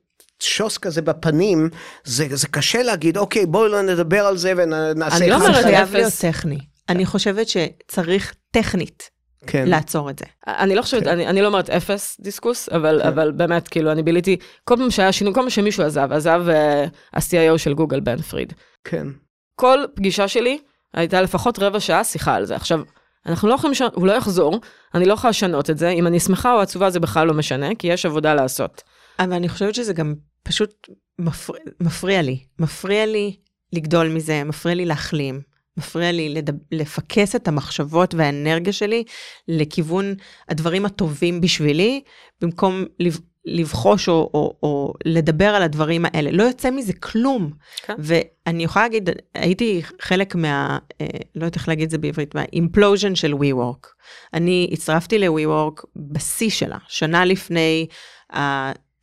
שוס 0.40 0.78
כזה 0.78 1.02
בפנים, 1.02 1.68
זה, 2.04 2.26
זה 2.30 2.48
קשה 2.48 2.82
להגיד, 2.82 3.16
אוקיי, 3.16 3.46
בואו 3.46 3.68
לא 3.68 3.82
נדבר 3.82 4.26
על 4.26 4.36
זה 4.36 4.52
ונעשה... 4.56 5.16
אני 5.16 5.30
לא 5.30 5.38
זה 5.38 5.44
אומרת 5.44 5.64
חייב 5.64 5.82
אפס. 5.82 5.92
להיות 5.94 6.12
טכני. 6.20 6.58
אני 6.88 7.06
חושבת 7.06 7.46
שצריך 7.48 8.34
טכנית 8.50 9.10
כן. 9.46 9.68
לעצור 9.68 10.10
את 10.10 10.18
זה. 10.18 10.24
אני 10.46 10.74
לא 10.74 10.82
חושבת, 10.82 11.02
כן. 11.02 11.08
אני, 11.08 11.26
אני 11.26 11.42
לא 11.42 11.46
אומרת 11.46 11.70
אפס 11.70 12.20
דיסקוס, 12.20 12.68
אבל, 12.68 13.00
כן. 13.02 13.08
אבל 13.08 13.32
באמת, 13.32 13.68
כאילו, 13.68 13.92
אני 13.92 14.02
ביליתי, 14.02 14.36
כל 14.64 14.76
פעם 14.76 14.90
שהיה 14.90 15.12
שינוי, 15.12 15.34
כל 15.34 15.40
פעם 15.40 15.50
שמישהו 15.50 15.84
עזב, 15.84 16.12
עזב 16.12 16.42
uh, 16.48 16.88
ה-CIO 17.12 17.58
של 17.58 17.74
גוגל, 17.74 18.00
בן 18.00 18.22
פריד. 18.22 18.52
כן. 18.84 19.06
כל 19.54 19.78
פגישה 19.94 20.28
שלי 20.28 20.58
הייתה 20.94 21.22
לפחות 21.22 21.58
רבע 21.58 21.80
שעה 21.80 22.04
שיחה 22.04 22.34
על 22.34 22.44
זה. 22.44 22.56
עכשיו, 22.56 22.80
אנחנו 23.26 23.48
לא 23.48 23.54
יכולים, 23.54 23.72
לש... 23.72 23.82
הוא 23.94 24.06
לא 24.06 24.12
יחזור, 24.12 24.60
אני 24.94 25.04
לא 25.04 25.12
יכולה 25.12 25.30
לשנות 25.30 25.70
את 25.70 25.78
זה, 25.78 25.88
אם 25.88 26.06
אני 26.06 26.20
שמחה 26.20 26.52
או 26.52 26.60
עצובה 26.60 26.90
זה 26.90 27.00
בכלל 27.00 27.26
לא 27.26 27.34
משנה, 27.34 27.74
כי 27.78 27.86
יש 27.86 28.06
עבודה 28.06 28.34
לעשות. 28.34 28.82
אבל 29.18 29.32
אני 29.32 29.48
חושבת 29.48 29.74
שזה 29.74 29.92
גם 29.92 30.14
פשוט 30.42 30.88
מפריע, 31.18 31.62
מפריע 31.80 32.22
לי. 32.22 32.38
מפריע 32.58 33.06
לי 33.06 33.36
לגדול 33.72 34.08
מזה, 34.08 34.44
מפריע 34.44 34.74
לי 34.74 34.84
להחלים. 34.84 35.40
מפריע 35.76 36.12
לי 36.12 36.28
לדב, 36.28 36.52
לפקס 36.72 37.36
את 37.36 37.48
המחשבות 37.48 38.14
והאנרגיה 38.14 38.72
שלי 38.72 39.04
לכיוון 39.48 40.14
הדברים 40.48 40.86
הטובים 40.86 41.40
בשבילי, 41.40 42.02
במקום 42.40 42.84
לב, 43.00 43.18
לבחוש 43.46 44.08
או, 44.08 44.30
או, 44.34 44.56
או 44.62 44.94
לדבר 45.04 45.48
על 45.48 45.62
הדברים 45.62 46.04
האלה. 46.04 46.30
לא 46.30 46.42
יוצא 46.42 46.70
מזה 46.70 46.92
כלום. 46.92 47.50
כן. 47.82 47.94
ואני 47.98 48.64
יכולה 48.64 48.84
להגיד, 48.84 49.10
הייתי 49.34 49.82
חלק 50.00 50.34
מה, 50.34 50.78
אה, 51.00 51.06
לא 51.34 51.44
יודעת 51.44 51.54
איך 51.54 51.68
להגיד 51.68 51.84
את 51.84 51.90
זה 51.90 51.98
בעברית, 51.98 52.34
מה-implosion 52.34 53.14
של 53.14 53.32
WeWork. 53.32 53.86
אני 54.34 54.70
הצטרפתי 54.72 55.18
ל-WeWork 55.18 55.82
בשיא 55.96 56.50
שלה, 56.50 56.78
שנה 56.88 57.24
לפני 57.24 57.86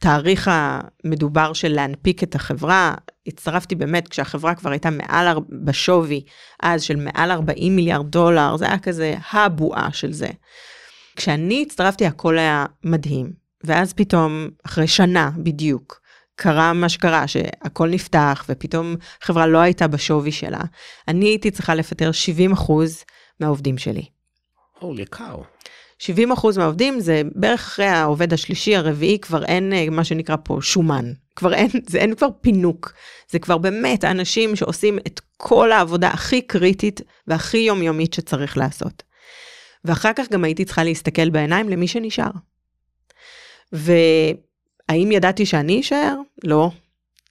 התאריך 0.04 0.52
המדובר 0.54 1.54
של 1.54 1.68
להנפיק 1.68 2.24
את 2.24 2.36
החברה. 2.36 2.94
הצטרפתי 3.28 3.76
באמת 3.76 4.08
כשהחברה 4.08 4.56
כבר 4.56 4.70
הייתה 4.72 4.90
מעל, 4.90 5.38
בשווי 5.66 6.22
אז 6.64 6.82
של 6.82 6.96
מעל 6.96 7.32
40 7.32 7.76
מיליארד 7.76 8.12
דולר, 8.12 8.58
זה 8.58 8.66
היה 8.66 8.80
כזה 8.80 9.16
הבועה 9.32 9.90
של 9.94 10.14
זה. 10.14 10.28
כשאני 11.16 11.64
הצטרפתי 11.68 12.06
הכל 12.06 12.38
היה 12.38 12.66
מדהים, 12.84 13.34
ואז 13.64 13.94
פתאום, 13.94 14.50
אחרי 14.66 14.88
שנה 14.88 15.32
בדיוק, 15.38 16.02
קרה 16.36 16.74
מה 16.74 16.90
שקרה, 16.90 17.28
שהכל 17.28 17.90
נפתח, 17.90 18.46
ופתאום 18.50 18.96
חברה 19.22 19.48
לא 19.48 19.58
הייתה 19.58 19.88
בשווי 19.88 20.32
שלה. 20.32 20.62
אני 21.08 21.26
הייתי 21.26 21.52
צריכה 21.52 21.76
לפטר 21.76 22.12
70 22.12 22.52
אחוז 22.52 23.04
מהעובדים 23.40 23.78
שלי. 23.78 24.06
הולי 24.80 25.06
קאו. 25.06 25.44
70 26.04 26.32
אחוז 26.32 26.58
מהעובדים 26.58 27.00
זה 27.00 27.22
בערך 27.36 27.60
אחרי 27.60 27.86
העובד 27.86 28.34
השלישי, 28.34 28.76
הרביעי, 28.76 29.20
כבר 29.20 29.46
אין 29.46 29.74
אה, 29.74 29.90
מה 29.92 30.04
שנקרא 30.04 30.36
פה 30.44 30.58
שומן. 30.62 31.14
כבר 31.36 31.54
אין, 31.54 31.70
זה 31.88 31.98
אין 31.98 32.16
כבר 32.16 32.28
פינוק. 32.42 32.94
זה 33.30 33.40
כבר 33.40 33.58
באמת 33.58 34.04
האנשים 34.04 34.56
שעושים 34.56 35.00
את 35.08 35.22
כל 35.38 35.72
העבודה 35.72 36.10
הכי 36.10 36.42
קריטית 36.42 37.02
והכי 37.28 37.58
יומיומית 37.58 38.14
שצריך 38.14 38.58
לעשות. 38.58 39.04
ואחר 39.86 40.14
כך 40.16 40.30
גם 40.32 40.44
הייתי 40.44 40.66
צריכה 40.66 40.84
להסתכל 40.84 41.30
בעיניים 41.30 41.70
למי 41.70 41.88
שנשאר. 41.88 42.32
והאם 43.72 45.12
ידעתי 45.12 45.46
שאני 45.46 45.82
אשאר? 45.82 46.16
לא. 46.44 46.70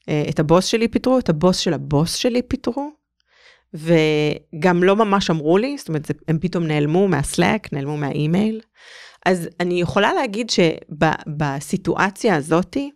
אה, 0.09 0.25
את 0.29 0.41
הבוס 0.41 0.65
שלי 0.65 0.89
פיטרו, 0.89 1.19
את 1.19 1.29
הבוס 1.29 1.59
של 1.59 1.75
הבוס 1.75 2.15
שלי 2.15 2.43
פיטרו, 2.43 2.91
וגם 3.75 4.83
לא 4.83 4.97
ממש 4.97 5.31
אמרו 5.31 5.59
לי, 5.59 5.79
זאת 5.79 5.89
אומרת, 5.89 6.11
הם 6.29 6.39
פתאום 6.39 6.65
נעלמו 6.67 7.09
מהסלאק, 7.09 7.73
נעלמו 7.73 7.97
מהאימייל. 7.97 8.61
אז 9.27 9.49
אני 9.61 9.81
יכולה 9.81 10.15
להגיד 10.15 10.51
שבסיטואציה 10.51 12.37
הזאתי, 12.37 12.91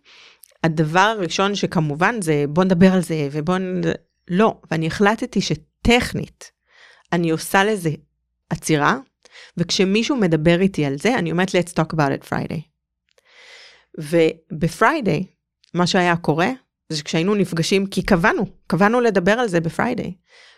הדבר 0.63 0.99
הראשון 0.99 1.55
שכמובן 1.55 2.21
זה 2.21 2.45
בוא 2.49 2.63
נדבר 2.63 2.93
על 2.93 3.01
זה 3.01 3.27
ובוא 3.31 3.57
נ... 3.57 3.81
לא, 4.27 4.55
ואני 4.71 4.87
החלטתי 4.87 5.41
שטכנית 5.41 6.51
אני 7.13 7.29
עושה 7.29 7.63
לזה 7.63 7.89
עצירה, 8.49 8.97
וכשמישהו 9.57 10.15
מדבר 10.15 10.61
איתי 10.61 10.85
על 10.85 10.97
זה, 10.97 11.15
אני 11.15 11.31
אומרת 11.31 11.49
let's 11.49 11.73
talk 11.79 11.93
about 11.93 12.21
it 12.21 12.29
Friday. 12.29 12.61
וב 13.97 14.25
Friday, 14.25 15.25
מה 15.73 15.87
שהיה 15.87 16.15
קורה, 16.15 16.49
זה 16.89 16.97
שכשהיינו 16.97 17.35
נפגשים, 17.35 17.87
כי 17.87 18.01
קבענו, 18.01 18.45
קבענו 18.67 19.01
לדבר 19.01 19.31
על 19.31 19.47
זה 19.47 19.59
ב 19.59 19.66
Friday. 19.66 20.13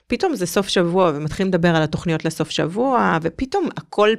פתאום 0.09 0.35
זה 0.35 0.45
סוף 0.45 0.67
שבוע 0.67 1.11
ומתחילים 1.15 1.49
לדבר 1.53 1.75
על 1.75 1.83
התוכניות 1.83 2.25
לסוף 2.25 2.49
שבוע, 2.49 3.17
ופתאום 3.21 3.69
הכל 3.77 4.09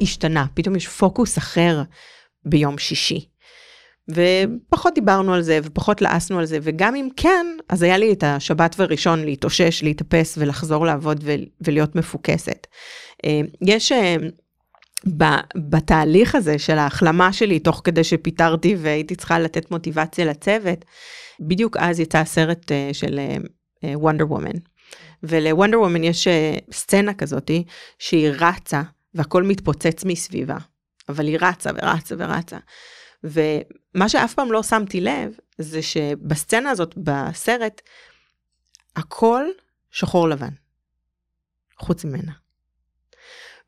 השתנה, 0.00 0.46
פתאום 0.54 0.76
יש 0.76 0.88
פוקוס 0.88 1.38
אחר 1.38 1.82
ביום 2.44 2.78
שישי. 2.78 3.28
ופחות 4.08 4.94
דיברנו 4.94 5.34
על 5.34 5.42
זה 5.42 5.60
ופחות 5.62 6.02
לעסנו 6.02 6.38
על 6.38 6.44
זה, 6.44 6.58
וגם 6.62 6.94
אם 6.94 7.08
כן, 7.16 7.46
אז 7.68 7.82
היה 7.82 7.98
לי 7.98 8.12
את 8.12 8.24
השבת 8.24 8.74
וראשון 8.78 9.24
להתאושש, 9.24 9.82
להתאפס 9.82 10.38
ולחזור 10.38 10.86
לעבוד 10.86 11.20
ו- 11.24 11.34
ולהיות 11.60 11.96
מפוקסת. 11.96 12.66
אה, 13.24 13.40
יש 13.62 13.92
אה, 13.92 14.16
בתהליך 15.56 16.34
הזה 16.34 16.58
של 16.58 16.78
ההחלמה 16.78 17.32
שלי, 17.32 17.58
תוך 17.58 17.80
כדי 17.84 18.04
שפיטרתי 18.04 18.76
והייתי 18.78 19.14
צריכה 19.14 19.38
לתת 19.38 19.70
מוטיבציה 19.70 20.24
לצוות, 20.24 20.84
בדיוק 21.40 21.76
אז 21.76 22.00
יצא 22.00 22.18
הסרט 22.18 22.72
אה, 22.72 22.90
של 22.92 23.20
וונדר 23.84 24.26
וומן. 24.32 24.58
ולוונדר 25.22 25.80
וומן 25.80 26.04
יש 26.04 26.28
אה, 26.28 26.56
סצנה 26.72 27.14
כזאתי 27.14 27.64
שהיא 27.98 28.30
רצה 28.38 28.82
והכל 29.14 29.42
מתפוצץ 29.42 30.04
מסביבה, 30.04 30.56
אבל 31.08 31.26
היא 31.26 31.38
רצה 31.40 31.70
ורצה 31.74 32.14
ורצה. 32.18 32.58
ומה 33.24 34.08
שאף 34.08 34.34
פעם 34.34 34.52
לא 34.52 34.62
שמתי 34.62 35.00
לב, 35.00 35.32
זה 35.58 35.82
שבסצנה 35.82 36.70
הזאת, 36.70 36.94
בסרט, 36.96 37.80
הכל 38.96 39.44
שחור 39.90 40.28
לבן, 40.28 40.52
חוץ 41.78 42.04
ממנה. 42.04 42.32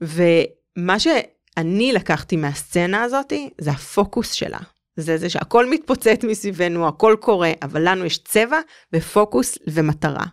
ומה 0.01 1.01
שאני 1.01 1.92
לקחתי 1.92 2.36
מהסצנה 2.36 3.03
הזאת, 3.03 3.32
זה 3.59 3.70
הפוקוס 3.70 4.32
שלה. 4.32 4.59
זה 4.96 5.18
זה 5.18 5.30
שהכל 5.30 5.70
מתפוצץ 5.70 6.24
מסביבנו, 6.24 6.88
הכל 6.88 7.16
קורה, 7.20 7.53
אבל 7.62 7.88
לנו 7.88 8.05
יש 8.05 8.18
צבע 8.18 8.61
ופוקוס 8.92 9.59
ומטרה. 9.66 10.26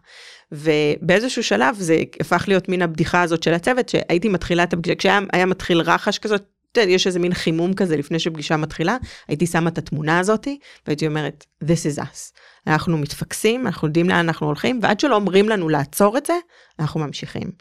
ובאיזשהו 0.51 1.43
שלב 1.43 1.75
זה 1.79 1.97
הפך 2.19 2.45
להיות 2.47 2.69
מין 2.69 2.81
הבדיחה 2.81 3.21
הזאת 3.21 3.43
של 3.43 3.53
הצוות, 3.53 3.89
שהייתי 3.89 4.29
מתחילה 4.29 4.63
את 4.63 4.73
הפגישה, 4.73 4.95
כשהיה 4.95 5.45
מתחיל 5.45 5.81
רחש 5.81 6.19
כזאת, 6.19 6.43
יש 6.77 7.07
איזה 7.07 7.19
מין 7.19 7.33
חימום 7.33 7.73
כזה 7.73 7.97
לפני 7.97 8.19
שפגישה 8.19 8.57
מתחילה, 8.57 8.97
הייתי 9.27 9.47
שמה 9.47 9.69
את 9.69 9.77
התמונה 9.77 10.19
הזאתי, 10.19 10.59
והייתי 10.87 11.07
אומרת, 11.07 11.45
this 11.63 11.95
is 11.95 11.99
us. 11.99 12.37
אנחנו 12.67 12.97
מתפקסים, 12.97 13.67
אנחנו 13.67 13.87
יודעים 13.87 14.09
לאן 14.09 14.17
אנחנו 14.17 14.47
הולכים, 14.47 14.79
ועד 14.83 14.99
שלא 14.99 15.15
אומרים 15.15 15.49
לנו 15.49 15.69
לעצור 15.69 16.17
את 16.17 16.25
זה, 16.25 16.33
אנחנו 16.79 16.99
ממשיכים. 16.99 17.51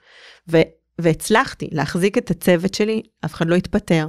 ו- 0.48 0.62
והצלחתי 0.98 1.68
להחזיק 1.72 2.18
את 2.18 2.30
הצוות 2.30 2.74
שלי, 2.74 3.02
אף 3.24 3.34
אחד 3.34 3.48
לא 3.48 3.54
התפטר, 3.54 4.08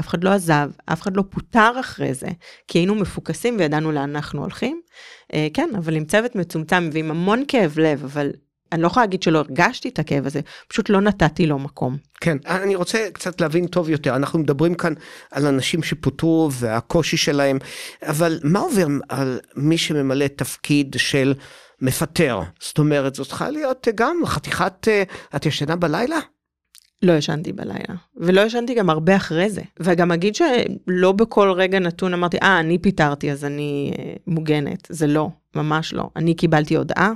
אף 0.00 0.08
אחד 0.08 0.24
לא 0.24 0.30
עזב, 0.30 0.70
אף 0.86 1.02
אחד 1.02 1.16
לא 1.16 1.24
פוטר 1.30 1.72
אחרי 1.80 2.14
זה, 2.14 2.28
כי 2.68 2.78
היינו 2.78 2.94
מפוקסים 2.94 3.56
וידענו 3.58 3.92
לאן 3.92 4.16
אנחנו 4.16 4.40
הולכים. 4.40 4.80
אה, 5.34 5.46
כן, 5.54 5.70
אבל 5.78 5.96
עם 5.96 6.04
צוות 6.04 6.36
מצומצם 6.36 6.90
ועם 6.92 7.10
המון 7.10 7.44
כאב 7.48 7.78
לב, 7.78 8.04
אבל 8.04 8.30
אני 8.72 8.82
לא 8.82 8.86
יכולה 8.86 9.06
להגיד 9.06 9.22
שלא 9.22 9.38
הרגשתי 9.38 9.88
את 9.88 9.98
הכאב 9.98 10.26
הזה, 10.26 10.40
פשוט 10.68 10.88
לא 10.88 11.00
נתתי 11.00 11.46
לו 11.46 11.58
מקום. 11.58 11.96
כן, 12.20 12.36
אני 12.46 12.74
רוצה 12.74 13.08
קצת 13.12 13.40
להבין 13.40 13.66
טוב 13.66 13.90
יותר, 13.90 14.16
אנחנו 14.16 14.38
מדברים 14.38 14.74
כאן 14.74 14.92
על 15.30 15.46
אנשים 15.46 15.82
שפוטרו 15.82 16.48
והקושי 16.52 17.16
שלהם, 17.16 17.58
אבל 18.02 18.38
מה 18.44 18.58
עובר 18.58 18.86
על 19.08 19.40
מי 19.56 19.78
שממלא 19.78 20.26
תפקיד 20.26 20.96
של 20.98 21.34
מפטר? 21.80 22.40
זאת 22.60 22.78
אומרת, 22.78 23.14
זאת 23.14 23.28
צריכה 23.28 23.50
להיות 23.50 23.88
גם 23.94 24.16
חתיכת, 24.26 24.88
אה, 24.88 25.02
את 25.36 25.46
ישנה 25.46 25.76
בלילה? 25.76 26.18
לא 27.04 27.12
ישנתי 27.12 27.52
בלילה, 27.52 27.94
ולא 28.16 28.40
ישנתי 28.40 28.74
גם 28.74 28.90
הרבה 28.90 29.16
אחרי 29.16 29.50
זה. 29.50 29.62
וגם 29.80 30.12
אגיד 30.12 30.34
שלא 30.34 31.12
בכל 31.12 31.52
רגע 31.56 31.78
נתון 31.78 32.14
אמרתי, 32.14 32.36
אה, 32.42 32.60
אני 32.60 32.78
פיטרתי 32.78 33.32
אז 33.32 33.44
אני 33.44 33.92
אה, 33.98 34.14
מוגנת. 34.26 34.88
זה 34.90 35.06
לא, 35.06 35.28
ממש 35.56 35.92
לא. 35.92 36.10
אני 36.16 36.34
קיבלתי 36.34 36.76
הודעה, 36.76 37.12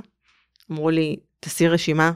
אמרו 0.71 0.89
לי, 0.89 1.15
תעשי 1.39 1.67
רשימה, 1.67 2.11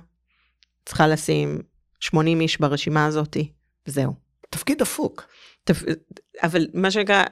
צריכה 0.86 1.08
לשים 1.08 1.62
80 2.00 2.42
איש 2.42 2.60
ברשימה 2.60 3.06
הזאתי, 3.06 3.52
וזהו. 3.88 4.14
תפקיד 4.50 4.78
דפוק. 4.80 5.28
תפ... 5.64 5.84
אבל 6.44 6.68
מה 6.74 6.92
שנקרא, 6.92 7.24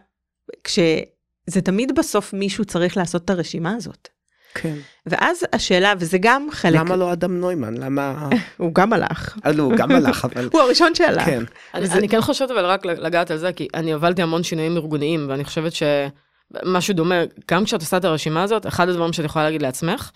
כשזה 0.63 1.61
תמיד 1.63 1.95
בסוף 1.95 2.33
מישהו 2.33 2.65
צריך 2.65 2.97
לעשות 2.97 3.25
את 3.25 3.29
הרשימה 3.29 3.75
הזאת. 3.75 4.09
כן. 4.53 4.75
ואז 5.05 5.45
השאלה, 5.53 5.93
וזה 5.99 6.17
גם 6.21 6.47
חלק... 6.51 6.79
למה 6.79 6.95
לא 6.95 7.13
אדם 7.13 7.37
נוימן? 7.37 7.77
למה... 7.77 8.29
הוא 8.57 8.73
גם 8.75 8.93
הלך. 8.93 9.37
אה, 9.45 9.51
לא, 9.51 9.63
הוא 9.63 9.75
גם 9.75 9.91
הלך, 9.91 10.25
אבל... 10.25 10.49
הוא 10.51 10.61
הראשון 10.61 10.95
שהלך. 10.95 11.25
כן. 11.25 11.43
אני, 11.73 11.83
וזה... 11.83 11.93
אני 11.93 12.09
כן 12.09 12.21
חושבת 12.21 12.51
אבל 12.51 12.65
רק 12.65 12.85
לגעת 12.85 13.31
על 13.31 13.37
זה, 13.37 13.53
כי 13.53 13.67
אני 13.73 13.93
הובלתי 13.93 14.21
המון 14.21 14.43
שינויים 14.43 14.77
ארגוניים, 14.77 15.25
ואני 15.29 15.43
חושבת 15.43 15.71
שמשהו 15.73 16.93
דומה, 16.93 17.15
גם 17.51 17.65
כשאת 17.65 17.81
עושה 17.81 17.97
את 17.97 18.05
הרשימה 18.05 18.43
הזאת, 18.43 18.67
אחד 18.67 18.89
הדברים 18.89 19.13
שאת 19.13 19.25
יכולה 19.25 19.45
להגיד 19.45 19.61
לעצמך, 19.61 20.11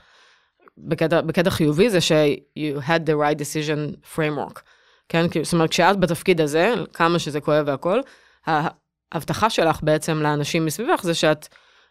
בקטע, 0.78 1.22
בקטע 1.22 1.50
חיובי 1.50 1.90
זה 1.90 2.02
ש- 2.02 2.12
you 2.60 2.82
had 2.88 3.02
the 3.08 3.14
right 3.14 3.40
decision 3.40 4.16
framework. 4.16 4.60
כן, 5.10 5.26
זאת 5.44 5.54
אומרת, 5.54 5.70
כשאת 5.70 6.00
בתפקיד 6.00 6.42
הזה, 6.42 6.74
כמה 6.94 7.20
שזה 7.20 7.42
כואב 7.42 7.64
והכל, 7.68 8.00
ההבטחה 9.12 9.50
שלך 9.50 9.80
בעצם 9.84 10.22
לאנשים 10.22 10.66
מסביבך 10.66 11.00
זה 11.04 11.14
שאת 11.14 11.48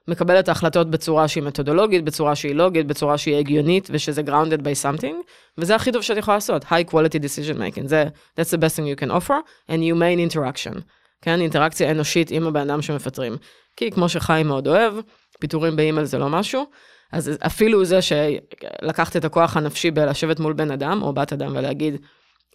מקבלת 0.08 0.48
ההחלטות 0.48 0.90
בצורה 0.90 1.28
שהיא 1.28 1.42
מתודולוגית, 1.42 2.04
בצורה 2.04 2.34
שהיא 2.34 2.54
לוגית, 2.54 2.86
בצורה 2.86 3.18
שהיא 3.18 3.36
הגיונית, 3.36 3.88
ושזה 3.92 4.22
grounded 4.26 4.60
by 4.60 5.00
something, 5.00 5.14
וזה 5.58 5.74
הכי 5.74 5.92
טוב 5.92 6.02
שאת 6.02 6.16
יכולה 6.16 6.36
לעשות, 6.36 6.64
high 6.64 6.90
quality 6.90 7.18
decision 7.18 7.56
making, 7.56 7.86
זה, 7.86 8.04
that's 8.40 8.50
the 8.54 8.58
best 8.58 8.76
thing 8.76 8.82
you 8.82 9.04
can 9.04 9.10
offer, 9.10 9.34
and 9.68 9.72
humane 9.72 10.32
interaction, 10.32 10.80
כן, 11.22 11.40
אינטראקציה 11.40 11.90
אנושית 11.90 12.30
עם 12.30 12.46
הבן 12.46 12.70
אדם 12.70 12.82
שמפטרים. 12.82 13.36
כי 13.76 13.90
כמו 13.90 14.08
שחיים 14.08 14.46
מאוד 14.46 14.68
אוהב, 14.68 14.94
פיטורים 15.40 15.76
באימייל 15.76 16.06
זה 16.06 16.18
לא 16.18 16.28
משהו, 16.28 16.66
אז 17.12 17.30
אפילו 17.46 17.84
זה 17.84 17.98
שלקחת 18.02 19.16
את 19.16 19.24
הכוח 19.24 19.56
הנפשי 19.56 19.90
בלשבת 19.90 20.40
מול 20.40 20.52
בן 20.52 20.70
אדם, 20.70 21.02
או 21.02 21.12
בת 21.12 21.32
אדם, 21.32 21.56
ולהגיד, 21.56 21.96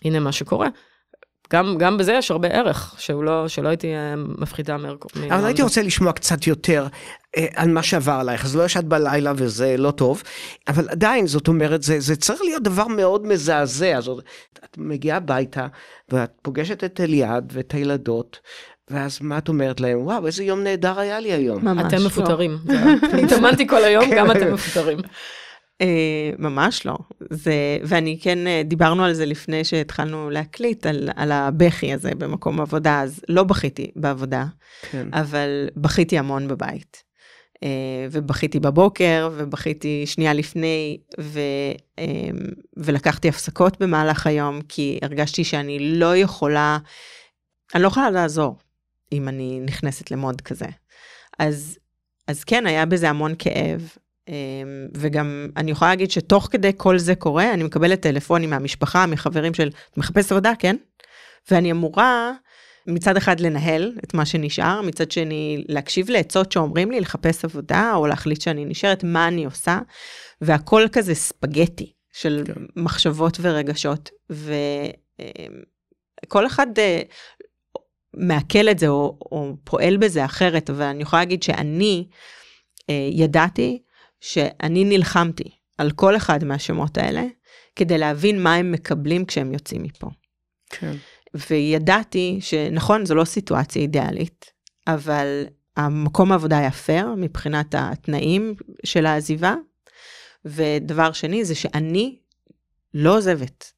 הנה 0.06 0.20
מה 0.20 0.32
שקורה, 0.32 0.68
גם, 1.54 1.76
גם 1.78 1.98
בזה 1.98 2.14
יש 2.14 2.32
הרבה 2.32 2.48
ערך, 2.48 2.96
שהוא 2.98 3.24
לא, 3.24 3.48
שלא 3.48 3.70
הייתי 3.70 3.96
אה, 3.96 4.14
מפחיתה 4.16 4.78
מערכו. 4.78 5.10
אבל 5.30 5.46
הייתי 5.46 5.62
רוצה 5.62 5.82
לשמוע 5.82 6.12
קצת 6.12 6.48
יותר 6.48 6.88
אה, 7.38 7.46
על 7.56 7.70
מה 7.70 7.84
שעבר 7.84 8.12
עלייך, 8.12 8.46
אז 8.46 8.56
לא 8.56 8.64
ישנת 8.64 8.86
בלילה 8.86 9.34
וזה 9.36 9.78
לא 9.78 9.92
טוב, 9.92 10.24
אבל 10.68 10.90
עדיין, 10.90 11.28
זאת 11.28 11.48
אומרת, 11.48 11.84
זה, 11.84 12.00
זה 12.00 12.16
צריך 12.16 12.42
להיות 12.42 12.64
דבר 12.64 12.88
מאוד 12.88 13.28
מזעזע. 13.28 14.02
זאת, 14.02 14.24
את 14.66 14.78
מגיעה 14.78 15.18
הביתה, 15.18 15.68
ואת 16.10 16.32
פוגשת 16.42 16.84
את 16.84 17.00
אליעד 17.00 17.52
ואת 17.56 17.72
הילדות, 17.72 18.40
ואז 18.90 19.20
מה 19.22 19.38
את 19.38 19.48
אומרת 19.48 19.82
להם? 19.82 20.00
וואו, 20.02 20.28
איזה 20.28 20.44
יום 20.44 20.64
נהדר 20.64 21.00
היה 21.00 21.20
לי 21.20 21.34
היום. 21.34 21.66
ממש 21.66 21.86
אתם 21.88 21.98
לא. 21.98 22.06
מפוטרים. 22.06 22.58
התאמנתי 23.24 23.68
כל 23.68 23.84
היום, 23.84 24.04
גם 24.16 24.32
אתם 24.32 24.54
מפוטרים. 24.54 25.00
Uh, 25.84 25.86
ממש 26.40 26.86
לא. 26.86 26.98
זה, 27.30 27.78
ואני 27.84 28.20
כן, 28.22 28.38
uh, 28.46 28.68
דיברנו 28.68 29.04
על 29.04 29.14
זה 29.14 29.26
לפני 29.26 29.64
שהתחלנו 29.64 30.30
להקליט, 30.30 30.86
על, 30.86 31.10
על 31.16 31.32
הבכי 31.32 31.94
הזה 31.94 32.12
במקום 32.18 32.62
עבודה, 32.62 33.02
אז 33.02 33.22
לא 33.30 33.44
בכיתי 33.44 33.92
בעבודה, 33.96 34.46
כן. 34.92 35.08
אבל 35.14 35.68
בכיתי 35.76 36.18
המון 36.18 36.48
בבית. 36.48 37.04
Uh, 37.56 37.62
ובכיתי 38.12 38.60
בבוקר, 38.60 39.30
ובכיתי 39.38 40.04
שנייה 40.06 40.34
לפני, 40.34 40.98
ו, 41.20 41.40
uh, 42.00 42.04
ולקחתי 42.78 43.30
הפסקות 43.30 43.80
במהלך 43.80 44.28
היום, 44.28 44.62
כי 44.62 45.00
הרגשתי 45.02 45.44
שאני 45.44 45.80
לא 45.80 46.18
יכולה, 46.18 46.78
אני 47.76 47.84
לא 47.84 47.88
יכולה 47.88 48.10
לעזור 48.10 48.58
אם 49.12 49.28
אני 49.28 49.60
נכנסת 49.60 50.12
למוד 50.12 50.42
כזה. 50.42 50.68
אז, 51.40 51.78
אז 52.28 52.44
כן, 52.44 52.66
היה 52.68 52.86
בזה 52.86 53.10
המון 53.10 53.34
כאב, 53.40 53.90
וגם 54.98 55.48
אני 55.58 55.72
יכולה 55.72 55.92
להגיד 55.92 56.12
שתוך 56.12 56.48
כדי 56.52 56.72
כל 56.78 56.98
זה 56.98 57.16
קורה, 57.16 57.54
אני 57.54 57.64
מקבלת 57.64 58.02
טלפונים 58.02 58.50
מהמשפחה, 58.50 59.06
מחברים 59.06 59.54
של, 59.54 59.70
את 59.92 59.98
מחפשת 59.98 60.32
עבודה, 60.32 60.52
כן? 60.60 60.76
ואני 61.52 61.72
אמורה 61.72 62.32
מצד 62.88 63.18
אחד 63.18 63.40
לנהל 63.40 63.98
את 64.04 64.14
מה 64.14 64.26
שנשאר, 64.26 64.82
מצד 64.82 65.12
שני 65.12 65.64
להקשיב 65.68 66.10
לעצות 66.10 66.52
שאומרים 66.52 66.92
לי 66.92 67.00
לחפש 67.00 67.46
עבודה, 67.46 67.92
או 67.96 68.08
להחליט 68.08 68.42
שאני 68.42 68.66
נשארת, 68.66 69.04
מה 69.04 69.28
אני 69.28 69.46
עושה, 69.46 69.80
והכל 70.42 70.86
כזה 70.92 71.16
ספגטי 71.16 71.94
של 72.14 72.44
כן. 72.46 72.54
מחשבות 72.76 73.38
ורגשות, 73.42 74.10
וכל 76.26 76.48
אחד 76.48 76.68
אה, 76.80 77.02
מעכל 78.14 78.70
את 78.70 78.80
זה 78.80 78.88
או, 78.88 79.18
או 79.22 79.54
פועל 79.64 79.98
בזה 79.98 80.26
אחרת, 80.26 80.70
אבל 80.70 80.86
אני 80.86 81.02
יכולה 81.02 81.22
להגיד 81.22 81.44
שאני 81.44 82.08
אה, 82.90 83.10
ידעתי 83.12 83.82
שאני 84.22 84.84
נלחמתי 84.84 85.50
על 85.78 85.92
כל 85.92 86.16
אחד 86.16 86.44
מהשמות 86.44 86.98
האלה, 86.98 87.24
כדי 87.76 87.98
להבין 87.98 88.44
מה 88.44 88.56
הם 88.56 88.72
מקבלים 88.72 89.26
כשהם 89.26 89.54
יוצאים 89.54 89.84
מפה. 89.84 90.08
כן. 90.70 90.96
וידעתי 91.50 92.38
שנכון, 92.42 93.06
זו 93.06 93.16
לא 93.16 93.26
סיטואציה 93.26 93.82
אידיאלית, 93.82 94.46
אבל 94.88 95.46
המקום 95.78 96.32
העבודה 96.32 96.58
היה 96.58 96.72
פייר 96.72 97.08
מבחינת 97.18 97.76
התנאים 97.78 98.54
של 98.86 99.06
העזיבה. 99.06 99.56
ודבר 100.46 101.12
שני 101.12 101.46
זה 101.46 101.56
שאני 101.56 102.20
לא 102.94 103.18
עוזבת. 103.18 103.72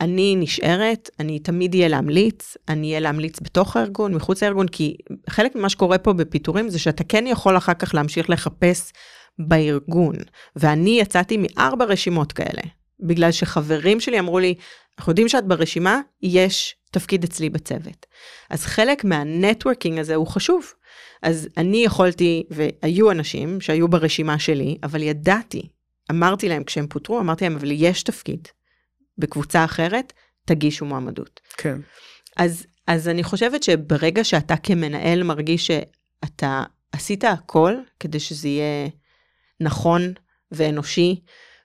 אני 0.00 0.36
נשארת, 0.36 1.10
אני 1.20 1.38
תמיד 1.38 1.74
אהיה 1.74 1.88
להמליץ, 1.88 2.56
אני 2.68 2.88
אהיה 2.88 3.00
להמליץ 3.00 3.40
בתוך 3.40 3.76
הארגון, 3.76 4.14
מחוץ 4.14 4.42
לארגון, 4.42 4.68
כי 4.68 4.96
חלק 5.30 5.56
ממה 5.56 5.68
שקורה 5.68 5.98
פה 5.98 6.12
בפיטורים 6.12 6.68
זה 6.68 6.78
שאתה 6.78 7.04
כן 7.04 7.24
יכול 7.26 7.56
אחר 7.56 7.74
כך 7.74 7.94
להמשיך 7.94 8.30
לחפש 8.30 8.92
בארגון, 9.38 10.14
ואני 10.56 11.00
יצאתי 11.00 11.36
מארבע 11.36 11.84
רשימות 11.84 12.32
כאלה, 12.32 12.62
בגלל 13.00 13.32
שחברים 13.32 14.00
שלי 14.00 14.18
אמרו 14.18 14.38
לי, 14.38 14.54
אנחנו 14.98 15.12
יודעים 15.12 15.28
שאת 15.28 15.46
ברשימה, 15.46 16.00
יש 16.22 16.76
תפקיד 16.90 17.24
אצלי 17.24 17.50
בצוות. 17.50 18.06
אז 18.50 18.64
חלק 18.64 19.04
מהנטוורקינג 19.04 19.98
הזה 19.98 20.14
הוא 20.14 20.26
חשוב. 20.26 20.72
אז 21.22 21.48
אני 21.56 21.84
יכולתי, 21.84 22.44
והיו 22.50 23.10
אנשים 23.10 23.60
שהיו 23.60 23.88
ברשימה 23.88 24.38
שלי, 24.38 24.78
אבל 24.82 25.02
ידעתי, 25.02 25.68
אמרתי 26.10 26.48
להם 26.48 26.64
כשהם 26.64 26.86
פוטרו, 26.86 27.20
אמרתי 27.20 27.44
להם, 27.44 27.56
אבל 27.56 27.70
יש 27.70 28.02
תפקיד 28.02 28.48
בקבוצה 29.18 29.64
אחרת, 29.64 30.12
תגישו 30.44 30.84
מועמדות. 30.84 31.40
כן. 31.56 31.78
אז, 32.36 32.66
אז 32.86 33.08
אני 33.08 33.24
חושבת 33.24 33.62
שברגע 33.62 34.24
שאתה 34.24 34.56
כמנהל 34.56 35.22
מרגיש 35.22 35.66
שאתה 35.66 36.62
עשית 36.92 37.24
הכל 37.24 37.74
כדי 38.00 38.20
שזה 38.20 38.48
יהיה 38.48 38.88
נכון 39.60 40.12
ואנושי, 40.52 41.20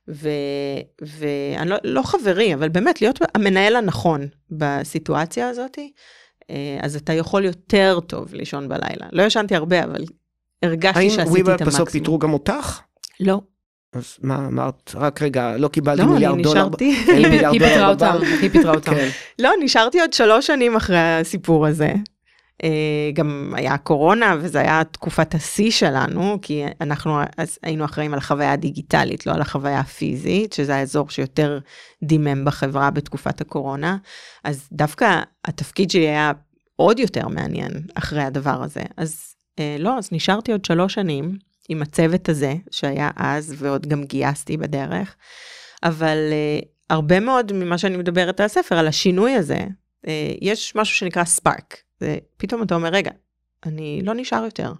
ואני 0.08 1.70
לא, 1.70 1.76
לא 1.84 2.02
חברי, 2.02 2.54
אבל 2.54 2.70
באמת 2.70 3.02
להיות 3.02 3.20
המנהל 3.36 3.76
הנכון 3.76 4.28
בסיטואציה 4.52 5.50
הזאת, 5.50 5.78
אה, 6.50 6.78
אז 6.82 6.96
אתה 6.96 7.14
יכול 7.14 7.46
יותר 7.46 8.00
טוב 8.08 8.34
לישון 8.34 8.70
בלילה. 8.70 9.08
לא 9.12 9.24
ישנתי 9.24 9.56
הרבה, 9.56 9.84
אבל 9.84 10.04
הרגשתי 10.64 11.00
האם 11.00 11.10
שעשיתי 11.10 11.24
את 11.24 11.32
וויבר 11.32 11.52
המקסימום. 11.52 11.74
בסוף 11.74 11.90
פיטרו 11.90 12.20
גם 12.20 12.34
אותך? 12.34 12.80
לא, 13.20 13.42
אז 13.94 14.18
מה 14.22 14.36
אמרת? 14.36 14.92
רק 14.96 15.22
רגע, 15.22 15.58
לא 15.58 15.68
קיבלתי 15.68 16.02
לא, 16.02 16.04
אני 16.04 16.14
מיליארד 16.14 16.42
דולר. 16.42 16.62
נשארתי. 16.62 16.96
אין 17.08 17.22
לי 17.22 17.46
היא 17.46 17.60
פיטרה 17.60 17.90
אותם. 17.90 18.18
היא 18.42 18.50
פיטרה 18.50 18.74
אותם. 18.74 18.92
לא, 19.40 19.52
נשארתי 19.64 20.02
עוד 20.02 20.14
שלוש 20.14 20.48
שנים 20.48 20.76
אחרי 20.76 20.98
הסיפור 20.98 21.68
הזה. 21.68 21.94
אה, 22.64 23.12
גם 23.14 23.54
היה 23.56 23.78
קורונה, 23.78 24.36
וזו 24.40 24.60
היה 24.60 24.84
תקופת 24.92 25.36
השיא 25.36 25.72
שלנו, 25.72 26.40
כי 26.42 26.64
אנחנו 26.82 27.20
אז 27.38 27.60
היינו 27.64 27.86
אחראים 27.86 28.14
על 28.14 28.18
החוויה 28.20 28.54
הדיגיטלית, 28.54 29.26
לא 29.26 29.34
על 29.34 29.42
החוויה 29.42 29.80
הפיזית, 29.80 30.54
שזה 30.54 30.76
האזור 30.76 31.10
שיותר 31.10 31.60
דימם 32.04 32.46
בחברה 32.46 32.92
בתקופת 32.92 33.42
הקורונה. 33.42 33.98
אז 34.44 34.68
דווקא 34.72 35.22
התפקיד 35.46 35.92
שלי 35.92 36.08
היה 36.08 36.32
עוד 36.76 37.00
יותר 37.00 37.28
מעניין 37.28 37.72
אחרי 37.96 38.24
הדבר 38.24 38.64
הזה. 38.64 38.84
אז 38.98 39.36
אה, 39.60 39.76
לא, 39.80 39.98
אז 39.98 40.10
נשארתי 40.12 40.52
עוד 40.52 40.66
שלוש 40.66 40.94
שנים 40.94 41.38
עם 41.70 41.82
הצוות 41.82 42.30
הזה, 42.30 42.54
שהיה 42.72 43.10
אז, 43.16 43.56
ועוד 43.58 43.88
גם 43.88 44.04
גייסתי 44.04 44.58
בדרך. 44.58 45.16
אבל 45.84 46.18
אה, 46.32 46.60
הרבה 46.90 47.20
מאוד 47.20 47.54
ממה 47.54 47.78
שאני 47.78 47.98
מדברת 47.98 48.40
על 48.40 48.46
הספר, 48.46 48.76
על 48.76 48.88
השינוי 48.88 49.32
הזה, 49.32 49.60
יש 50.42 50.76
משהו 50.76 50.96
שנקרא 50.96 51.24
ספארק. 51.24 51.83
פתאום 52.38 52.64
אתה 52.64 52.76
אומר, 52.76 52.90
רגע, 52.90 53.12
אני 53.66 54.02
לא 54.04 54.14
נשאר 54.14 54.44
יותר. 54.44 54.72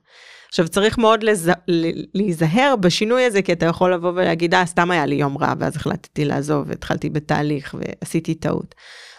עכשיו 0.48 0.68
צריך 0.68 0.98
מאוד 0.98 1.24
לז... 1.24 1.52
להיזהר 2.14 2.76
בשינוי 2.80 3.24
הזה, 3.24 3.42
כי 3.42 3.54
אתה 3.54 3.66
יכול 3.66 3.94
לבוא 3.94 4.12
ולהגיד, 4.12 4.54
אה, 4.54 4.66
סתם 4.66 4.92
היה 4.92 5.06
לי 5.06 5.16
יום 5.16 5.38
רע, 5.38 5.54
ואז 5.60 5.76
החלטתי 5.76 6.26
לעזוב, 6.26 6.66
והתחלתי 6.68 7.10
בתהליך, 7.10 7.76
ועשיתי 7.80 8.36
טעות. 8.36 8.76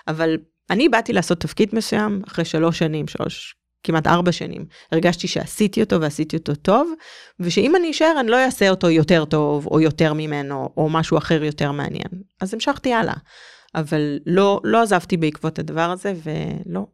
אבל 0.09 0.37
אני 0.71 0.89
באתי 0.89 1.13
לעשות 1.13 1.41
תפקיד 1.41 1.69
מסוים 1.73 2.23
אחרי 2.27 2.45
שלוש 2.45 2.79
שנים, 2.79 3.09
שלוש, 3.09 3.55
כמעט 3.85 4.07
ארבע 4.07 4.33
שנים. 4.33 4.67
הרגשתי 4.93 5.29
שעשיתי 5.29 5.83
אותו 5.83 6.01
ועשיתי 6.01 6.37
אותו 6.37 6.55
טוב, 6.55 6.93
ושאם 7.41 7.77
אני 7.77 7.91
אשאר, 7.91 8.17
אני 8.21 8.29
לא 8.29 8.45
אעשה 8.45 8.71
אותו 8.71 8.91
יותר 8.91 9.25
טוב, 9.25 9.67
או 9.67 9.81
יותר 9.81 10.13
ממנו, 10.13 10.69
או 10.77 10.89
משהו 10.89 11.19
אחר 11.19 11.45
יותר 11.45 11.73
מעניין. 11.73 12.09
אז 12.41 12.55
המשכתי 12.55 12.93
הלאה. 12.93 13.17
אבל 13.75 14.19
לא, 14.27 14.61
לא 14.65 14.83
עזבתי 14.83 15.17
בעקבות 15.17 15.59
הדבר 15.59 15.91
הזה, 15.91 16.13
ולא. 16.25 16.87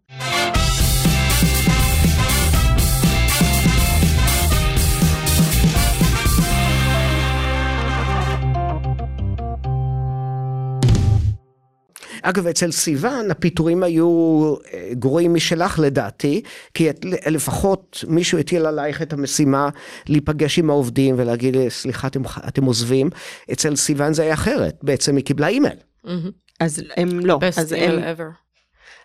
אגב, 12.22 12.46
אצל 12.46 12.70
סיוון 12.70 13.30
הפיטורים 13.30 13.82
היו 13.82 14.54
אה, 14.72 14.90
גרועים 14.92 15.34
משלך 15.34 15.78
לדעתי, 15.78 16.42
כי 16.74 16.90
את, 16.90 17.04
לפחות 17.04 18.04
מישהו 18.08 18.38
הטיל 18.38 18.66
עלייך 18.66 19.02
את 19.02 19.12
המשימה 19.12 19.68
להיפגש 20.08 20.58
עם 20.58 20.70
העובדים 20.70 21.14
ולהגיד, 21.18 21.56
סליחה, 21.68 22.06
אתם, 22.06 22.22
אתם 22.48 22.64
עוזבים. 22.64 23.10
אצל 23.52 23.76
סיוון 23.76 24.12
זה 24.12 24.22
היה 24.22 24.34
אחרת, 24.34 24.78
בעצם 24.82 25.16
היא 25.16 25.24
קיבלה 25.24 25.48
אימייל. 25.48 25.76
מהמם. 26.04 26.30
אז 26.60 26.82
הם 26.96 27.20
לא. 27.20 27.38
best 27.42 27.60
אז 27.60 27.72
הם, 27.72 27.98
email 27.98 28.02
ever. 28.18 28.50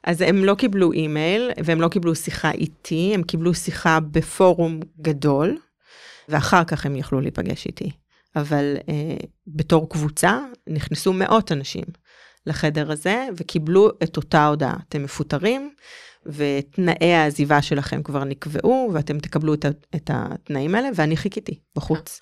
אז 0.04 0.22
הם 0.22 0.46
לא 0.46 0.56
קיבלו 0.56 0.92
אימייל, 0.92 1.52
והם 1.64 1.82
לא 1.82 1.88
קיבלו 1.88 2.16
שיחה 2.16 2.52
איתי, 2.52 3.12
הם 3.14 3.24
קיבלו 3.24 3.54
שיחה 3.54 4.00
בפורום 4.00 4.80
גדול, 5.02 5.58
ואחר 6.30 6.64
כך 6.64 6.86
הם 6.86 6.96
יכלו 6.96 7.22
להיפגש 7.22 7.66
איתי. 7.66 7.92
אבל 8.36 8.76
אה, 8.90 9.18
בתור 9.48 9.90
קבוצה 9.90 10.40
נכנסו 10.70 11.14
מאות 11.14 11.52
אנשים 11.52 11.84
לחדר 12.48 12.92
הזה, 12.92 13.28
וקיבלו 13.38 13.90
את 14.04 14.18
אותה 14.18 14.48
הודעה. 14.48 14.76
אתם 14.90 15.04
מפוטרים, 15.04 15.72
ותנאי 16.26 17.14
העזיבה 17.14 17.62
שלכם 17.62 18.04
כבר 18.04 18.24
נקבעו, 18.24 18.90
ואתם 18.94 19.20
תקבלו 19.20 19.54
את, 19.54 19.66
את 19.96 20.10
התנאים 20.14 20.76
האלה, 20.76 20.90
ואני 20.96 21.18
חיכיתי 21.18 21.60
בחוץ. 21.76 22.22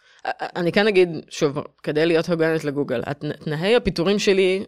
אני 0.56 0.72
כן 0.72 0.88
אגיד, 0.88 1.10
שוב, 1.30 1.58
כדי 1.84 2.06
להיות 2.06 2.30
הוגנת 2.30 2.64
לגוגל, 2.64 3.02
תנאי 3.44 3.76
הפיטורים 3.76 4.20
שלי 4.20 4.66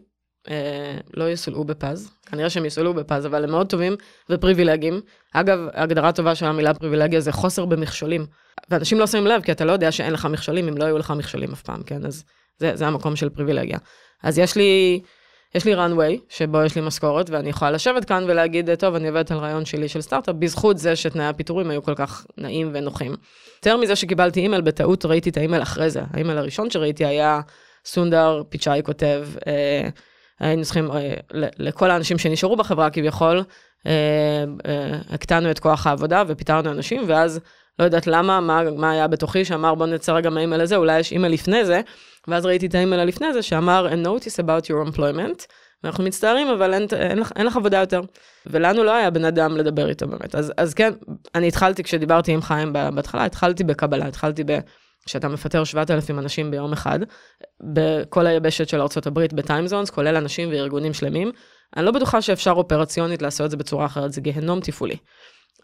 אה, 0.49 0.97
לא 1.13 1.29
יסולאו 1.29 1.63
בפז, 1.63 2.11
כנראה 2.25 2.49
שהם 2.49 2.65
יסולאו 2.65 2.93
בפז, 2.93 3.25
אבל 3.25 3.43
הם 3.43 3.51
מאוד 3.51 3.69
טובים 3.69 3.95
ופריבילגיים. 4.29 5.01
אגב, 5.33 5.59
הגדרה 5.73 6.11
טובה 6.11 6.35
של 6.35 6.45
המילה 6.45 6.73
פריבילגיה 6.73 7.21
זה 7.21 7.31
חוסר 7.31 7.65
במכשולים. 7.65 8.25
ואנשים 8.69 8.99
לא 8.99 9.07
שמים 9.07 9.27
לב, 9.27 9.41
כי 9.41 9.51
אתה 9.51 9.65
לא 9.65 9.71
יודע 9.71 9.91
שאין 9.91 10.13
לך 10.13 10.25
מכשולים, 10.25 10.67
אם 10.67 10.77
לא 10.77 10.83
היו 10.83 10.97
לך 10.97 11.13
מכשולים 11.17 11.51
אף 11.51 11.61
פעם, 11.61 11.83
כן? 11.83 12.05
אז 12.05 12.23
זה, 12.59 12.75
זה 12.75 12.87
המקום 12.87 13.15
של 13.15 13.29
פריבילגיה. 13.29 13.77
אז 14.23 14.37
יש 14.37 14.55
לי, 14.55 15.01
יש 15.55 15.65
לי 15.65 15.75
runway, 15.75 16.19
שבו 16.29 16.63
יש 16.63 16.75
לי 16.75 16.81
משכורת, 16.81 17.29
ואני 17.29 17.49
יכולה 17.49 17.71
לשבת 17.71 18.05
כאן 18.05 18.23
ולהגיד, 18.27 18.75
טוב, 18.75 18.95
אני 18.95 19.07
עובדת 19.07 19.31
על 19.31 19.37
רעיון 19.37 19.65
שלי 19.65 19.87
של 19.87 20.01
סטארט-אפ, 20.01 20.35
בזכות 20.35 20.77
זה 20.77 20.95
שתנאי 20.95 21.25
הפיטורים 21.25 21.69
היו 21.69 21.83
כל 21.83 21.95
כך 21.95 22.25
נעים 22.37 22.69
ונוחים. 22.73 23.15
יותר 23.55 23.77
מזה 23.77 23.95
שקיבלתי 23.95 24.39
אימייל, 24.39 24.61
בטעות 24.61 25.05
ראיתי 25.05 25.29
את 25.29 25.37
האימייל 25.37 25.61
אחרי 25.61 25.89
זה. 25.89 26.01
האימייל 26.13 26.37
הראשון 26.37 26.69
שראיתי 26.69 27.05
היה 27.05 27.41
סונדר 27.85 28.43
פיצ'אי 28.49 28.81
כותב, 28.83 29.27
אה, 29.47 29.89
היינו 30.39 30.63
צריכים, 30.63 30.91
אה, 30.91 31.13
לכל 31.33 31.91
האנשים 31.91 32.17
שנשארו 32.17 32.55
בחברה 32.55 32.89
כביכול, 32.89 33.43
אה, 33.87 33.91
אה, 34.65 34.99
הקטנו 35.09 35.51
את 35.51 35.59
כוח 35.59 35.87
העבודה 35.87 36.23
ופיטרנו 36.27 36.71
אנשים, 36.71 37.03
ואז 37.07 37.39
לא 37.79 37.83
יודעת 37.85 38.07
למה, 38.07 38.39
מה, 38.39 38.63
מה 38.77 38.91
היה 38.91 39.07
בתוכי, 39.07 39.45
שאמר 39.45 39.75
בוא 39.75 39.85
נצא 39.85 40.11
רגע 40.11 40.29
מהאימייל 40.29 40.61
הזה, 40.61 40.75
אולי 40.75 40.99
יש 40.99 41.11
אימייל 41.11 41.33
לפני 41.33 41.65
זה, 41.65 41.81
ואז 42.27 42.45
ראיתי 42.45 42.65
את 42.65 42.75
האימייל 42.75 42.99
הלפני 43.01 43.33
זה, 43.33 43.41
שאמר, 43.41 43.87
a 43.87 44.05
notice 44.05 44.43
about 44.43 44.65
your 44.65 44.91
employment, 44.91 45.45
ואנחנו 45.83 46.03
מצטערים, 46.03 46.47
אבל 46.47 46.73
אין, 46.73 46.87
אין, 46.93 47.19
לך, 47.19 47.31
אין 47.35 47.45
לך 47.45 47.57
עבודה 47.57 47.77
יותר. 47.77 48.01
ולנו 48.45 48.83
לא 48.83 48.91
היה 48.91 49.09
בן 49.09 49.25
אדם 49.25 49.57
לדבר 49.57 49.89
איתו 49.89 50.07
באמת. 50.07 50.35
אז, 50.35 50.53
אז 50.57 50.73
כן, 50.73 50.93
אני 51.35 51.47
התחלתי, 51.47 51.83
כשדיברתי 51.83 52.31
עם 52.31 52.41
חיים 52.41 52.73
בהתחלה, 52.73 53.25
התחלתי 53.25 53.63
בקבלה, 53.63 54.07
התחלתי 54.07 54.43
ב... 54.43 54.59
שאתה 55.07 55.27
מפטר 55.27 55.63
7,000 55.63 56.19
אנשים 56.19 56.51
ביום 56.51 56.73
אחד, 56.73 56.99
בכל 57.73 58.27
היבשת 58.27 58.69
של 58.69 58.81
ארה"ב 58.81 59.19
בטיימזונס, 59.19 59.89
כולל 59.89 60.15
אנשים 60.15 60.49
וארגונים 60.49 60.93
שלמים. 60.93 61.31
אני 61.77 61.85
לא 61.85 61.91
בטוחה 61.91 62.21
שאפשר 62.21 62.51
אופרציונית 62.51 63.21
לעשות 63.21 63.45
את 63.45 63.51
זה 63.51 63.57
בצורה 63.57 63.85
אחרת, 63.85 64.13
זה 64.13 64.21
גיהנום 64.21 64.59
תפעולי. 64.59 64.95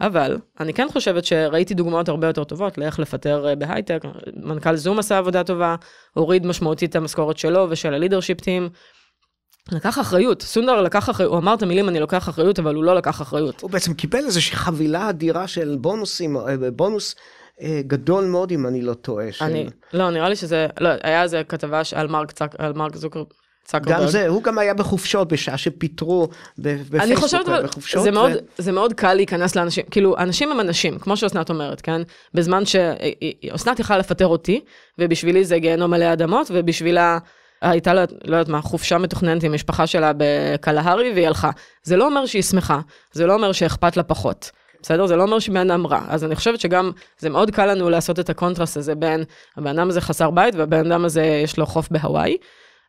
אבל 0.00 0.38
אני 0.60 0.74
כן 0.74 0.86
חושבת 0.92 1.24
שראיתי 1.24 1.74
דוגמאות 1.74 2.08
הרבה 2.08 2.26
יותר 2.26 2.44
טובות 2.44 2.78
לאיך 2.78 2.98
לפטר 2.98 3.48
אה, 3.48 3.54
בהייטק. 3.54 4.02
מנכ"ל 4.36 4.76
זום 4.76 4.98
עשה 4.98 5.18
עבודה 5.18 5.44
טובה, 5.44 5.76
הוריד 6.14 6.46
משמעותית 6.46 6.90
את 6.90 6.96
המשכורת 6.96 7.38
שלו 7.38 7.66
ושל 7.70 7.94
הלידרשיפ 7.94 8.40
טים. 8.40 8.68
לקח 9.72 9.98
אחריות, 9.98 10.42
סונדר 10.42 10.82
לקח 10.82 11.10
אחריות, 11.10 11.32
הוא 11.32 11.38
אמר 11.38 11.54
את 11.54 11.62
המילים 11.62 11.88
אני 11.88 12.00
לוקח 12.00 12.28
אחריות, 12.28 12.58
אבל 12.58 12.74
הוא 12.74 12.84
לא 12.84 12.94
לקח 12.94 13.22
אחריות. 13.22 13.60
הוא 13.60 13.70
בעצם 13.70 13.94
קיבל 13.94 14.18
איזושהי 14.18 14.56
חבילה 14.56 15.08
אדירה 15.10 15.48
של 15.48 15.76
בונוסים, 15.80 16.36
אה, 16.36 16.70
בונוס 16.76 17.14
אה, 17.62 17.80
גדול 17.86 18.24
מאוד 18.24 18.50
אם 18.52 18.66
אני 18.66 18.82
לא 18.82 18.94
טועה. 18.94 19.32
של- 19.32 19.44
אני, 19.44 19.66
לא, 19.92 20.10
נראה 20.10 20.28
לי 20.28 20.36
שזה, 20.36 20.66
לא, 20.80 20.88
היה 21.02 21.22
איזה 21.22 21.42
כתבה 21.48 21.82
על 21.94 22.06
מרק 22.08 22.32
צק, 22.32 22.54
על 22.58 22.72
מרק 22.72 22.96
זוקר, 22.96 23.22
צקרברג. 23.64 24.00
גם 24.00 24.06
זה, 24.06 24.28
הוא 24.28 24.42
גם 24.42 24.58
היה 24.58 24.74
בחופשות 24.74 25.28
בשעה 25.28 25.58
שפיטרו 25.58 26.28
בפייסבוק. 26.58 27.00
אני 27.00 27.16
חושבת, 27.16 27.46
בחופשות, 27.64 28.02
זה 28.02 28.10
ו- 28.10 28.12
מאוד, 28.12 28.32
זה 28.58 28.72
מאוד 28.72 28.92
קל 28.92 29.14
להיכנס 29.14 29.56
באנשים, 29.56 29.84
כאילו, 29.90 30.16
אנשים 30.18 30.52
הם 30.52 30.60
אנשים, 30.60 30.98
כמו 30.98 31.16
שאסנת 31.16 31.50
אומרת, 31.50 31.80
כן? 31.80 32.02
בזמן 32.34 32.62
שאסנת 32.64 33.80
יכלה 33.80 33.98
לפטר 33.98 34.26
אותי, 34.26 34.60
ובשבילי 34.98 35.44
זה 35.44 35.58
גיהנום 35.58 35.90
עלי 35.90 36.12
אדמות, 36.12 36.50
ובשבילה 36.54 37.18
הייתה 37.62 37.94
לה, 37.94 38.04
לא 38.24 38.36
יודעת 38.36 38.48
מה, 38.48 38.62
חופשה 38.62 38.98
מתוכננת 38.98 39.42
עם 39.42 39.50
המשפחה 39.52 39.86
שלה 39.86 40.12
בקלהרי, 40.16 41.12
והיא 41.14 41.26
הלכה. 41.26 41.50
זה 41.82 41.96
לא 41.96 42.06
אומר 42.06 42.26
שהיא 42.26 42.42
שמחה, 42.42 42.80
זה 43.12 43.26
לא 43.26 43.34
אומר 43.34 43.52
שאכפת 43.52 43.96
לה 43.96 44.02
פחות. 44.02 44.50
בסדר? 44.82 45.06
זה 45.06 45.16
לא 45.16 45.22
אומר 45.22 45.38
שבן 45.38 45.70
אדם 45.70 45.86
רע. 45.86 46.00
אז 46.08 46.24
אני 46.24 46.34
חושבת 46.34 46.60
שגם, 46.60 46.90
זה 47.18 47.30
מאוד 47.30 47.50
קל 47.50 47.66
לנו 47.74 47.90
לעשות 47.90 48.20
את 48.20 48.30
הקונטרסט 48.30 48.76
הזה 48.76 48.94
בין 48.94 49.24
הבן 49.56 49.78
אדם 49.78 49.88
הזה 49.88 50.00
חסר 50.00 50.30
בית, 50.30 50.54
והבן 50.54 50.92
אדם 50.92 51.04
הזה 51.04 51.22
יש 51.24 51.58
לו 51.58 51.66
חוף 51.66 51.88
בהוואי. 51.90 52.36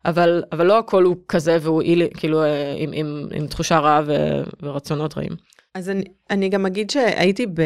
אבל, 0.05 0.43
אבל 0.51 0.65
לא 0.65 0.79
הכל 0.79 1.03
הוא 1.03 1.15
כזה 1.27 1.57
והוא 1.61 1.81
אילי, 1.81 2.09
כאילו 2.17 2.43
אה, 2.43 2.75
עם, 2.77 2.89
עם, 2.93 3.27
עם 3.33 3.47
תחושה 3.47 3.79
רעה 3.79 4.01
ו, 4.05 4.13
ורצונות 4.61 5.17
רעים. 5.17 5.31
אז 5.73 5.89
אני, 5.89 6.03
אני 6.29 6.49
גם 6.49 6.65
אגיד 6.65 6.89
שהייתי 6.89 7.47
ב, 7.47 7.61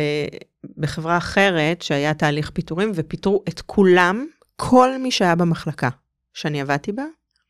בחברה 0.78 1.18
אחרת 1.18 1.82
שהיה 1.82 2.14
תהליך 2.14 2.50
פיטורים 2.50 2.92
ופיטרו 2.96 3.44
את 3.50 3.62
כולם, 3.62 4.26
כל 4.56 4.90
מי 5.00 5.12
שהיה 5.12 5.36
במחלקה 5.36 5.90
שאני 6.34 6.62
עבדתי 6.62 6.92
בה, 6.92 7.04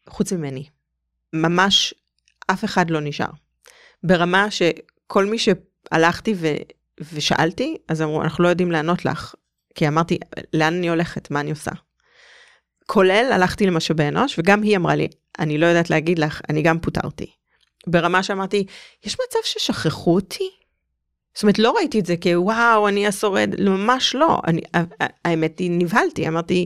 חוץ 0.10 0.34
ממני. 0.34 0.66
ממש 1.34 1.94
אף 2.48 2.66
אחד 2.66 2.90
לא 2.90 3.00
נשאר. 3.02 3.30
ברמה 4.04 4.48
שכל 4.52 5.26
מי 5.26 5.38
שהלכתי 5.38 6.34
ו, 6.38 6.48
ושאלתי, 7.14 7.78
אז 7.88 8.02
אמרו, 8.02 8.24
אנחנו 8.24 8.44
לא 8.44 8.50
יודעים 8.50 8.72
לענות 8.72 9.06
לך. 9.06 9.36
כי 9.76 9.88
אמרתי, 9.88 10.18
לאן 10.54 10.74
אני 10.74 10.90
הולכת? 10.90 11.32
מה 11.32 11.40
אני 11.40 11.50
עושה? 11.50 11.72
כולל 12.88 13.30
הלכתי 13.32 13.66
למשאבי 13.66 14.08
אנוש, 14.08 14.40
וגם 14.40 14.62
היא 14.62 14.78
אמרה 14.78 14.96
לי, 14.96 15.08
אני 15.40 15.58
לא 15.58 15.66
יודעת 15.66 15.90
להגיד 15.90 16.20
לך, 16.20 16.42
אני 16.50 16.62
גם 16.62 16.80
פוטרתי. 16.80 17.26
ברמה 17.88 18.24
שאמרתי, 18.24 18.66
יש 19.06 19.14
מצב 19.14 19.40
ששכחו 19.44 20.16
אותי? 20.16 20.50
זאת 21.34 21.44
אומרת, 21.44 21.60
לא 21.60 21.72
ראיתי 21.78 22.00
את 22.00 22.06
זה 22.06 22.16
כוואו, 22.24 22.88
אני 22.88 23.08
השורד, 23.08 23.56
ממש 23.60 24.16
לא. 24.16 24.42
אני, 24.48 24.62
האמת 25.26 25.60
היא, 25.60 25.72
נבהלתי, 25.72 26.28
אמרתי, 26.28 26.66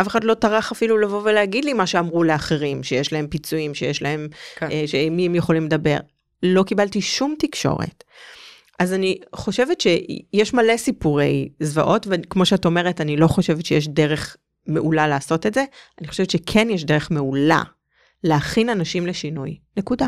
אף 0.00 0.08
אחד 0.08 0.24
לא 0.24 0.34
טרח 0.34 0.72
אפילו 0.72 0.98
לבוא 0.98 1.22
ולהגיד 1.24 1.64
לי 1.64 1.72
מה 1.72 1.86
שאמרו 1.86 2.24
לאחרים, 2.24 2.82
שיש 2.82 3.12
להם 3.12 3.26
פיצויים, 3.26 3.74
שיש 3.74 4.02
להם, 4.02 4.28
כן. 4.56 4.70
אה, 4.70 4.82
שעם 4.86 5.16
מי 5.16 5.26
הם 5.26 5.34
יכולים 5.34 5.64
לדבר. 5.64 5.96
לא 6.42 6.62
קיבלתי 6.62 7.00
שום 7.00 7.34
תקשורת. 7.38 8.04
אז 8.78 8.92
אני 8.92 9.18
חושבת 9.34 9.80
שיש 9.80 10.54
מלא 10.54 10.76
סיפורי 10.76 11.48
זוועות, 11.60 12.06
וכמו 12.10 12.46
שאת 12.46 12.64
אומרת, 12.64 13.00
אני 13.00 13.16
לא 13.16 13.26
חושבת 13.26 13.66
שיש 13.66 13.88
דרך 13.88 14.36
מעולה 14.68 15.08
לעשות 15.08 15.46
את 15.46 15.54
זה, 15.54 15.64
אני 16.00 16.08
חושבת 16.08 16.30
שכן 16.30 16.70
יש 16.70 16.84
דרך 16.84 17.10
מעולה 17.10 17.62
להכין 18.24 18.68
אנשים 18.68 19.06
לשינוי, 19.06 19.58
נקודה. 19.76 20.06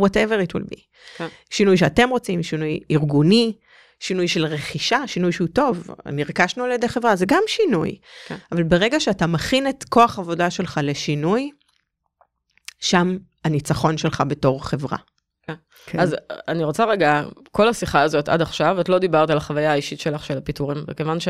whatever 0.00 0.48
it 0.48 0.56
will 0.56 0.74
be. 0.74 0.80
כן. 1.16 1.26
שינוי 1.50 1.76
שאתם 1.76 2.08
רוצים, 2.08 2.42
שינוי 2.42 2.80
ארגוני, 2.90 3.52
שינוי 4.00 4.28
של 4.28 4.44
רכישה, 4.44 5.06
שינוי 5.06 5.32
שהוא 5.32 5.48
טוב, 5.48 5.90
נרכשנו 6.06 6.64
על 6.64 6.70
ידי 6.70 6.88
חברה, 6.88 7.16
זה 7.16 7.26
גם 7.28 7.42
שינוי. 7.46 7.98
כן. 8.26 8.36
אבל 8.52 8.62
ברגע 8.62 9.00
שאתה 9.00 9.26
מכין 9.26 9.68
את 9.68 9.84
כוח 9.88 10.18
עבודה 10.18 10.50
שלך 10.50 10.80
לשינוי, 10.82 11.50
שם 12.80 13.16
הניצחון 13.44 13.98
שלך 13.98 14.22
בתור 14.28 14.64
חברה. 14.64 14.98
כן. 15.42 15.54
כן. 15.86 16.00
אז 16.00 16.16
אני 16.48 16.64
רוצה 16.64 16.84
רגע, 16.84 17.22
כל 17.50 17.68
השיחה 17.68 18.00
הזאת 18.00 18.28
עד 18.28 18.42
עכשיו, 18.42 18.80
את 18.80 18.88
לא 18.88 18.98
דיברת 18.98 19.30
על 19.30 19.36
החוויה 19.36 19.72
האישית 19.72 20.00
שלך 20.00 20.24
של 20.24 20.38
הפיטורים, 20.38 20.78
וכיוון 20.88 21.20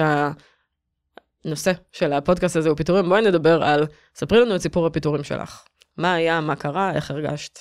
שהנושא 1.48 1.72
של 1.92 2.12
הפודקאסט 2.12 2.56
הזה 2.56 2.68
הוא 2.68 2.76
פיטורים, 2.76 3.08
בואי 3.08 3.22
נדבר 3.22 3.62
על, 3.62 3.86
ספרי 4.14 4.40
לנו 4.40 4.56
את 4.56 4.60
סיפור 4.60 4.86
הפיטורים 4.86 5.24
שלך. 5.24 5.62
מה 5.96 6.14
היה, 6.14 6.40
מה 6.40 6.56
קרה, 6.56 6.92
איך 6.94 7.10
הרגשת? 7.10 7.58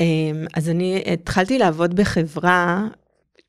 אמ, 0.00 0.46
אז 0.54 0.68
אני 0.68 1.02
התחלתי 1.12 1.58
לעבוד 1.58 1.96
בחברה 1.96 2.84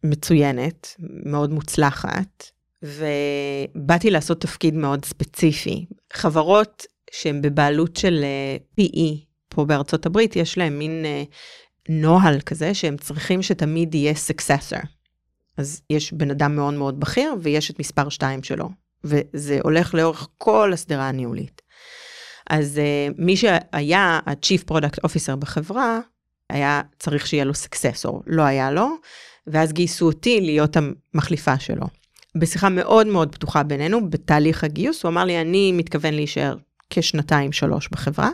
מצוינת, 0.04 0.96
מאוד 1.26 1.52
מוצלחת, 1.52 2.52
ובאתי 2.84 4.10
לעשות 4.10 4.42
תפקיד 4.42 4.74
מאוד 4.74 5.06
ספציפי. 5.06 5.86
חברות 6.14 6.86
שהן 7.12 7.42
בבעלות 7.42 7.96
של 7.96 8.24
אה, 8.24 8.58
PE 8.82 9.26
פה 9.50 9.66
בארצות 9.66 10.06
הברית, 10.06 10.36
יש 10.36 10.58
להם 10.58 10.80
מין 10.80 11.06
אה, 11.06 11.24
נוהל 11.90 12.42
כזה 12.42 12.74
שהם 12.74 12.98
צריכים 12.98 13.42
שתמיד 13.42 13.96
יהיה 13.96 14.14
סקססור. 14.16 14.80
אז 15.58 15.82
יש 15.90 16.14
בן 16.14 16.32
אדם 16.32 16.56
מאוד 16.56 16.74
מאוד 16.74 17.00
בכיר 17.00 17.36
ויש 17.42 17.72
את 17.72 17.80
מספר 17.80 18.10
2 18.10 18.44
שלו, 18.44 18.70
וזה 19.06 19.60
הולך 19.64 19.94
לאורך 19.94 20.28
כל 20.38 20.74
הסדרה 20.74 21.10
הניהולית. 21.10 21.62
אז 22.50 22.78
uh, 22.78 23.16
מי 23.18 23.38
שהיה 23.38 24.20
ה-Chief 24.26 24.72
Product 24.72 25.08
Officer 25.08 25.36
בחברה, 25.36 26.00
היה 26.50 26.82
צריך 27.00 27.28
שיהיה 27.28 27.44
לו 27.44 27.54
סקססור, 27.54 28.24
לא 28.28 28.42
היה 28.42 28.72
לו, 28.72 28.90
ואז 29.48 29.74
גייסו 29.74 30.06
אותי 30.06 30.42
להיות 30.42 30.78
המחליפה 30.78 31.60
שלו. 31.60 31.86
בשיחה 32.36 32.70
מאוד 32.70 33.08
מאוד 33.08 33.36
פתוחה 33.36 33.64
בינינו, 33.64 34.10
בתהליך 34.10 34.64
הגיוס, 34.64 35.04
הוא 35.04 35.10
אמר 35.10 35.24
לי, 35.24 35.42
אני 35.42 35.72
מתכוון 35.72 36.14
להישאר 36.14 36.56
כשנתיים 36.90 37.52
שלוש 37.52 37.90
בחברה, 37.92 38.30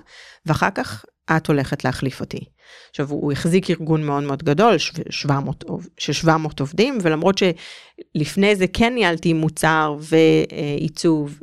ואחר 0.45 0.69
כך 0.75 1.05
את 1.37 1.47
הולכת 1.47 1.85
להחליף 1.85 2.19
אותי. 2.19 2.45
עכשיו, 2.89 3.09
הוא 3.09 3.31
החזיק 3.31 3.69
ארגון 3.69 4.03
מאוד 4.03 4.23
מאוד 4.23 4.43
גדול, 4.43 4.77
700, 5.09 5.63
של 5.97 6.13
700 6.13 6.59
עובדים, 6.59 6.97
ולמרות 7.01 7.37
שלפני 7.37 8.55
זה 8.55 8.65
כן 8.67 8.93
ניהלתי 8.93 9.33
מוצר 9.33 9.97
ועיצוב 9.99 11.39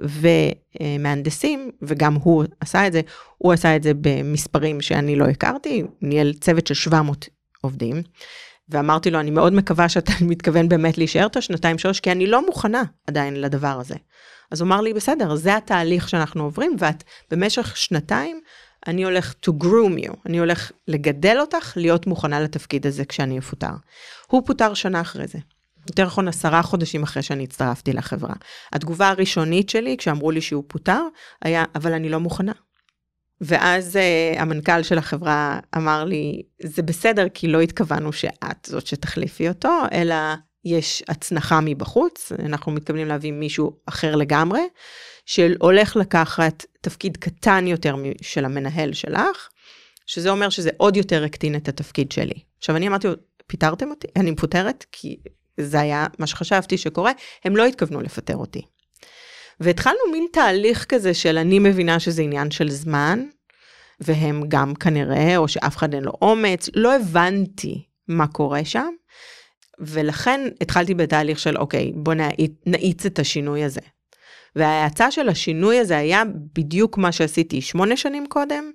ומהנדסים, 0.81 1.71
וגם 1.83 2.15
הוא 2.15 2.45
עשה 2.61 2.87
את 2.87 2.93
זה, 2.93 3.01
הוא 3.39 3.53
עשה 3.53 3.77
את 3.77 3.83
זה 3.83 3.93
במספרים 4.01 4.81
שאני 4.81 5.17
לא 5.17 5.25
הכרתי, 5.25 5.83
ניהל 6.03 6.33
צוות 6.33 6.67
של 6.67 6.75
700 6.75 7.29
עובדים. 7.61 8.03
ואמרתי 8.69 9.11
לו, 9.11 9.21
אני 9.21 9.31
מאוד 9.31 9.53
מקווה 9.53 9.89
שאתה 9.89 10.13
מתכוון 10.31 10.69
באמת 10.69 10.99
להישאר 10.99 11.27
את 11.27 11.37
השנתיים 11.37 11.79
שלוש, 11.79 12.01
כי 12.01 12.13
אני 12.13 12.27
לא 12.27 12.47
מוכנה 12.47 12.83
עדיין 13.07 13.41
לדבר 13.41 13.81
הזה. 13.81 13.95
אז 14.51 14.61
הוא 14.61 14.67
אמר 14.67 14.81
לי, 14.81 14.95
בסדר, 14.95 15.35
זה 15.35 15.57
התהליך 15.57 16.09
שאנחנו 16.09 16.45
עוברים, 16.45 16.77
ואת 16.79 17.05
במשך 17.31 17.77
שנתיים 17.77 18.41
אני 18.89 19.05
הולך 19.05 19.35
to 19.47 19.53
groom 19.63 20.07
you, 20.07 20.13
אני 20.27 20.39
הולך 20.39 20.73
לגדל 20.89 21.37
אותך 21.41 21.73
להיות 21.77 22.07
מוכנה 22.07 22.41
לתפקיד 22.41 22.87
הזה 22.87 23.05
כשאני 23.05 23.39
אפוטר. 23.39 23.73
הוא 24.27 24.43
פוטר 24.47 24.75
שנה 24.75 25.01
אחרי 25.01 25.27
זה. 25.27 25.39
יותר 25.89 26.07
נכון 26.07 26.29
עשרה 26.29 26.63
חודשים 26.63 27.03
אחרי 27.03 27.23
שאני 27.23 27.45
הצטרפתי 27.45 27.93
לחברה. 27.93 28.35
התגובה 28.73 29.09
הראשונית 29.09 29.71
שלי 29.71 29.97
כשאמרו 29.97 30.31
לי 30.31 30.41
שהוא 30.41 30.65
פוטר 30.67 31.01
היה 31.43 31.65
אבל 31.75 31.93
אני 31.93 32.09
לא 32.09 32.21
מוכנה. 32.21 32.53
ואז 33.41 33.97
uh, 33.97 34.41
המנכ"ל 34.41 34.83
של 34.83 34.99
החברה 34.99 35.61
אמר 35.77 36.05
לי 36.05 36.43
זה 36.63 36.83
בסדר 36.83 37.29
כי 37.35 37.49
לא 37.49 37.61
התכוונו 37.61 38.13
שאת 38.13 38.67
זאת 38.67 38.87
שתחליפי 38.87 39.49
אותו 39.49 39.83
אלא 39.93 40.15
יש 40.69 41.03
הצנחה 41.09 41.61
מבחוץ 41.63 42.33
אנחנו 42.39 42.73
מתכוונים 42.73 43.09
להביא 43.09 43.33
מישהו 43.33 43.77
אחר 43.87 44.17
לגמרי 44.17 44.61
שהולך 45.27 45.97
לקחת 45.97 46.65
תפקיד 46.81 47.17
קטן 47.17 47.67
יותר 47.67 47.95
של 48.23 48.45
המנהל 48.45 48.93
שלך, 48.93 49.49
שזה 50.07 50.31
אומר 50.31 50.51
שזה 50.51 50.71
עוד 50.77 50.97
יותר 50.97 51.25
הקטין 51.25 51.55
את 51.57 51.69
התפקיד 51.69 52.13
שלי. 52.13 52.41
עכשיו 52.59 52.77
אני 52.77 52.89
אמרתי, 52.89 53.09
פיטרתם 53.47 53.91
אותי? 53.91 54.07
אני 54.17 54.31
מפוטרת? 54.31 54.87
כי 54.93 55.17
זה 55.61 55.81
היה 55.81 56.07
מה 56.19 56.27
שחשבתי 56.27 56.79
שקורה, 56.79 57.13
הם 57.45 57.57
לא 57.57 57.67
התכוונו 57.67 58.01
לפטר 58.01 58.37
אותי. 58.37 58.63
והתחלנו 59.61 59.99
מין 60.13 60.27
תהליך 60.33 60.85
כזה 60.85 61.15
של 61.15 61.39
אני 61.39 61.59
מבינה 61.59 62.01
שזה 62.01 62.23
עניין 62.23 62.51
של 62.51 62.71
זמן, 62.71 63.25
והם 64.01 64.43
גם 64.49 64.75
כנראה, 64.75 65.37
או 65.37 65.49
שאף 65.49 65.77
אחד 65.77 65.95
אין 65.95 66.05
לו 66.05 66.13
אומץ, 66.23 66.69
לא 66.75 66.97
הבנתי 66.97 67.85
מה 68.09 68.27
קורה 68.27 68.65
שם, 68.65 68.91
ולכן 69.81 70.41
התחלתי 70.61 70.95
בתהליך 70.95 71.39
של 71.39 71.57
אוקיי, 71.57 71.93
בוא 71.95 72.15
נאיץ 72.67 73.07
את 73.07 73.19
השינוי 73.19 73.65
הזה. 73.65 73.81
וההאצה 74.57 75.11
של 75.11 75.29
השינוי 75.29 75.79
הזה 75.79 75.99
היה 75.99 76.23
בדיוק 76.55 76.99
מה 76.99 77.13
שעשיתי 77.13 77.61
שמונה 77.61 77.97
שנים 77.97 78.27
קודם, 78.27 78.71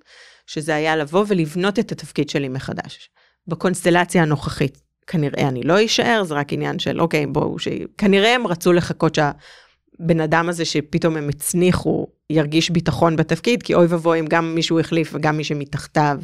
שזה 0.47 0.75
היה 0.75 0.95
לבוא 0.95 1.25
ולבנות 1.27 1.79
את 1.79 1.91
התפקיד 1.91 2.29
שלי 2.29 2.49
מחדש. 2.49 3.09
בקונסטלציה 3.47 4.21
הנוכחית 4.21 4.77
כנראה 5.07 5.47
אני 5.47 5.63
לא 5.63 5.85
אשאר, 5.85 6.23
זה 6.23 6.33
רק 6.33 6.53
עניין 6.53 6.79
של 6.79 7.01
אוקיי 7.01 7.25
בואו, 7.25 7.59
ש... 7.59 7.67
כנראה 7.97 8.35
הם 8.35 8.47
רצו 8.47 8.73
לחכות 8.73 9.15
שהבן 9.15 10.21
אדם 10.21 10.49
הזה 10.49 10.65
שפתאום 10.65 11.17
הם 11.17 11.29
הצניחו 11.29 12.07
ירגיש 12.29 12.69
ביטחון 12.69 13.15
בתפקיד, 13.15 13.63
כי 13.63 13.73
אוי 13.73 13.85
ואבוי 13.85 14.19
אם 14.19 14.25
גם 14.25 14.55
מישהו 14.55 14.79
החליף 14.79 15.11
וגם 15.13 15.37
מי 15.37 15.43
שמתחתיו 15.43 16.19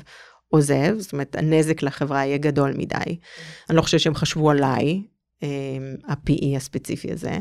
עוזב, 0.49 0.95
זאת 0.99 1.13
אומרת 1.13 1.35
הנזק 1.35 1.83
לחברה 1.83 2.25
יהיה 2.25 2.37
גדול 2.37 2.73
מדי. 2.77 3.17
אני 3.69 3.77
לא 3.77 3.81
חושבת 3.81 3.99
שהם 3.99 4.15
חשבו 4.15 4.51
עליי, 4.51 5.01
אה, 5.43 5.47
ה-PE 6.07 6.55
הספציפי 6.55 7.11
הזה, 7.11 7.37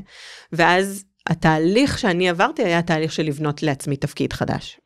ואז 0.52 1.04
התהליך 1.26 1.98
שאני 1.98 2.28
עברתי 2.28 2.64
היה 2.64 2.82
תהליך 2.82 3.12
של 3.12 3.22
לבנות 3.22 3.62
לעצמי 3.62 3.96
תפקיד 3.96 4.32
חדש. 4.32 4.80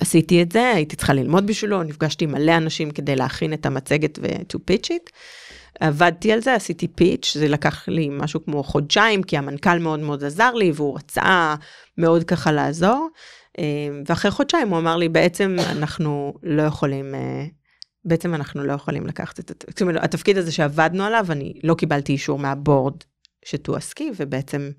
עשיתי 0.00 0.42
את 0.42 0.52
זה, 0.52 0.70
הייתי 0.70 0.96
צריכה 0.96 1.12
ללמוד 1.12 1.46
בשבילו, 1.46 1.82
נפגשתי 1.82 2.24
עם 2.24 2.32
מלא 2.32 2.56
אנשים 2.56 2.90
כדי 2.90 3.16
להכין 3.16 3.52
את 3.52 3.66
המצגת 3.66 4.18
ו-to 4.22 4.56
pitch 4.56 4.86
it. 4.86 5.10
עבדתי 5.80 6.32
על 6.32 6.40
זה, 6.40 6.54
עשיתי 6.54 6.88
פיץ', 6.88 7.36
זה 7.38 7.48
לקח 7.48 7.88
לי 7.88 8.08
משהו 8.12 8.44
כמו 8.44 8.62
חודשיים, 8.62 9.22
כי 9.22 9.36
המנכ"ל 9.38 9.78
מאוד 9.78 10.00
מאוד 10.00 10.24
עזר 10.24 10.54
לי 10.54 10.72
והוא 10.74 10.96
רצה 10.96 11.54
מאוד 11.98 12.24
ככה 12.24 12.52
לעזור. 12.52 13.08
אה, 13.58 13.64
ואחרי 14.06 14.30
חודשיים 14.30 14.68
הוא 14.68 14.78
אמר 14.78 14.96
לי, 14.96 15.08
בעצם 15.08 15.56
אנחנו 15.70 16.34
לא 16.42 16.62
יכולים, 16.62 17.14
אה, 17.14 17.44
בעצם 18.04 18.34
אנחנו 18.34 18.64
לא 18.64 18.72
יכולים 18.72 19.06
לקחת 19.06 19.40
את 19.40 19.66
התפקיד 20.02 20.38
הזה 20.38 20.52
שעבדנו 20.52 21.04
עליו, 21.04 21.26
אני 21.30 21.54
לא 21.64 21.74
קיבלתי 21.74 22.12
אישור 22.12 22.38
מהבורד 22.38 22.94
שתועסקי, 23.44 24.10
ובעצם 24.16 24.70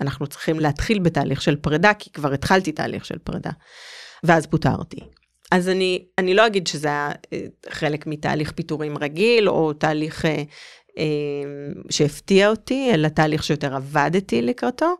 אנחנו 0.00 0.26
צריכים 0.26 0.60
להתחיל 0.60 0.98
בתהליך 0.98 1.42
של 1.42 1.56
פרידה, 1.56 1.94
כי 1.94 2.12
כבר 2.12 2.32
התחלתי 2.32 2.72
תהליך 2.72 3.04
של 3.04 3.18
פרידה. 3.18 3.50
ואז 4.24 4.46
פוטרתי. 4.46 5.00
אז 5.54 5.68
אני, 5.68 6.04
אני 6.18 6.34
לא 6.34 6.46
אגיד 6.46 6.66
שזה 6.66 6.88
היה 6.88 7.10
אה, 7.32 7.44
חלק 7.68 8.06
מתהליך 8.06 8.52
פיטורים 8.52 8.98
רגיל, 8.98 9.48
או 9.48 9.72
תהליך 9.72 10.24
אה, 10.24 10.42
אה, 10.98 11.04
שהפתיע 11.90 12.48
אותי, 12.48 12.90
אלא 12.94 13.08
תהליך 13.08 13.42
שיותר 13.42 13.74
עבדתי 13.74 14.42
לקראתו, 14.42 14.94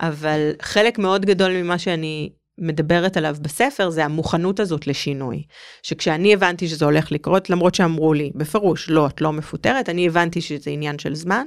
אבל 0.00 0.52
חלק 0.62 0.98
מאוד 0.98 1.26
גדול 1.26 1.52
ממה 1.52 1.78
שאני 1.78 2.32
מדברת 2.58 3.16
עליו 3.16 3.36
בספר 3.40 3.90
זה 3.90 4.04
המוכנות 4.04 4.60
הזאת 4.60 4.86
לשינוי. 4.86 5.42
שכשאני 5.82 6.34
הבנתי 6.34 6.68
שזה 6.68 6.84
הולך 6.84 7.12
לקרות, 7.12 7.50
למרות 7.50 7.74
שאמרו 7.74 8.12
לי 8.14 8.30
בפירוש, 8.34 8.90
לא, 8.90 9.06
את 9.06 9.20
לא 9.20 9.32
מפוטרת, 9.32 9.88
אני 9.88 10.06
הבנתי 10.06 10.40
שזה 10.40 10.70
עניין 10.70 10.98
של 10.98 11.14
זמן, 11.14 11.46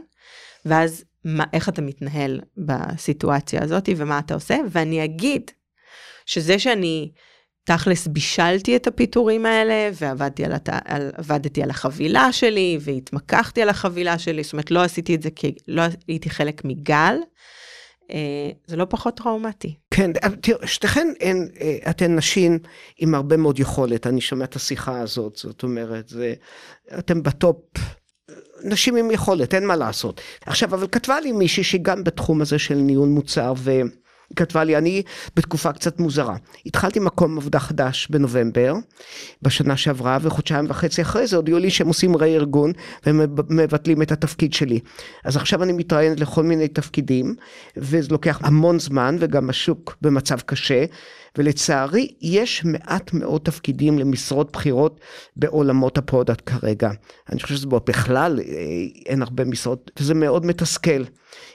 ואז 0.65 1.03
מה, 1.25 1.43
איך 1.53 1.69
אתה 1.69 1.81
מתנהל 1.81 2.41
בסיטואציה 2.57 3.63
הזאת 3.63 3.89
ומה 3.97 4.19
אתה 4.19 4.33
עושה, 4.33 4.57
ואני 4.71 5.03
אגיד 5.03 5.51
שזה 6.25 6.59
שאני 6.59 7.11
תכלס 7.63 8.07
בישלתי 8.07 8.75
את 8.75 8.87
הפיטורים 8.87 9.45
האלה 9.45 9.89
ועבדתי 9.93 10.45
על, 10.45 10.51
הת... 10.51 10.69
על, 10.85 11.11
עבדתי 11.15 11.63
על 11.63 11.69
החבילה 11.69 12.31
שלי 12.31 12.77
והתמקחתי 12.81 13.61
על 13.61 13.69
החבילה 13.69 14.19
שלי, 14.19 14.43
זאת 14.43 14.53
אומרת 14.53 14.71
לא 14.71 14.83
עשיתי 14.83 15.15
את 15.15 15.21
זה 15.21 15.29
כי 15.31 15.55
לא 15.67 15.83
הייתי 16.07 16.29
חלק 16.29 16.65
מגל. 16.65 17.15
אה, 18.11 18.49
זה 18.67 18.75
לא 18.75 18.85
פחות 18.89 19.17
טראומטי. 19.17 19.75
כן, 19.91 20.11
תראו, 20.41 20.67
שתיכן 20.67 21.07
הן, 21.21 21.47
אה, 21.61 21.77
אתן 21.89 22.15
נשים 22.15 22.59
עם 22.97 23.15
הרבה 23.15 23.37
מאוד 23.37 23.59
יכולת, 23.59 24.07
אני 24.07 24.21
שומע 24.21 24.45
את 24.45 24.55
השיחה 24.55 24.99
הזאת, 24.99 25.35
זאת 25.35 25.63
אומרת, 25.63 26.09
זה, 26.09 26.33
אתם 26.99 27.23
בטופ 27.23 27.57
נשים 28.63 28.95
עם 28.95 29.11
יכולת, 29.11 29.53
אין 29.53 29.67
מה 29.67 29.75
לעשות. 29.75 30.21
עכשיו, 30.45 30.75
אבל 30.75 30.87
כתבה 30.91 31.19
לי 31.19 31.31
מישהי 31.31 31.63
שגם 31.63 32.03
בתחום 32.03 32.41
הזה 32.41 32.59
של 32.59 32.75
ניהול 32.75 33.09
מוצר, 33.09 33.53
כתבה 34.35 34.63
לי, 34.63 34.77
אני 34.77 35.03
בתקופה 35.35 35.71
קצת 35.71 35.99
מוזרה. 35.99 36.35
התחלתי 36.65 36.99
מקום 36.99 37.37
עבודה 37.37 37.59
חדש 37.59 38.07
בנובמבר, 38.09 38.73
בשנה 39.41 39.77
שעברה, 39.77 40.17
וחודשיים 40.21 40.65
וחצי 40.69 41.01
אחרי 41.01 41.27
זה 41.27 41.35
הודיעו 41.35 41.59
לי 41.59 41.69
שהם 41.69 41.87
עושים 41.87 42.17
רה-ארגון, 42.17 42.71
והם 43.05 43.21
מבטלים 43.49 44.01
את 44.01 44.11
התפקיד 44.11 44.53
שלי. 44.53 44.79
אז 45.23 45.37
עכשיו 45.37 45.63
אני 45.63 45.73
מתראיינת 45.73 46.19
לכל 46.19 46.43
מיני 46.43 46.67
תפקידים, 46.67 47.35
וזה 47.77 48.07
לוקח 48.11 48.39
המון 48.43 48.79
זמן, 48.79 49.17
וגם 49.19 49.49
השוק 49.49 49.97
במצב 50.01 50.39
קשה, 50.39 50.85
ולצערי, 51.37 52.07
יש 52.21 52.65
מעט 52.65 53.13
מאוד 53.13 53.41
תפקידים 53.41 53.99
למשרות 53.99 54.51
בכירות 54.51 54.99
בעולמות 55.35 55.97
ה 55.97 56.04
product 56.04 56.49
כרגע. 56.49 56.91
אני 57.31 57.39
חושב 57.39 57.55
שזה 57.55 57.67
בכלל 57.67 58.39
אה, 58.39 58.45
אין 59.05 59.21
הרבה 59.21 59.45
משרות, 59.45 59.91
וזה 59.99 60.13
מאוד 60.13 60.45
מתסכל. 60.45 61.03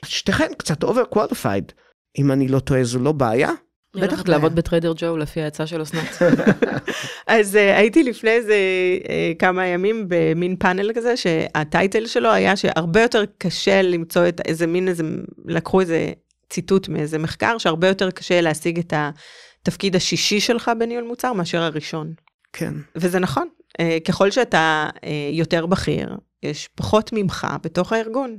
שתיכן 0.04 0.48
קצת 0.58 0.84
over 0.84 1.14
qualified. 1.14 1.72
אם 2.18 2.32
אני 2.32 2.48
לא 2.48 2.58
טועה 2.58 2.84
זו 2.84 2.98
לא 2.98 3.12
בעיה. 3.12 3.50
בטח 3.96 4.20
בטח 4.20 4.28
לעבוד 4.28 4.54
בטריידר 4.54 4.92
ג'ו 4.96 5.16
לפי 5.16 5.42
העצה 5.42 5.66
של 5.66 5.82
אסנת. 5.82 6.08
אז 7.26 7.54
uh, 7.54 7.58
הייתי 7.58 8.02
לפני 8.02 8.30
איזה 8.30 8.54
uh, 9.02 9.08
כמה 9.38 9.66
ימים 9.66 10.04
במין 10.08 10.56
פאנל 10.56 10.92
כזה, 10.94 11.16
שהטייטל 11.16 12.06
שלו 12.06 12.32
היה 12.32 12.56
שהרבה 12.56 13.02
יותר 13.02 13.24
קשה 13.38 13.82
למצוא 13.82 14.28
את 14.28 14.40
איזה 14.44 14.66
מין 14.66 14.88
איזה, 14.88 15.04
לקחו 15.46 15.80
איזה 15.80 16.12
ציטוט 16.50 16.88
מאיזה 16.88 17.18
מחקר, 17.18 17.58
שהרבה 17.58 17.88
יותר 17.88 18.10
קשה 18.10 18.40
להשיג 18.40 18.78
את 18.78 18.92
התפקיד 18.96 19.96
השישי 19.96 20.40
שלך 20.40 20.70
בניהול 20.78 21.04
מוצר 21.04 21.32
מאשר 21.32 21.62
הראשון. 21.62 22.12
כן. 22.52 22.74
וזה 22.96 23.18
נכון, 23.18 23.48
uh, 23.82 23.82
ככל 24.04 24.30
שאתה 24.30 24.88
יותר 25.32 25.66
בכיר, 25.66 26.16
יש 26.42 26.68
פחות 26.74 27.10
ממך 27.12 27.46
בתוך 27.62 27.92
הארגון. 27.92 28.36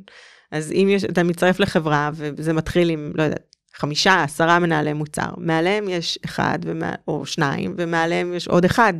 אז 0.51 0.71
אם 0.71 0.87
יש, 0.91 1.03
אתה 1.03 1.23
מצטרף 1.23 1.59
לחברה 1.59 2.09
וזה 2.13 2.53
מתחיל 2.53 2.89
עם, 2.89 3.11
לא 3.15 3.23
יודעת, 3.23 3.48
חמישה, 3.79 4.23
עשרה 4.23 4.59
מנהלי 4.59 4.93
מוצר, 4.93 5.29
מעליהם 5.37 5.89
יש 5.89 6.19
אחד 6.25 6.59
ומה, 6.65 6.95
או 7.07 7.25
שניים, 7.25 7.75
ומעליהם 7.77 8.33
יש 8.33 8.47
עוד 8.47 8.65
אחד. 8.65 8.93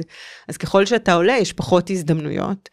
אז 0.47 0.57
ככל 0.57 0.85
שאתה 0.85 1.13
עולה, 1.13 1.33
יש 1.37 1.53
פחות 1.53 1.89
הזדמנויות, 1.89 2.69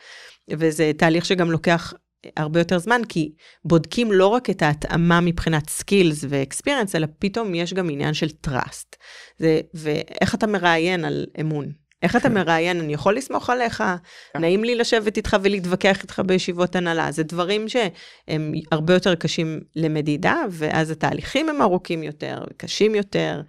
וזה 0.51 0.91
תהליך 0.97 1.25
שגם 1.25 1.51
לוקח 1.51 1.93
הרבה 2.37 2.61
יותר 2.61 2.79
זמן, 2.79 3.01
כי 3.09 3.33
בודקים 3.65 4.13
לא 4.13 4.27
רק 4.27 4.51
את 4.51 4.63
ההתאמה 4.63 5.21
מבחינת 5.21 5.71
skills 5.71 6.25
ו 6.29 6.34
experience, 6.34 6.95
אלא 6.95 7.07
פתאום 7.19 7.55
יש 7.55 7.75
גם 7.75 7.91
עניין 7.91 8.15
של. 8.15 8.29
זה, 9.39 9.61
ואיך 9.75 10.35
אתה 10.35 10.47
מראיין 10.47 11.05
על 11.05 11.27
אמון. 11.41 11.86
איך 12.07 12.17
אתה 12.17 12.29
מראיין, 12.29 12.81
אני 12.81 12.95
יכול 12.95 13.17
לסמוך 13.17 13.51
עליך, 13.51 13.85
נעים 14.35 14.65
לי 14.65 14.75
לשבת 14.75 15.17
איתך 15.17 15.37
ולהתווכח 15.43 16.03
איתך 16.03 16.23
בישיבות 16.27 16.77
הנהלה. 16.77 17.13
זה 17.13 17.23
דברים 17.23 17.69
שהם 17.69 18.53
הרבה 18.73 18.95
יותר 18.95 19.15
קשים 19.15 19.61
למדידה, 19.77 20.37
ואז 20.51 20.91
התהליכים 20.91 21.49
הם 21.49 21.63
ארוכים 21.63 22.03
יותר, 22.03 22.45
קשים 22.57 22.95
יותר, 22.95 23.41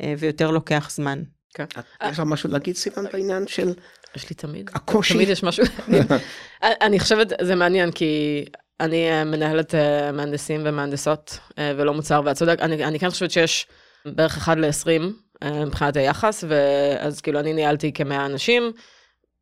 אה, 0.00 0.14
ויותר 0.18 0.50
לוקח 0.50 0.90
זמן. 0.90 1.22
יש 1.58 2.18
לך 2.18 2.20
משהו 2.20 2.50
להגיד 2.50 2.76
סיוון 2.76 3.04
בעניין 3.12 3.46
של 3.46 3.74
יש 4.16 4.30
לי 4.30 4.36
תמיד. 4.36 4.70
הקושי? 4.74 5.14
תמיד 5.14 5.28
יש 5.28 5.42
משהו. 5.42 5.64
אני 6.62 7.00
חושבת, 7.00 7.32
זה 7.42 7.54
מעניין, 7.54 7.92
כי 7.92 8.44
אני 8.80 9.10
אה, 9.10 9.24
מנהלת 9.24 9.74
אה, 9.74 10.12
מהנדסים 10.12 10.62
ומהנדסות, 10.64 11.38
ולא 11.60 11.94
מוצר, 11.94 12.20
ואת 12.24 12.36
צודק, 12.36 12.58
אני, 12.60 12.84
אני 12.84 12.98
כן 12.98 13.10
חושבת 13.10 13.30
שיש 13.30 13.66
בערך 14.06 14.36
1 14.36 14.56
ל-20 14.56 15.25
מבחינת 15.44 15.96
היחס, 15.96 16.44
ואז 16.48 17.20
כאילו 17.20 17.40
אני 17.40 17.52
ניהלתי 17.52 17.92
כמאה 17.92 18.26
אנשים. 18.26 18.72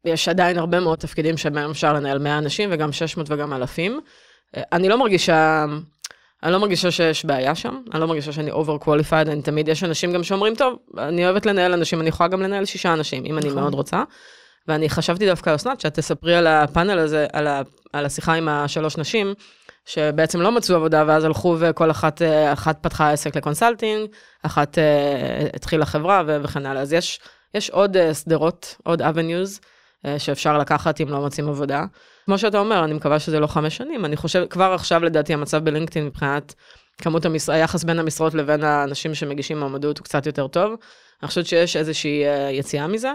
יש 0.04 0.28
עדיין 0.28 0.58
הרבה 0.58 0.80
מאוד 0.80 0.98
תפקידים 0.98 1.36
שבהם 1.36 1.70
אפשר 1.70 1.92
לנהל 1.92 2.18
100 2.18 2.38
אנשים, 2.38 2.68
וגם 2.72 2.92
600 2.92 3.26
וגם 3.30 3.52
אלפים. 3.52 4.00
אני 4.56 4.88
לא 4.88 4.98
מרגישה, 4.98 5.64
אני 6.42 6.52
לא 6.52 6.58
מרגישה 6.58 6.90
שיש 6.90 7.24
בעיה 7.24 7.54
שם, 7.54 7.82
אני 7.92 8.00
לא 8.00 8.06
מרגישה 8.06 8.32
שאני 8.32 8.52
over 8.52 8.84
qualified, 8.84 9.28
אני 9.28 9.42
תמיד, 9.42 9.68
יש 9.68 9.84
אנשים 9.84 10.12
גם 10.12 10.22
שאומרים, 10.22 10.54
טוב, 10.54 10.78
אני 10.98 11.24
אוהבת 11.24 11.46
לנהל 11.46 11.72
אנשים, 11.72 12.00
אני 12.00 12.08
יכולה 12.08 12.28
גם 12.28 12.42
לנהל 12.42 12.64
שישה 12.64 12.92
אנשים, 12.92 13.24
אם 13.24 13.38
אני 13.38 13.48
נכון. 13.48 13.60
מאוד 13.60 13.74
רוצה. 13.74 14.02
ואני 14.68 14.88
חשבתי 14.88 15.26
דווקא 15.26 15.54
אסנת, 15.54 15.80
שאת 15.80 15.94
תספרי 15.94 16.34
על 16.34 16.46
הפאנל 16.46 16.98
הזה, 16.98 17.26
על, 17.32 17.46
ה, 17.46 17.62
על 17.92 18.06
השיחה 18.06 18.34
עם 18.34 18.48
השלוש 18.48 18.96
נשים, 18.96 19.34
שבעצם 19.86 20.40
לא 20.40 20.52
מצאו 20.52 20.76
עבודה, 20.76 21.04
ואז 21.06 21.24
הלכו 21.24 21.56
וכל 21.60 21.90
אחת, 21.90 22.22
אה, 22.22 22.52
אחת 22.52 22.78
פתחה 22.80 23.10
עסק 23.10 23.36
לקונסלטינג, 23.36 24.08
אחת 24.42 24.78
אה, 24.78 25.46
התחילה 25.54 25.86
חברה 25.86 26.22
וכן 26.26 26.66
הלאה. 26.66 26.82
אז 26.82 26.92
יש, 26.92 27.20
יש 27.54 27.70
עוד 27.70 27.96
אה, 27.96 28.14
שדרות, 28.14 28.76
עוד 28.84 29.02
avenues 29.02 29.60
שאפשר 30.18 30.58
לקחת 30.58 31.00
אם 31.00 31.08
לא 31.08 31.20
מוצאים 31.20 31.48
עבודה. 31.48 31.84
כמו 32.24 32.38
שאתה 32.38 32.58
אומר, 32.58 32.84
אני 32.84 32.94
מקווה 32.94 33.18
שזה 33.18 33.40
לא 33.40 33.46
חמש 33.46 33.76
שנים. 33.76 34.04
אני 34.04 34.16
חושב, 34.16 34.46
כבר 34.50 34.72
עכשיו 34.72 35.04
לדעתי 35.04 35.34
המצב 35.34 35.64
בלינקדאין 35.64 36.06
מבחינת 36.06 36.54
כמות 36.98 37.24
המש... 37.24 37.48
היחס 37.48 37.84
בין 37.84 37.98
המשרות 37.98 38.34
לבין 38.34 38.64
האנשים 38.64 39.14
שמגישים 39.14 39.58
מועמדות 39.58 39.98
הוא 39.98 40.04
קצת 40.04 40.26
יותר 40.26 40.46
טוב. 40.46 40.74
אני 41.22 41.28
חושבת 41.28 41.46
שיש 41.46 41.76
איזושהי 41.76 42.24
אה, 42.24 42.50
יציאה 42.50 42.86
מזה. 42.86 43.12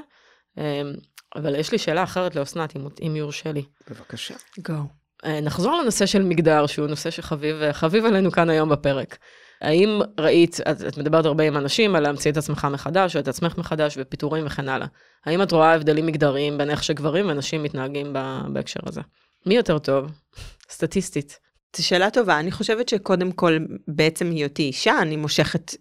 אבל 1.36 1.56
יש 1.56 1.72
לי 1.72 1.78
שאלה 1.78 2.04
אחרת 2.04 2.36
לאסנת, 2.36 2.76
אם, 2.76 2.88
אם 3.08 3.16
יורשה 3.16 3.52
לי. 3.52 3.64
בבקשה. 3.90 4.34
go. 4.60 4.99
אה, 5.26 5.42
נחזור 5.42 5.82
לנושא 5.82 6.06
של 6.06 6.22
מגדר, 6.22 6.68
שהוא 6.68 6.88
נושא 6.88 7.10
שחביב 7.12 7.56
אה, 8.04 8.08
עלינו 8.08 8.32
כאן 8.32 8.50
היום 8.50 8.70
בפרק. 8.70 9.18
האם 9.62 10.02
ראית, 10.20 10.60
את, 10.72 10.82
את 10.88 10.98
מדברת 10.98 11.26
הרבה 11.26 11.44
עם 11.44 11.58
אנשים 11.58 11.96
על 11.96 12.04
להמציא 12.04 12.32
את 12.32 12.38
עצמך 12.38 12.68
מחדש, 12.72 13.16
או 13.16 13.22
את 13.22 13.28
עצמך 13.28 13.58
מחדש, 13.58 13.98
ופיטורים 13.98 14.46
וכן 14.46 14.70
הלאה. 14.70 14.88
האם 15.26 15.42
את 15.42 15.52
רואה 15.52 15.74
הבדלים 15.74 16.06
מגדריים 16.06 16.58
בין 16.58 16.70
איך 16.70 16.84
שגברים 16.84 17.30
ונשים 17.30 17.64
מתנהגים 17.64 18.14
בהקשר 18.54 18.80
הזה? 18.86 19.02
מי 19.46 19.56
יותר 19.56 19.80
טוב? 19.80 20.12
סטטיסטית. 20.72 21.40
זו 21.76 21.88
שאלה 21.88 22.10
טובה, 22.10 22.40
אני 22.40 22.52
חושבת 22.52 22.90
שקודם 22.90 23.32
כל, 23.32 23.58
בעצם 23.88 24.32
היותי 24.32 24.64
אישה, 24.64 25.02
אני 25.02 25.16
מושכת, 25.16 25.76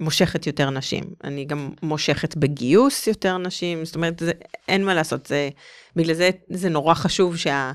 מושכת 0.00 0.46
יותר 0.46 0.70
נשים. 0.70 1.04
אני 1.24 1.44
גם 1.44 1.70
מושכת 1.82 2.36
בגיוס 2.36 3.06
יותר 3.06 3.38
נשים, 3.38 3.84
זאת 3.84 3.94
אומרת, 3.94 4.18
זה, 4.18 4.32
אין 4.68 4.84
מה 4.84 4.94
לעשות, 4.94 5.26
זה, 5.26 5.50
בגלל 5.96 6.14
זה 6.14 6.30
זה 6.50 6.68
נורא 6.68 6.94
חשוב 6.94 7.36
שה... 7.36 7.72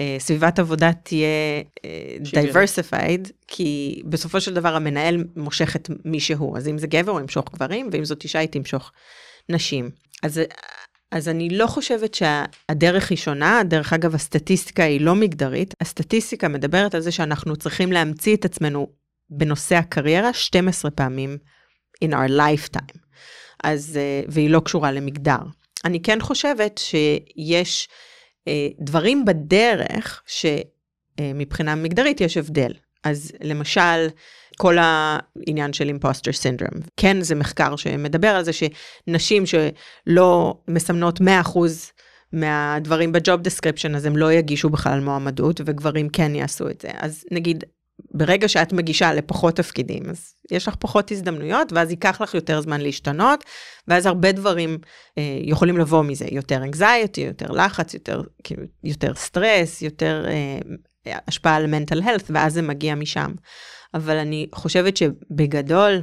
אה, 0.00 0.16
סביבת 0.18 0.58
עבודה 0.58 0.92
תהיה 0.92 1.62
אה, 1.84 2.16
diversified, 2.22 3.30
כי 3.48 4.02
בסופו 4.04 4.40
של 4.40 4.54
דבר 4.54 4.76
המנהל 4.76 5.24
מושך 5.36 5.76
את 5.76 5.90
מי 6.04 6.20
שהוא, 6.20 6.58
אז 6.58 6.68
אם 6.68 6.78
זה 6.78 6.86
גבר 6.86 7.12
הוא 7.12 7.20
ימשוך 7.20 7.44
גברים, 7.54 7.88
ואם 7.92 8.04
זאת 8.04 8.24
אישה 8.24 8.38
היא 8.38 8.48
תמשוך 8.48 8.92
נשים. 9.48 9.90
אז, 10.22 10.40
אז 11.12 11.28
אני 11.28 11.48
לא 11.48 11.66
חושבת 11.66 12.14
שהדרך 12.14 13.10
היא 13.10 13.18
שונה, 13.18 13.62
דרך 13.64 13.92
אגב 13.92 14.14
הסטטיסטיקה 14.14 14.82
היא 14.82 15.00
לא 15.00 15.14
מגדרית, 15.14 15.74
הסטטיסטיקה 15.80 16.48
מדברת 16.48 16.94
על 16.94 17.00
זה 17.00 17.12
שאנחנו 17.12 17.56
צריכים 17.56 17.92
להמציא 17.92 18.36
את 18.36 18.44
עצמנו 18.44 18.88
בנושא 19.30 19.74
הקריירה 19.74 20.32
12 20.32 20.90
פעמים 20.90 21.38
in 22.04 22.08
our 22.08 22.30
lifetime, 22.30 22.98
אז, 23.64 23.96
אה, 23.96 24.22
והיא 24.28 24.50
לא 24.50 24.60
קשורה 24.60 24.92
למגדר. 24.92 25.38
אני 25.84 26.02
כן 26.02 26.20
חושבת 26.20 26.78
שיש 26.78 27.88
דברים 28.80 29.24
בדרך 29.24 30.22
שמבחינה 30.26 31.74
מגדרית 31.74 32.20
יש 32.20 32.36
הבדל. 32.36 32.72
אז 33.04 33.32
למשל, 33.40 34.06
כל 34.56 34.76
העניין 34.80 35.72
של 35.72 35.88
impostor 35.88 36.32
syndrome. 36.32 36.70
כן, 36.96 37.20
זה 37.20 37.34
מחקר 37.34 37.76
שמדבר 37.76 38.28
על 38.28 38.44
זה 38.44 38.50
שנשים 38.52 39.44
שלא 39.46 40.56
מסמנות 40.68 41.20
100% 41.20 41.24
מהדברים 42.32 43.12
ב 43.12 43.19
job 43.19 43.40
description, 43.40 43.94
אז 43.94 44.06
הם 44.06 44.16
לא 44.16 44.32
יגישו 44.32 44.70
בכלל 44.70 45.00
מועמדות, 45.00 45.60
וגברים 45.66 46.08
כן 46.08 46.34
יעשו 46.34 46.68
את 46.68 46.80
זה. 46.80 46.88
אז 46.98 47.24
נגיד, 47.30 47.64
ברגע 48.16 48.48
שאת 48.48 48.72
מגישה 48.72 49.14
לפחות 49.14 49.56
תפקידים, 49.56 50.02
אז 50.10 50.34
יש 50.50 50.68
לך 50.68 50.74
פחות 50.78 51.12
הזדמנויות, 51.12 51.72
ואז 51.72 51.90
ייקח 51.90 52.20
לך 52.20 52.34
יותר 52.34 52.60
זמן 52.60 52.80
להשתנות, 52.80 53.44
ואז 53.88 54.06
הרבה 54.06 54.32
דברים 54.32 54.78
אה, 55.18 55.38
יכולים 55.40 55.78
לבוא 55.78 56.02
מזה, 56.02 56.26
יותר 56.30 56.62
anxiety, 56.62 57.20
יותר 57.20 57.52
לחץ, 57.52 57.94
יותר, 57.94 58.22
כאילו, 58.44 58.62
יותר 58.84 59.14
סטרס, 59.14 59.82
יותר 59.82 60.24
אה, 60.28 61.18
השפעה 61.28 61.56
על 61.56 61.74
mental 61.74 62.02
health, 62.02 62.24
ואז 62.30 62.52
זה 62.54 62.62
מגיע 62.62 62.94
משם. 62.94 63.32
אבל 63.94 64.16
אני 64.16 64.46
חושבת 64.54 64.96
שבגדול, 64.96 66.02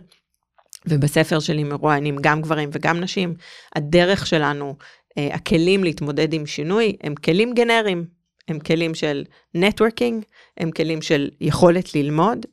ובספר 0.87 1.39
שלי 1.39 1.63
מרואיינים 1.63 2.15
גם 2.21 2.41
גברים 2.41 2.69
וגם 2.73 2.99
נשים, 2.99 3.35
הדרך 3.75 4.27
שלנו, 4.27 4.75
אה, 5.17 5.29
הכלים 5.33 5.83
להתמודד 5.83 6.33
עם 6.33 6.45
שינוי, 6.45 6.95
הם 7.03 7.15
כלים 7.15 7.53
גנריים. 7.53 8.22
הם 8.47 8.59
כלים 8.59 8.95
של 8.95 9.23
networking, 9.53 10.23
הם 10.57 10.71
כלים 10.71 11.01
של 11.01 11.29
יכולת 11.41 11.95
ללמוד, 11.95 12.45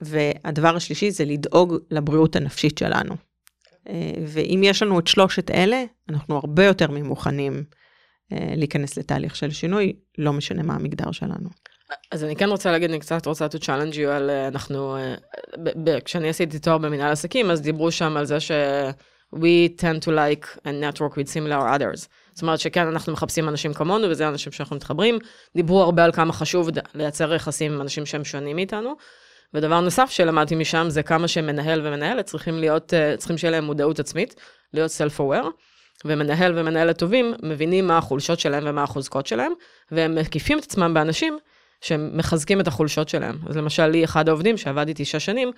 והדבר 0.00 0.76
השלישי 0.76 1.10
זה 1.10 1.24
לדאוג 1.24 1.74
לבריאות 1.90 2.36
הנפשית 2.36 2.78
שלנו. 2.78 3.14
אה, 3.88 4.12
ואם 4.26 4.60
יש 4.64 4.82
לנו 4.82 4.98
את 4.98 5.06
שלושת 5.06 5.50
אלה, 5.50 5.84
אנחנו 6.08 6.36
הרבה 6.36 6.64
יותר 6.64 6.90
ממוכנים 6.90 7.64
אה, 8.32 8.52
להיכנס 8.56 8.98
לתהליך 8.98 9.36
של 9.36 9.50
שינוי, 9.50 9.92
לא 10.18 10.32
משנה 10.32 10.62
מה 10.62 10.74
המגדר 10.74 11.12
שלנו. 11.12 11.48
אז 12.12 12.24
אני 12.24 12.36
כן 12.36 12.48
רוצה 12.48 12.72
להגיד, 12.72 12.90
אני 12.90 12.98
קצת 12.98 13.26
רוצה 13.26 13.46
to 13.46 13.58
challenge 13.58 13.94
you 13.94 14.08
על 14.08 14.30
אה, 14.30 14.48
אנחנו, 14.48 14.96
כשאני 16.04 16.28
עשיתי 16.28 16.58
תואר 16.58 16.78
במנהל 16.78 17.12
עסקים, 17.12 17.50
אז 17.50 17.60
דיברו 17.60 17.90
שם 17.90 18.16
על 18.16 18.24
זה 18.24 18.40
ש... 18.40 18.50
we 19.34 19.68
tend 19.68 20.02
to 20.02 20.10
like 20.10 20.46
and 20.64 20.80
network 20.80 21.16
with 21.16 21.28
similar 21.28 21.68
others. 21.68 22.08
זאת 22.34 22.42
אומרת 22.42 22.60
שכן, 22.60 22.86
אנחנו 22.86 23.12
מחפשים 23.12 23.48
אנשים 23.48 23.74
כמונו, 23.74 24.10
וזה 24.10 24.28
אנשים 24.28 24.52
שאנחנו 24.52 24.76
מתחברים. 24.76 25.18
דיברו 25.56 25.82
הרבה 25.82 26.04
על 26.04 26.12
כמה 26.12 26.32
חשוב 26.32 26.68
לייצר 26.94 27.34
יחסים 27.34 27.72
עם 27.72 27.80
אנשים 27.80 28.06
שהם 28.06 28.24
שונים 28.24 28.56
מאיתנו. 28.56 28.94
ודבר 29.54 29.80
נוסף 29.80 30.10
שלמדתי 30.10 30.54
משם 30.54 30.86
זה 30.88 31.02
כמה 31.02 31.28
שמנהל 31.28 31.86
ומנהלת 31.86 32.26
צריכים 32.26 32.58
להיות, 32.58 32.94
אה, 32.94 33.16
צריכים 33.16 33.38
שיהיה 33.38 33.50
להם 33.50 33.64
מודעות 33.64 33.98
עצמית, 33.98 34.34
להיות 34.72 34.90
self-aware, 34.90 35.46
ומנהל 36.04 36.58
ומנהלת 36.58 36.98
טובים 36.98 37.34
מבינים 37.42 37.86
מה 37.86 37.98
החולשות 37.98 38.40
שלהם 38.40 38.64
ומה 38.66 38.82
החוזקות 38.82 39.26
שלהם, 39.26 39.52
והם 39.90 40.14
מקיפים 40.14 40.58
את 40.58 40.64
עצמם 40.64 40.94
באנשים 40.94 41.38
שמחזקים 41.80 42.60
את 42.60 42.66
החולשות 42.66 43.08
שלהם. 43.08 43.38
אז 43.46 43.56
למשל, 43.56 43.86
לי 43.86 44.04
אחד 44.04 44.28
העובדים 44.28 44.56
שעבד 44.56 44.88
איתי 44.88 45.04
שש 45.04 45.24
שנים, 45.24 45.50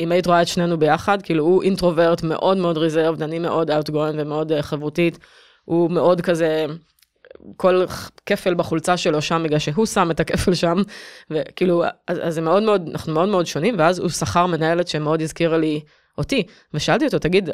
אם 0.00 0.12
היית 0.12 0.26
רואה 0.26 0.42
את 0.42 0.48
שנינו 0.48 0.78
ביחד, 0.78 1.22
כאילו 1.22 1.44
הוא 1.44 1.62
אינטרוברט 1.62 2.22
מאוד 2.22 2.56
מאוד 2.56 2.78
ריזרבד, 2.78 3.22
אני 3.22 3.38
מאוד 3.38 3.70
אאוטגוין 3.70 4.20
ומאוד 4.20 4.52
uh, 4.52 4.62
חברותית, 4.62 5.18
הוא 5.64 5.90
מאוד 5.90 6.20
כזה, 6.20 6.66
כל 7.56 7.84
כפל 8.26 8.54
בחולצה 8.54 8.96
שלו 8.96 9.22
שם 9.22 9.42
בגלל 9.44 9.58
שהוא 9.58 9.86
שם 9.86 10.10
את 10.10 10.20
הכפל 10.20 10.54
שם, 10.54 10.82
וכאילו, 11.30 11.84
אז, 12.08 12.18
אז 12.22 12.34
זה 12.34 12.40
מאוד 12.40 12.62
מאוד, 12.62 12.88
אנחנו 12.90 13.14
מאוד 13.14 13.28
מאוד 13.28 13.46
שונים, 13.46 13.74
ואז 13.78 13.98
הוא 13.98 14.08
שכר 14.08 14.46
מנהלת 14.46 14.88
שמאוד 14.88 15.22
הזכירה 15.22 15.58
לי 15.58 15.80
אותי, 16.18 16.46
ושאלתי 16.74 17.04
אותו, 17.04 17.18
תגיד, 17.18 17.50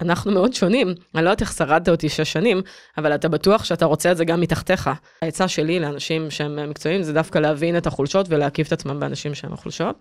אנחנו 0.00 0.32
מאוד 0.32 0.54
שונים, 0.54 0.88
אני 1.14 1.24
לא 1.24 1.30
יודעת 1.30 1.40
איך 1.40 1.52
שרדת 1.52 1.88
אותי 1.88 2.08
שש 2.08 2.32
שנים, 2.32 2.62
אבל 2.98 3.14
אתה 3.14 3.28
בטוח 3.28 3.64
שאתה 3.64 3.84
רוצה 3.84 4.12
את 4.12 4.16
זה 4.16 4.24
גם 4.24 4.40
מתחתיך. 4.40 4.90
העצה 5.22 5.48
שלי 5.48 5.80
לאנשים 5.80 6.30
שהם 6.30 6.70
מקצועיים 6.70 7.02
זה 7.02 7.12
דווקא 7.12 7.38
להבין 7.38 7.76
את 7.76 7.86
החולשות 7.86 8.26
ולהקיף 8.28 8.66
את 8.66 8.72
עצמם 8.72 9.00
באנשים 9.00 9.34
שהם 9.34 9.52
החולשות. 9.52 9.96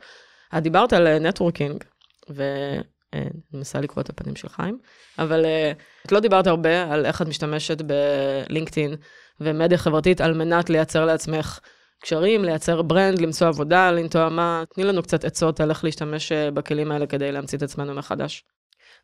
את 0.57 0.63
דיברת 0.63 0.93
על 0.93 1.19
נטוורקינג, 1.19 1.83
ואני 2.29 3.29
מנסה 3.53 3.81
לקרוא 3.81 4.01
את 4.01 4.09
הפנים 4.09 4.35
של 4.35 4.49
חיים, 4.49 4.77
אבל 5.19 5.45
אה, 5.45 5.71
את 6.07 6.11
לא 6.11 6.19
דיברת 6.19 6.47
הרבה 6.47 6.93
על 6.93 7.05
איך 7.05 7.21
את 7.21 7.27
משתמשת 7.27 7.77
בלינקדאין 7.81 8.95
ומדיה 9.39 9.77
חברתית 9.77 10.21
על 10.21 10.33
מנת 10.33 10.69
לייצר 10.69 11.05
לעצמך 11.05 11.59
קשרים, 12.01 12.45
לייצר 12.45 12.81
ברנד, 12.81 13.21
למצוא 13.21 13.47
עבודה, 13.47 13.91
לנטוע 13.91 14.29
מה, 14.29 14.63
תני 14.73 14.83
לנו 14.83 15.03
קצת 15.03 15.25
עצות 15.25 15.59
על 15.59 15.69
איך 15.69 15.83
להשתמש 15.83 16.31
אה, 16.31 16.51
בכלים 16.51 16.91
האלה 16.91 17.07
כדי 17.07 17.31
להמציא 17.31 17.57
את 17.57 17.63
עצמנו 17.63 17.93
מחדש. 17.93 18.43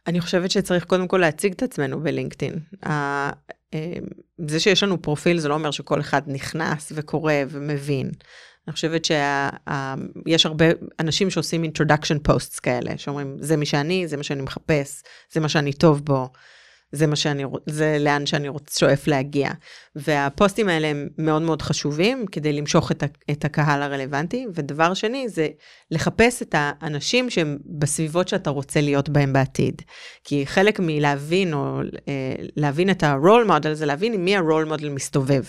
אני 0.07 0.21
חושבת 0.21 0.51
שצריך 0.51 0.85
קודם 0.85 1.07
כל 1.07 1.17
להציג 1.17 1.53
את 1.53 1.63
עצמנו 1.63 2.03
בלינקדאין. 2.03 2.59
אה, 2.85 3.31
זה 4.47 4.59
שיש 4.59 4.83
לנו 4.83 5.01
פרופיל 5.01 5.39
זה 5.39 5.47
לא 5.47 5.53
אומר 5.53 5.71
שכל 5.71 5.99
אחד 5.99 6.21
נכנס 6.27 6.91
וקורא 6.95 7.33
ומבין. 7.49 8.11
אני 8.67 8.73
חושבת 8.73 9.05
שיש 9.05 10.45
הרבה 10.45 10.65
אנשים 10.99 11.29
שעושים 11.29 11.63
introduction 11.63 12.31
posts 12.31 12.59
כאלה, 12.63 12.97
שאומרים, 12.97 13.37
זה 13.39 13.57
מי 13.57 13.65
שאני, 13.65 14.07
זה 14.07 14.17
מה 14.17 14.23
שאני 14.23 14.41
מחפש, 14.41 15.03
זה 15.31 15.39
מה 15.39 15.49
שאני 15.49 15.73
טוב 15.73 16.05
בו, 16.05 16.29
זה 16.95 17.07
מה 17.07 17.15
שאני, 17.15 17.43
זה 17.65 17.97
לאן 17.99 18.25
שאני 18.25 18.47
רוצ, 18.49 18.79
שואף 18.79 19.07
להגיע. 19.07 19.49
והפוסטים 19.95 20.69
האלה 20.69 20.87
הם 20.87 21.09
מאוד 21.17 21.41
מאוד 21.41 21.61
חשובים 21.61 22.25
כדי 22.25 22.53
למשוך 22.53 22.91
את, 22.91 23.03
ה, 23.03 23.05
את 23.31 23.45
הקהל 23.45 23.81
הרלוונטי. 23.81 24.45
ודבר 24.55 24.93
שני, 24.93 25.29
זה 25.29 25.47
לחפש 25.91 26.41
את 26.41 26.55
האנשים 26.57 27.29
שהם 27.29 27.57
בסביבות 27.65 28.27
שאתה 28.27 28.49
רוצה 28.49 28.81
להיות 28.81 29.09
בהם 29.09 29.33
בעתיד. 29.33 29.81
כי 30.23 30.45
חלק 30.45 30.79
מלהבין, 30.79 31.53
או 31.53 31.79
אה, 32.07 32.35
להבין 32.55 32.89
את 32.89 33.03
ה-role 33.03 33.49
model, 33.49 33.73
זה 33.73 33.85
להבין 33.85 34.13
עם 34.13 34.25
מי 34.25 34.35
ה-role 34.35 34.77
model 34.77 34.89
מסתובב. 34.89 35.43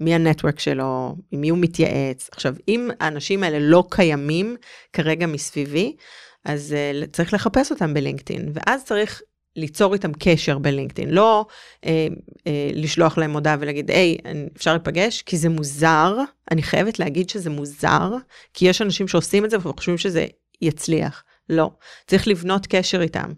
מי 0.00 0.14
הנטוורק 0.14 0.60
שלו, 0.60 1.16
עם 1.30 1.40
מי 1.40 1.48
הוא 1.48 1.58
מתייעץ. 1.58 2.28
עכשיו, 2.32 2.54
אם 2.68 2.88
האנשים 3.00 3.42
האלה 3.42 3.58
לא 3.60 3.84
קיימים 3.90 4.56
כרגע 4.92 5.26
מסביבי, 5.26 5.96
אז 6.44 6.74
uh, 6.74 7.10
צריך 7.10 7.34
לחפש 7.34 7.70
אותם 7.70 7.94
בלינקדאין, 7.94 8.52
ואז 8.54 8.84
צריך 8.84 9.22
ליצור 9.56 9.94
איתם 9.94 10.12
קשר 10.18 10.58
בלינקדאין, 10.58 11.10
לא 11.10 11.46
אה, 11.84 12.06
אה, 12.46 12.70
לשלוח 12.74 13.18
להם 13.18 13.32
הודעה 13.32 13.56
ולהגיד, 13.60 13.90
היי, 13.90 14.16
אפשר 14.56 14.70
להיפגש? 14.70 15.22
כי 15.22 15.36
זה 15.36 15.48
מוזר, 15.48 16.16
אני 16.50 16.62
חייבת 16.62 16.98
להגיד 16.98 17.30
שזה 17.30 17.50
מוזר, 17.50 18.10
כי 18.54 18.68
יש 18.68 18.82
אנשים 18.82 19.08
שעושים 19.08 19.44
את 19.44 19.50
זה 19.50 19.56
וחושבים 19.60 19.98
שזה 19.98 20.26
יצליח. 20.62 21.24
לא, 21.48 21.70
צריך 22.06 22.28
לבנות 22.28 22.66
קשר 22.66 23.02
איתם. 23.02 23.32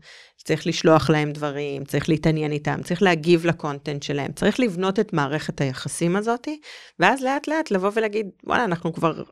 צריך 0.44 0.66
לשלוח 0.66 1.10
להם 1.10 1.32
דברים, 1.32 1.84
צריך 1.84 2.08
להתעניין 2.08 2.52
איתם, 2.52 2.82
צריך 2.84 3.02
להגיב 3.02 3.46
לקונטנט 3.46 4.02
שלהם, 4.02 4.32
צריך 4.32 4.60
לבנות 4.60 5.00
את 5.00 5.12
מערכת 5.12 5.60
היחסים 5.60 6.16
הזאתי, 6.16 6.60
ואז 6.98 7.22
לאט 7.22 7.48
לאט 7.48 7.70
לבוא 7.70 7.90
ולהגיד, 7.94 8.26
וואלה, 8.44 8.64
אנחנו 8.64 8.92
כבר 8.92 9.22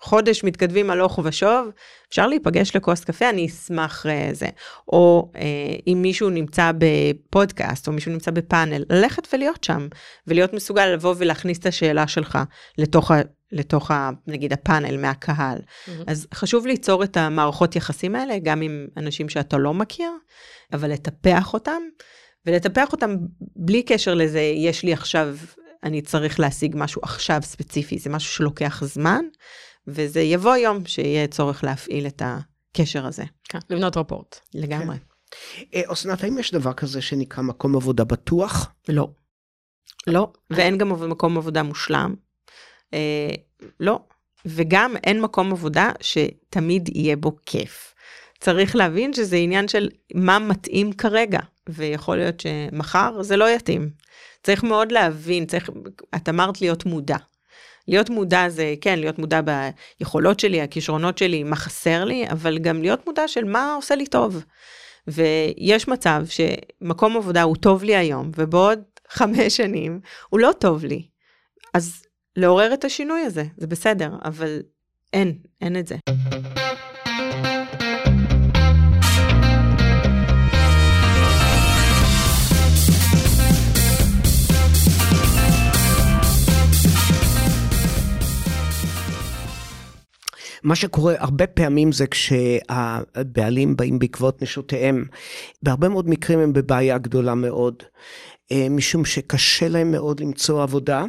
חודש 0.00 0.44
מתכתבים 0.44 0.90
הלוך 0.90 1.18
ושוב, 1.24 1.68
אפשר 2.08 2.26
להיפגש 2.26 2.76
לכוס 2.76 3.04
קפה, 3.04 3.30
אני 3.30 3.46
אשמח 3.46 4.06
uh, 4.06 4.34
זה. 4.34 4.48
או 4.88 5.30
uh, 5.34 5.38
אם 5.86 5.98
מישהו 6.02 6.30
נמצא 6.30 6.72
בפודקאסט, 6.78 7.88
או 7.88 7.92
מישהו 7.92 8.12
נמצא 8.12 8.30
בפאנל, 8.30 8.84
ללכת 8.90 9.28
ולהיות 9.32 9.64
שם, 9.64 9.88
ולהיות 10.26 10.52
מסוגל 10.52 10.86
לבוא 10.86 11.14
ולהכניס 11.18 11.58
את 11.58 11.66
השאלה 11.66 12.08
שלך 12.08 12.38
לתוך, 12.78 13.10
ה, 13.10 13.20
לתוך 13.52 13.90
ה, 13.90 14.10
נגיד 14.26 14.52
הפאנל 14.52 14.96
מהקהל. 14.96 15.58
Mm-hmm. 15.58 15.90
אז 16.06 16.26
חשוב 16.34 16.66
ליצור 16.66 17.04
את 17.04 17.16
המערכות 17.16 17.76
יחסים 17.76 18.14
האלה, 18.14 18.38
גם 18.42 18.62
עם 18.62 18.86
אנשים 18.96 19.28
שאתה 19.28 19.58
לא 19.58 19.74
מכיר, 19.74 20.10
אבל 20.72 20.90
לטפח 20.90 21.54
אותם, 21.54 21.82
ולטפח 22.46 22.92
אותם 22.92 23.16
בלי 23.56 23.82
קשר 23.82 24.14
לזה, 24.14 24.40
יש 24.40 24.82
לי 24.82 24.92
עכשיו, 24.92 25.36
אני 25.84 26.02
צריך 26.02 26.40
להשיג 26.40 26.74
משהו 26.78 27.02
עכשיו 27.04 27.40
ספציפי, 27.42 27.98
זה 27.98 28.10
משהו 28.10 28.32
שלוקח 28.32 28.84
זמן. 28.84 29.24
וזה 29.88 30.20
יבוא 30.20 30.56
יום 30.56 30.86
שיהיה 30.86 31.26
צורך 31.26 31.64
להפעיל 31.64 32.06
את 32.06 32.22
הקשר 32.24 33.06
הזה. 33.06 33.24
כן, 33.44 33.58
לבנות 33.70 33.96
רפורט. 33.96 34.40
לגמרי. 34.54 34.96
כן. 34.98 35.04
אה, 35.74 35.92
אסנת, 35.92 36.24
האם 36.24 36.38
יש 36.38 36.52
דבר 36.54 36.72
כזה 36.72 37.02
שנקרא 37.02 37.42
מקום 37.42 37.76
עבודה 37.76 38.04
בטוח? 38.04 38.72
לא. 38.88 39.08
לא, 40.06 40.32
ואין 40.50 40.78
גם 40.78 41.10
מקום 41.10 41.38
עבודה 41.38 41.62
מושלם. 41.62 42.14
אה, 42.94 43.30
לא, 43.80 44.00
וגם 44.46 44.96
אין 45.04 45.20
מקום 45.20 45.52
עבודה 45.52 45.90
שתמיד 46.00 46.88
יהיה 46.96 47.16
בו 47.16 47.36
כיף. 47.46 47.94
צריך 48.40 48.76
להבין 48.76 49.12
שזה 49.12 49.36
עניין 49.36 49.68
של 49.68 49.88
מה 50.14 50.38
מתאים 50.38 50.92
כרגע, 50.92 51.40
ויכול 51.68 52.16
להיות 52.16 52.40
שמחר 52.40 53.22
זה 53.22 53.36
לא 53.36 53.50
יתאים. 53.50 53.90
צריך 54.42 54.64
מאוד 54.64 54.92
להבין, 54.92 55.46
צריך, 55.46 55.70
את 56.16 56.28
אמרת 56.28 56.60
להיות 56.60 56.86
מודע. 56.86 57.16
להיות 57.88 58.10
מודע 58.10 58.48
זה, 58.48 58.74
כן, 58.80 58.98
להיות 58.98 59.18
מודע 59.18 59.40
ביכולות 60.00 60.40
שלי, 60.40 60.60
הכישרונות 60.60 61.18
שלי, 61.18 61.42
מה 61.42 61.56
חסר 61.56 62.04
לי, 62.04 62.30
אבל 62.30 62.58
גם 62.58 62.82
להיות 62.82 63.06
מודע 63.06 63.28
של 63.28 63.44
מה 63.44 63.74
עושה 63.74 63.94
לי 63.94 64.06
טוב. 64.06 64.44
ויש 65.08 65.88
מצב 65.88 66.24
שמקום 66.28 67.16
עבודה 67.16 67.42
הוא 67.42 67.56
טוב 67.56 67.84
לי 67.84 67.96
היום, 67.96 68.30
ובעוד 68.36 68.82
חמש 69.08 69.56
שנים 69.56 70.00
הוא 70.28 70.40
לא 70.40 70.50
טוב 70.58 70.84
לי. 70.84 71.02
אז 71.74 72.02
לעורר 72.36 72.74
את 72.74 72.84
השינוי 72.84 73.20
הזה, 73.20 73.44
זה 73.56 73.66
בסדר, 73.66 74.10
אבל 74.24 74.62
אין, 75.12 75.38
אין 75.60 75.76
את 75.76 75.86
זה. 75.86 75.96
מה 90.68 90.76
שקורה 90.76 91.14
הרבה 91.18 91.46
פעמים 91.46 91.92
זה 91.92 92.06
כשהבעלים 92.06 93.76
באים 93.76 93.98
בעקבות 93.98 94.42
נשותיהם, 94.42 95.04
בהרבה 95.62 95.88
מאוד 95.88 96.08
מקרים 96.08 96.38
הם 96.38 96.52
בבעיה 96.52 96.98
גדולה 96.98 97.34
מאוד, 97.34 97.82
אה, 98.52 98.66
משום 98.70 99.04
שקשה 99.04 99.68
להם 99.68 99.90
מאוד 99.90 100.20
למצוא 100.20 100.62
עבודה. 100.62 101.04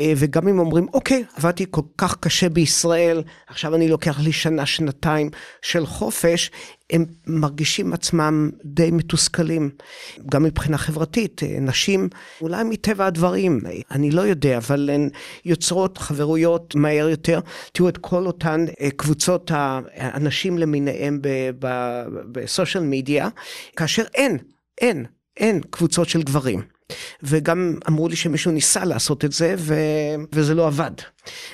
אה, 0.00 0.12
וגם 0.16 0.48
אם 0.48 0.58
אומרים, 0.58 0.86
אוקיי, 0.94 1.24
עבדתי 1.36 1.66
כל 1.70 1.80
כך 1.98 2.16
קשה 2.20 2.48
בישראל, 2.48 3.22
עכשיו 3.46 3.74
אני 3.74 3.88
לוקח 3.88 4.20
לי 4.20 4.32
שנה, 4.32 4.66
שנתיים 4.66 5.30
של 5.62 5.86
חופש, 5.86 6.50
הם 6.90 7.04
מרגישים 7.26 7.92
עצמם 7.92 8.50
די 8.64 8.90
מתוסכלים, 8.90 9.70
גם 10.30 10.42
מבחינה 10.42 10.78
חברתית. 10.78 11.42
אה, 11.42 11.60
נשים, 11.60 12.08
אולי 12.40 12.64
מטבע 12.64 13.06
הדברים, 13.06 13.60
אני 13.90 14.10
לא 14.10 14.20
יודע, 14.20 14.56
אבל 14.56 14.90
הן 14.92 15.08
יוצרות 15.44 15.98
חברויות 15.98 16.74
מהר 16.74 17.08
יותר. 17.08 17.40
תראו 17.72 17.88
את 17.88 17.98
כל 17.98 18.26
אותן 18.26 18.64
אה, 18.80 18.88
קבוצות 18.96 19.50
האנשים 19.54 20.58
למיניהם 20.58 21.18
בסושיאל 22.32 22.84
מדיה, 22.84 23.28
כאשר 23.76 24.04
אין, 24.14 24.38
אין, 24.80 25.04
אין 25.36 25.60
קבוצות 25.70 26.08
של 26.08 26.22
גברים. 26.22 26.75
וגם 27.22 27.74
אמרו 27.88 28.08
לי 28.08 28.16
שמישהו 28.16 28.52
ניסה 28.52 28.84
לעשות 28.84 29.24
את 29.24 29.32
זה 29.32 29.54
ו... 29.58 29.74
וזה 30.32 30.54
לא 30.54 30.66
עבד. 30.66 30.90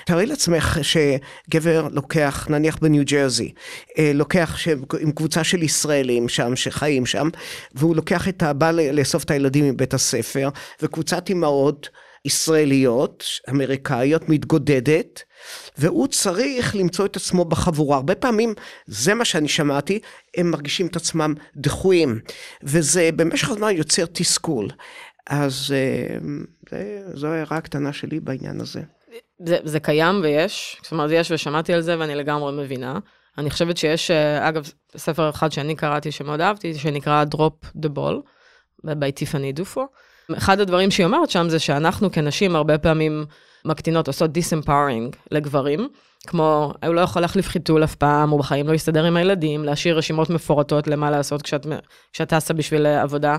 תארי 0.06 0.26
לעצמך 0.26 0.78
שגבר 0.82 1.88
לוקח, 1.92 2.46
נניח 2.50 2.78
בניו 2.78 3.04
ג'רזי, 3.04 3.52
אה, 3.98 4.12
לוקח 4.14 4.56
ש... 4.56 4.68
עם 5.00 5.12
קבוצה 5.12 5.44
של 5.44 5.62
ישראלים 5.62 6.28
שם, 6.28 6.56
שחיים 6.56 7.06
שם, 7.06 7.28
והוא 7.74 7.96
לוקח 7.96 8.28
את 8.28 8.42
הבא 8.42 8.70
לאסוף 8.70 9.24
את 9.24 9.30
הילדים 9.30 9.68
מבית 9.68 9.94
הספר, 9.94 10.48
וקבוצת 10.82 11.28
אימהות 11.28 11.88
ישראליות, 12.24 13.24
אמריקאיות, 13.50 14.28
מתגודדת, 14.28 15.22
והוא 15.78 16.08
צריך 16.08 16.76
למצוא 16.76 17.06
את 17.06 17.16
עצמו 17.16 17.44
בחבורה. 17.44 17.96
הרבה 17.96 18.14
פעמים, 18.14 18.54
זה 18.86 19.14
מה 19.14 19.24
שאני 19.24 19.48
שמעתי, 19.48 19.98
הם 20.36 20.50
מרגישים 20.50 20.86
את 20.86 20.96
עצמם 20.96 21.34
דחויים, 21.56 22.20
וזה 22.62 23.10
במשך 23.16 23.50
הזמן 23.50 23.76
יוצר 23.76 24.04
תסכול. 24.06 24.68
אז 25.26 25.74
אה, 26.72 26.78
זו 27.14 27.26
הערה 27.26 27.56
הקטנה 27.56 27.92
שלי 27.92 28.20
בעניין 28.20 28.60
הזה. 28.60 28.82
זה, 29.46 29.56
זה 29.64 29.80
קיים 29.80 30.20
ויש, 30.22 30.76
זאת 30.82 30.92
אומרת, 30.92 31.10
יש 31.12 31.30
ושמעתי 31.30 31.72
על 31.72 31.80
זה 31.80 31.98
ואני 31.98 32.14
לגמרי 32.14 32.52
מבינה. 32.52 32.98
אני 33.38 33.50
חושבת 33.50 33.76
שיש, 33.76 34.10
אה, 34.10 34.48
אגב, 34.48 34.70
ספר 34.96 35.30
אחד 35.30 35.52
שאני 35.52 35.74
קראתי 35.76 36.12
שמאוד 36.12 36.40
אהבתי, 36.40 36.74
שנקרא 36.74 37.24
Drop 37.34 37.66
the 37.76 37.88
Ball, 37.96 38.14
by 38.86 39.12
Tiffany 39.14 39.52
Dufu. 39.52 39.86
אחד 40.36 40.60
הדברים 40.60 40.90
שהיא 40.90 41.06
אומרת 41.06 41.30
שם 41.30 41.48
זה 41.48 41.58
שאנחנו 41.58 42.12
כנשים 42.12 42.56
הרבה 42.56 42.78
פעמים 42.78 43.24
מקטינות, 43.64 44.06
עושות 44.06 44.32
disempowering 44.32 45.16
לגברים, 45.30 45.88
כמו, 46.26 46.72
הוא 46.86 46.94
לא 46.94 47.00
יכול 47.00 47.22
להחליף 47.22 47.48
חיתול 47.48 47.84
אף 47.84 47.94
פעם, 47.94 48.30
הוא 48.30 48.38
בחיים 48.38 48.68
לא 48.68 48.72
יסתדר 48.72 49.04
עם 49.04 49.16
הילדים, 49.16 49.64
להשאיר 49.64 49.98
רשימות 49.98 50.30
מפורטות 50.30 50.86
למה 50.86 51.10
לעשות 51.10 51.42
כשאת, 51.42 51.66
כשאת 52.12 52.28
טסה 52.28 52.54
בשביל 52.54 52.86
עבודה. 52.86 53.36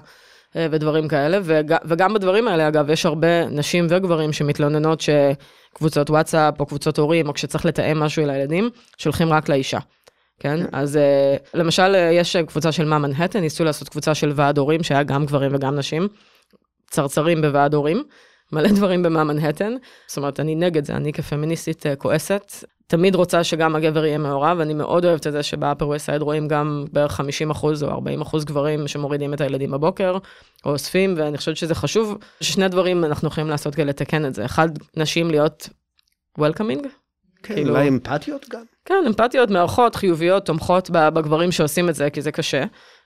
אה, 0.56 0.68
ודברים 0.72 1.08
כאלה, 1.08 1.39
וג, 1.43 1.76
וגם 1.86 2.14
בדברים 2.14 2.47
האלה, 2.47 2.68
אגב, 2.68 2.89
יש 2.89 3.06
הרבה 3.06 3.45
נשים 3.45 3.88
וגברים 3.89 4.34
שמתלוננות 4.34 5.01
שקבוצות 5.01 6.10
וואטסאפ 6.10 6.60
או 6.60 6.66
קבוצות 6.66 6.97
הורים, 6.99 7.28
או 7.28 7.34
כשצריך 7.34 7.66
לתאם 7.66 7.99
משהו 7.99 8.26
לילדים, 8.26 8.70
שולחים 8.97 9.34
רק 9.34 9.49
לאישה. 9.49 9.80
כן? 10.39 10.58
כן. 10.64 10.66
אז 10.72 10.97
אה, 10.97 11.36
למשל, 11.54 11.95
אה, 11.95 12.12
יש 12.14 12.36
קבוצה 12.36 12.72
של 12.72 12.86
מה 12.86 12.97
מנהטן, 12.97 13.39
ניסו 13.39 13.64
לעשות 13.64 13.89
קבוצה 13.89 14.16
של 14.16 14.32
ועד 14.36 14.58
הורים, 14.58 14.84
שהיה 14.84 15.04
גם 15.04 15.26
גברים 15.26 15.51
וגם 15.56 15.76
נשים, 15.76 16.08
צרצרים 16.89 17.41
בוועד 17.41 17.74
הורים, 17.74 18.04
מלא 18.51 18.70
דברים 18.70 19.04
באמא 19.03 19.24
מנהטן. 19.24 19.74
זאת 20.08 20.18
אומרת, 20.18 20.39
אני 20.39 20.56
נגד 20.56 20.86
זה, 20.86 20.95
אני 20.95 21.14
כפמיניסטית 21.14 21.86
כועסת. 21.97 22.51
תמיד 22.88 23.15
רוצה 23.15 23.43
שגם 23.43 23.75
הגבר 23.75 24.05
יהיה 24.05 24.17
מעורב, 24.17 24.59
אני 24.59 24.73
מאוד 24.73 25.05
אוהבת 25.05 25.27
את 25.27 25.31
זה 25.31 25.43
שב 25.43 25.60
Upper 25.60 25.88
West 25.88 26.09
רואים 26.19 26.47
גם 26.47 26.86
בערך 26.91 27.11
50 27.11 27.51
אחוז 27.51 27.84
או 27.84 27.89
40 27.89 28.21
אחוז 28.21 28.45
גברים 28.45 28.88
שמורידים 28.88 29.34
את 29.34 29.41
הילדים 29.41 29.71
בבוקר, 29.71 30.17
או 30.65 30.71
אוספים, 30.71 31.13
ואני 31.17 31.38
חושבת 31.38 31.57
שזה 31.57 31.75
חשוב, 31.75 32.17
ששני 32.41 32.67
דברים 32.67 33.05
אנחנו 33.05 33.27
יכולים 33.27 33.49
לעשות 33.49 33.75
כדי 33.75 33.86
לתקן 33.86 34.25
את 34.25 34.34
זה. 34.34 34.45
אחד, 34.45 34.69
נשים 34.97 35.31
להיות 35.31 35.69
welcoming. 36.38 36.88
כן, 37.43 37.53
כאילו, 37.55 37.69
אולי 37.69 37.88
אמפתיות 37.88 38.45
גם. 38.49 38.63
כן, 38.86 39.03
אמפתיות, 39.07 39.49
מארחות, 39.49 39.95
חיוביות, 39.95 40.45
תומכות 40.45 40.89
בגברים 40.89 41.51
שעושים 41.51 41.89
את 41.89 41.95
זה, 41.95 42.09
כי 42.09 42.21
זה 42.21 42.31
קשה. 42.31 42.63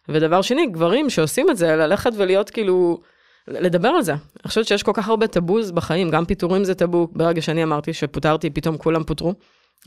ודבר 0.09 0.41
שני, 0.41 0.67
גברים 0.67 1.09
שעושים 1.09 1.49
את 1.49 1.57
זה, 1.57 1.75
ללכת 1.75 2.11
ולהיות 2.15 2.49
כאילו... 2.49 3.01
לדבר 3.47 3.87
על 3.87 4.01
זה. 4.01 4.11
אני 4.11 4.47
חושבת 4.47 4.67
שיש 4.67 4.83
כל 4.83 4.91
כך 4.95 5.07
הרבה 5.07 5.27
taboos 5.27 5.71
בחיים, 5.71 6.09
גם 6.09 6.25
פיטורים 6.25 6.63
זה 6.63 6.75
טאבו. 6.75 7.07
ברגע 7.11 7.41
שאני 7.41 7.63
אמרתי 7.63 7.93
שפוטרתי, 7.93 8.49
פתאום 8.49 8.77
כולם 8.77 9.03
פוטרו. 9.03 9.33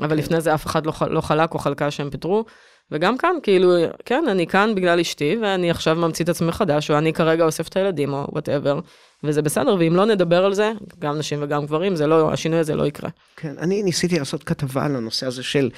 אבל 0.01 0.17
לפני 0.17 0.41
זה 0.41 0.55
אף 0.55 0.67
אחד 0.67 0.87
לא, 0.87 0.93
לא 1.11 1.21
חלק 1.21 1.55
או 1.55 1.59
חלקה 1.59 1.91
שהם 1.91 2.11
פוטרו. 2.11 2.45
וגם 2.93 3.19
כאן, 3.19 3.35
כאילו, 3.43 3.73
כן, 4.05 4.25
אני 4.29 4.47
כאן 4.47 4.75
בגלל 4.75 5.01
אשתי, 5.01 5.37
ואני 5.43 5.71
עכשיו 5.71 5.97
ממציא 5.97 6.25
את 6.25 6.29
עצמי 6.29 6.49
מחדש, 6.49 6.91
או 6.91 6.99
אני 6.99 7.13
כרגע 7.13 7.45
אוסף 7.45 7.69
את 7.69 7.77
הילדים, 7.77 8.13
או 8.13 8.27
whatever, 8.33 8.81
וזה 9.25 9.43
בסדר, 9.43 9.77
ואם 9.79 9.97
לא 9.97 10.05
נדבר 10.07 10.45
על 10.45 10.55
זה, 10.55 10.73
גם 10.99 11.19
נשים 11.19 11.39
וגם 11.43 11.67
גברים, 11.67 11.97
זה 11.97 12.07
לא, 12.07 12.33
השינוי 12.33 12.59
הזה 12.59 12.75
לא 12.75 12.87
יקרה. 12.87 13.11
כן, 13.37 13.55
אני 13.59 13.83
ניסיתי 13.83 14.19
לעשות 14.19 14.45
כתבה 14.45 14.85
על 14.85 14.97
הנושא 14.97 15.27
הזה 15.27 15.43
של 15.43 15.71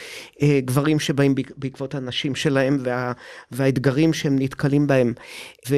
אה, 0.42 0.60
גברים 0.64 1.00
שבאים 1.00 1.34
בעקבות 1.56 1.94
הנשים 1.94 2.34
שלהם, 2.34 2.78
וה, 2.84 3.12
והאתגרים 3.50 4.12
שהם 4.12 4.36
נתקלים 4.38 4.86
בהם. 4.86 5.14
ו... 5.68 5.76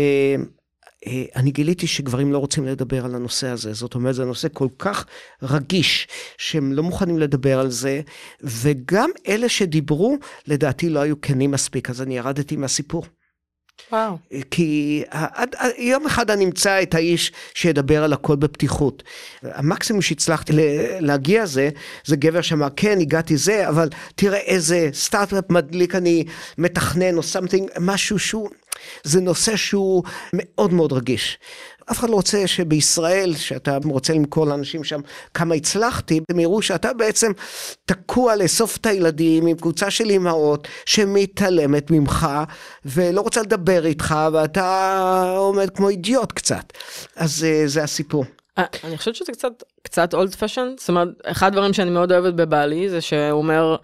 אה, 1.06 1.24
אני 1.36 1.50
גיליתי 1.50 1.86
שגברים 1.86 2.32
לא 2.32 2.38
רוצים 2.38 2.66
לדבר 2.66 3.04
על 3.04 3.14
הנושא 3.14 3.48
הזה, 3.48 3.72
זאת 3.72 3.94
אומרת, 3.94 4.14
זה 4.14 4.24
נושא 4.24 4.48
כל 4.52 4.68
כך 4.78 5.06
רגיש, 5.42 6.08
שהם 6.38 6.72
לא 6.72 6.82
מוכנים 6.82 7.18
לדבר 7.18 7.60
על 7.60 7.70
זה, 7.70 8.00
וגם 8.40 9.10
אלה 9.28 9.48
שדיברו, 9.48 10.16
לדעתי 10.46 10.90
לא 10.90 11.00
היו 11.00 11.20
כנים 11.20 11.50
מספיק, 11.50 11.90
אז 11.90 12.02
אני 12.02 12.16
ירדתי 12.16 12.56
מהסיפור. 12.56 13.04
וואו. 13.92 14.18
אה, 14.32 14.40
כי 14.50 15.02
עד, 15.10 15.54
יום 15.78 16.06
אחד 16.06 16.30
אני 16.30 16.44
אמצא 16.44 16.82
את 16.82 16.94
האיש 16.94 17.32
שידבר 17.54 18.04
על 18.04 18.12
הכל 18.12 18.36
בפתיחות. 18.36 19.02
המקסימום 19.42 20.02
שהצלחתי 20.02 20.52
להגיע 21.00 21.46
זה, 21.46 21.70
זה 22.04 22.16
גבר 22.16 22.40
שאמר, 22.40 22.68
כן, 22.76 22.98
הגעתי 23.00 23.36
זה, 23.36 23.68
אבל 23.68 23.88
תראה 24.14 24.38
איזה 24.38 24.88
סטארט-אפ 24.92 25.50
מדליק 25.50 25.94
אני 25.94 26.24
מתכנן 26.58 27.16
או 27.16 27.20
something, 27.20 27.70
משהו 27.80 28.18
שהוא... 28.18 28.50
זה 29.02 29.20
נושא 29.20 29.56
שהוא 29.56 30.02
מאוד 30.32 30.72
מאוד 30.72 30.92
רגיש. 30.92 31.38
אף 31.90 31.98
אחד 31.98 32.10
לא 32.10 32.14
רוצה 32.14 32.46
שבישראל, 32.46 33.34
שאתה 33.34 33.78
רוצה 33.84 34.12
למכור 34.12 34.46
לאנשים 34.46 34.84
שם 34.84 35.00
כמה 35.34 35.54
הצלחתי, 35.54 36.20
הם 36.30 36.40
יראו 36.40 36.62
שאתה 36.62 36.92
בעצם 36.92 37.32
תקוע 37.84 38.36
לאסוף 38.36 38.76
את 38.76 38.86
הילדים 38.86 39.46
עם 39.46 39.56
קבוצה 39.56 39.90
של 39.90 40.10
אימהות 40.10 40.68
שמתעלמת 40.86 41.90
ממך 41.90 42.28
ולא 42.84 43.20
רוצה 43.20 43.42
לדבר 43.42 43.86
איתך 43.86 44.14
ואתה 44.32 45.34
עומד 45.36 45.70
כמו 45.70 45.88
אידיוט 45.88 46.32
קצת. 46.32 46.72
אז 47.16 47.44
אה, 47.44 47.62
זה 47.66 47.82
הסיפור. 47.82 48.24
אה, 48.58 48.64
אני 48.84 48.98
חושבת 48.98 49.14
שזה 49.14 49.32
קצת, 49.32 49.62
קצת 49.82 50.14
אולד 50.14 50.34
פשן, 50.34 50.68
זאת 50.78 50.88
אומרת, 50.88 51.08
אחד 51.24 51.46
הדברים 51.46 51.72
שאני 51.72 51.90
מאוד 51.90 52.12
אוהבת 52.12 52.34
בבעלי 52.34 52.90
זה 52.90 53.00
שהוא 53.00 53.30
אומר, 53.30 53.76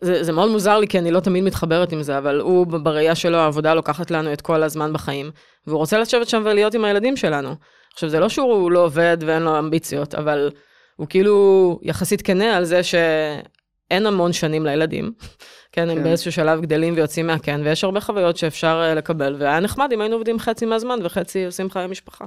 זה, 0.00 0.22
זה 0.24 0.32
מאוד 0.32 0.50
מוזר 0.50 0.78
לי 0.78 0.88
כי 0.88 0.98
אני 0.98 1.10
לא 1.10 1.20
תמיד 1.20 1.44
מתחברת 1.44 1.92
עם 1.92 2.02
זה, 2.02 2.18
אבל 2.18 2.40
הוא 2.40 2.66
בראייה 2.66 3.14
שלו 3.14 3.38
העבודה 3.38 3.74
לוקחת 3.74 4.10
לנו 4.10 4.32
את 4.32 4.40
כל 4.40 4.62
הזמן 4.62 4.92
בחיים, 4.92 5.30
והוא 5.66 5.78
רוצה 5.78 5.98
לשבת 5.98 6.28
שם 6.28 6.42
ולהיות 6.44 6.74
עם 6.74 6.84
הילדים 6.84 7.16
שלנו. 7.16 7.54
עכשיו 7.92 8.08
זה 8.08 8.20
לא 8.20 8.28
שהוא 8.28 8.70
לא 8.72 8.84
עובד 8.84 9.16
ואין 9.26 9.42
לו 9.42 9.58
אמביציות, 9.58 10.14
אבל 10.14 10.50
הוא 10.96 11.06
כאילו 11.06 11.78
יחסית 11.82 12.22
כנה 12.22 12.56
על 12.56 12.64
זה 12.64 12.82
שאין 12.82 14.06
המון 14.06 14.32
שנים 14.32 14.66
לילדים. 14.66 15.12
כן, 15.72 15.90
הם 15.90 15.96
כן. 15.96 16.04
באיזשהו 16.04 16.32
שלב 16.32 16.60
גדלים 16.60 16.94
ויוצאים 16.96 17.26
מהקן, 17.26 17.60
ויש 17.64 17.84
הרבה 17.84 18.00
חוויות 18.00 18.36
שאפשר 18.36 18.82
אה, 18.84 18.94
לקבל, 18.94 19.36
והיה 19.38 19.60
נחמד 19.60 19.92
אם 19.92 20.00
היינו 20.00 20.16
עובדים 20.16 20.38
חצי 20.38 20.66
מהזמן 20.66 20.98
וחצי 21.02 21.44
עושים 21.44 21.70
חיי 21.70 21.86
משפחה. 21.86 22.24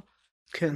כן. 0.53 0.75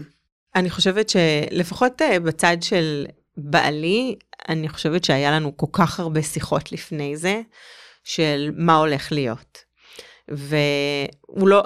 אני 0.55 0.69
חושבת 0.69 1.09
שלפחות 1.09 2.01
אה, 2.01 2.19
בצד 2.19 2.57
של 2.61 3.05
בעלי, 3.38 4.15
אני 4.50 4.70
חושבת 4.70 5.04
שהיה 5.04 5.32
לנו 5.32 5.58
כל 5.58 5.68
כך 5.72 6.00
הרבה 6.00 6.24
שיחות 6.24 6.72
לפני 6.72 7.18
זה, 7.18 7.41
של 8.04 8.52
מה 8.58 8.76
הולך 8.76 9.12
להיות. 9.12 9.72
והוא 10.28 11.47
לא, 11.47 11.63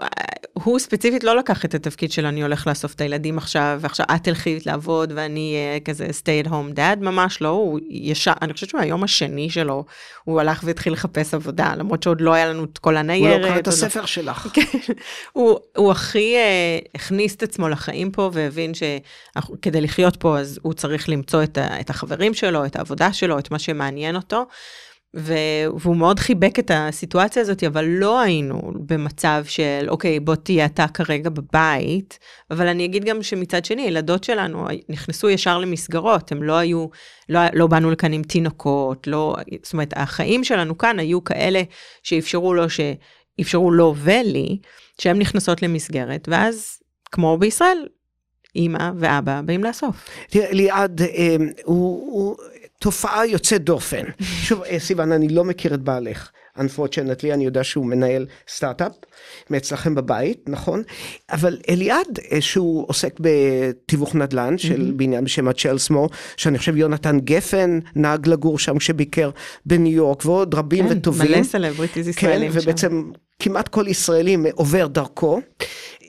הוא 0.53 0.79
ספציפית 0.79 1.23
לא 1.23 1.37
לקח 1.37 1.65
את 1.65 1.75
התפקיד 1.75 2.11
שלו, 2.11 2.27
אני 2.27 2.41
הולך 2.43 2.67
לאסוף 2.67 2.93
את 2.93 3.01
הילדים 3.01 3.37
עכשיו, 3.37 3.77
ועכשיו 3.81 4.05
את 4.15 4.23
תלכי 4.23 4.59
לעבוד 4.65 5.13
ואני 5.15 5.55
אהיה 5.55 5.79
כזה 5.79 6.07
stay 6.07 6.45
at 6.45 6.49
home 6.49 6.75
dad, 6.75 6.99
ממש 7.01 7.41
לא, 7.41 7.47
הוא 7.47 7.79
ישר, 7.89 8.33
אני 8.41 8.53
חושבת 8.53 8.69
שהוא 8.69 8.81
היום 8.81 9.03
השני 9.03 9.49
שלו, 9.49 9.85
הוא 10.23 10.39
הלך 10.41 10.61
והתחיל 10.63 10.93
לחפש 10.93 11.33
עבודה, 11.33 11.73
למרות 11.77 12.03
שעוד 12.03 12.21
לא 12.21 12.33
היה 12.33 12.45
לנו 12.45 12.63
את 12.63 12.77
כל 12.77 12.97
הניירת. 12.97 13.35
הוא 13.35 13.41
לא 13.41 13.47
קרא 13.47 13.59
את 13.59 13.67
הספר 13.67 14.01
לא... 14.01 14.07
שלך. 14.07 14.47
כן, 14.53 14.93
הוא, 15.33 15.59
הוא 15.75 15.91
הכי 15.91 16.35
uh, 16.35 16.87
הכניס 16.95 17.35
את 17.35 17.43
עצמו 17.43 17.69
לחיים 17.69 18.11
פה 18.11 18.29
והבין 18.33 18.71
שכדי 18.73 19.81
לחיות 19.81 20.15
פה 20.15 20.39
אז 20.39 20.59
הוא 20.61 20.73
צריך 20.73 21.09
למצוא 21.09 21.43
את, 21.43 21.57
ה, 21.57 21.79
את 21.79 21.89
החברים 21.89 22.33
שלו, 22.33 22.65
את 22.65 22.75
העבודה 22.75 23.13
שלו, 23.13 23.39
את 23.39 23.51
מה 23.51 23.59
שמעניין 23.59 24.15
אותו. 24.15 24.45
והוא 25.13 25.95
מאוד 25.95 26.19
חיבק 26.19 26.59
את 26.59 26.71
הסיטואציה 26.73 27.41
הזאת, 27.41 27.63
אבל 27.63 27.85
לא 27.85 28.19
היינו 28.19 28.71
במצב 28.85 29.43
של, 29.47 29.85
אוקיי, 29.87 30.19
בוא 30.19 30.35
תהיה 30.35 30.65
אתה 30.65 30.85
כרגע 30.87 31.29
בבית, 31.29 32.19
אבל 32.51 32.67
אני 32.67 32.85
אגיד 32.85 33.05
גם 33.05 33.23
שמצד 33.23 33.65
שני, 33.65 33.81
ילדות 33.81 34.23
שלנו 34.23 34.67
נכנסו 34.89 35.29
ישר 35.29 35.57
למסגרות, 35.57 36.31
הם 36.31 36.43
לא 36.43 36.57
היו, 36.57 36.87
לא, 37.29 37.39
לא 37.53 37.67
באנו 37.67 37.91
לכאן 37.91 38.13
עם 38.13 38.23
תינוקות, 38.23 39.07
לא, 39.07 39.35
זאת 39.63 39.73
אומרת, 39.73 39.93
החיים 39.95 40.43
שלנו 40.43 40.77
כאן 40.77 40.99
היו 40.99 41.23
כאלה 41.23 41.61
שאפשרו 42.03 42.53
לו, 42.53 42.63
שאפשרו 42.69 43.71
לו 43.71 43.95
ולי, 43.97 44.57
שהן 45.01 45.19
נכנסות 45.19 45.61
למסגרת, 45.61 46.27
ואז, 46.31 46.79
כמו 47.11 47.37
בישראל, 47.37 47.85
אימא 48.55 48.91
ואבא 48.97 49.41
באים 49.41 49.63
לאסוף. 49.63 50.09
תראה, 50.29 50.51
ליעד, 50.51 51.01
אה, 51.01 51.35
הוא, 51.63 52.11
הוא 52.11 52.35
תופעה 52.79 53.27
יוצאת 53.27 53.63
דופן. 53.63 54.05
שוב, 54.21 54.63
אה, 54.63 54.79
סיוון, 54.79 55.11
אני 55.11 55.27
לא 55.29 55.43
מכיר 55.43 55.73
את 55.73 55.81
בעלך. 55.81 56.31
unfortunately, 56.57 57.33
אני 57.33 57.45
יודע 57.45 57.63
שהוא 57.63 57.85
מנהל 57.85 58.25
סטארט-אפ 58.49 58.91
מאצלכם 59.49 59.95
מהבית, 59.95 60.49
נכון? 60.49 60.83
אבל 61.31 61.57
אליעד, 61.69 62.19
אה, 62.31 62.41
שהוא 62.41 62.85
עוסק 62.87 63.19
בתיווך 63.19 64.15
נדל"ן 64.15 64.57
של 64.57 64.81
mm-hmm. 64.81 64.97
בניין 64.97 65.23
בשם 65.23 65.47
הצ'לסמור, 65.47 66.09
שאני 66.37 66.57
חושב 66.57 66.77
יונתן 66.77 67.19
גפן 67.19 67.79
נהג 67.95 68.27
לגור 68.27 68.59
שם 68.59 68.77
כשביקר 68.77 69.29
בניו 69.65 69.93
יורק, 69.93 70.25
ועוד 70.25 70.55
רבים 70.55 70.89
כן, 70.89 70.97
וטובים. 70.97 71.31
מלא 71.31 71.43
סלבריטיז 71.43 72.07
ישראלים 72.07 72.51
כן, 72.51 72.59
ובעצם 72.61 73.11
כמעט 73.39 73.67
כל 73.67 73.85
ישראלי 73.87 74.37
עובר 74.53 74.87
דרכו. 74.87 75.41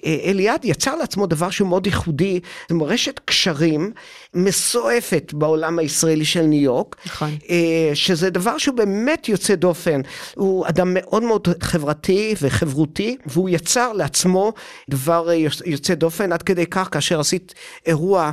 אליעד 0.07 0.65
יצר 0.65 0.97
לעצמו 0.97 1.27
דבר 1.27 1.51
שהוא 1.51 1.69
מאוד 1.69 1.87
ייחודי, 1.87 2.41
זו 2.71 2.85
רשת 2.85 3.21
קשרים 3.25 3.93
מסועפת 4.35 5.33
בעולם 5.33 5.79
הישראלי 5.79 6.25
של 6.25 6.43
ניו 6.43 6.63
יורק, 6.63 6.97
נכון. 7.07 7.37
אה, 7.51 7.91
שזה 7.95 8.31
דבר 8.31 8.59
שהוא 8.59 8.77
באמת 8.77 9.29
יוצא 9.29 9.55
דופן. 9.55 10.01
הוא 10.35 10.67
אדם 10.69 10.95
מאוד 10.95 11.23
מאוד 11.23 11.49
חברתי 11.63 12.35
וחברותי, 12.43 13.17
והוא 13.27 13.49
יצר 13.49 13.93
לעצמו 13.93 14.53
דבר 14.91 15.29
יוצא 15.67 15.95
דופן, 15.95 16.33
עד 16.33 16.43
כדי 16.43 16.67
כך 16.67 16.89
כאשר 16.93 17.21
עשית 17.21 17.55
אירוע 17.87 18.31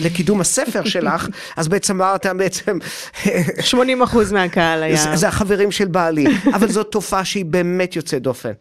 לקידום 0.00 0.40
הספר 0.40 0.84
שלך, 0.84 1.28
אז 1.56 1.68
בעצם 1.68 2.02
אמרת 2.02 2.26
בעצם... 2.26 2.78
80 3.60 4.02
אחוז 4.02 4.32
מהקהל 4.32 4.82
היה... 4.82 4.96
זה, 4.96 5.16
זה 5.16 5.28
החברים 5.28 5.70
של 5.70 5.88
בעלי, 5.88 6.26
אבל 6.54 6.68
זו 6.68 6.82
תופעה 6.82 7.24
שהיא 7.24 7.44
באמת 7.44 7.96
יוצאת 7.96 8.22
דופן. 8.22 8.52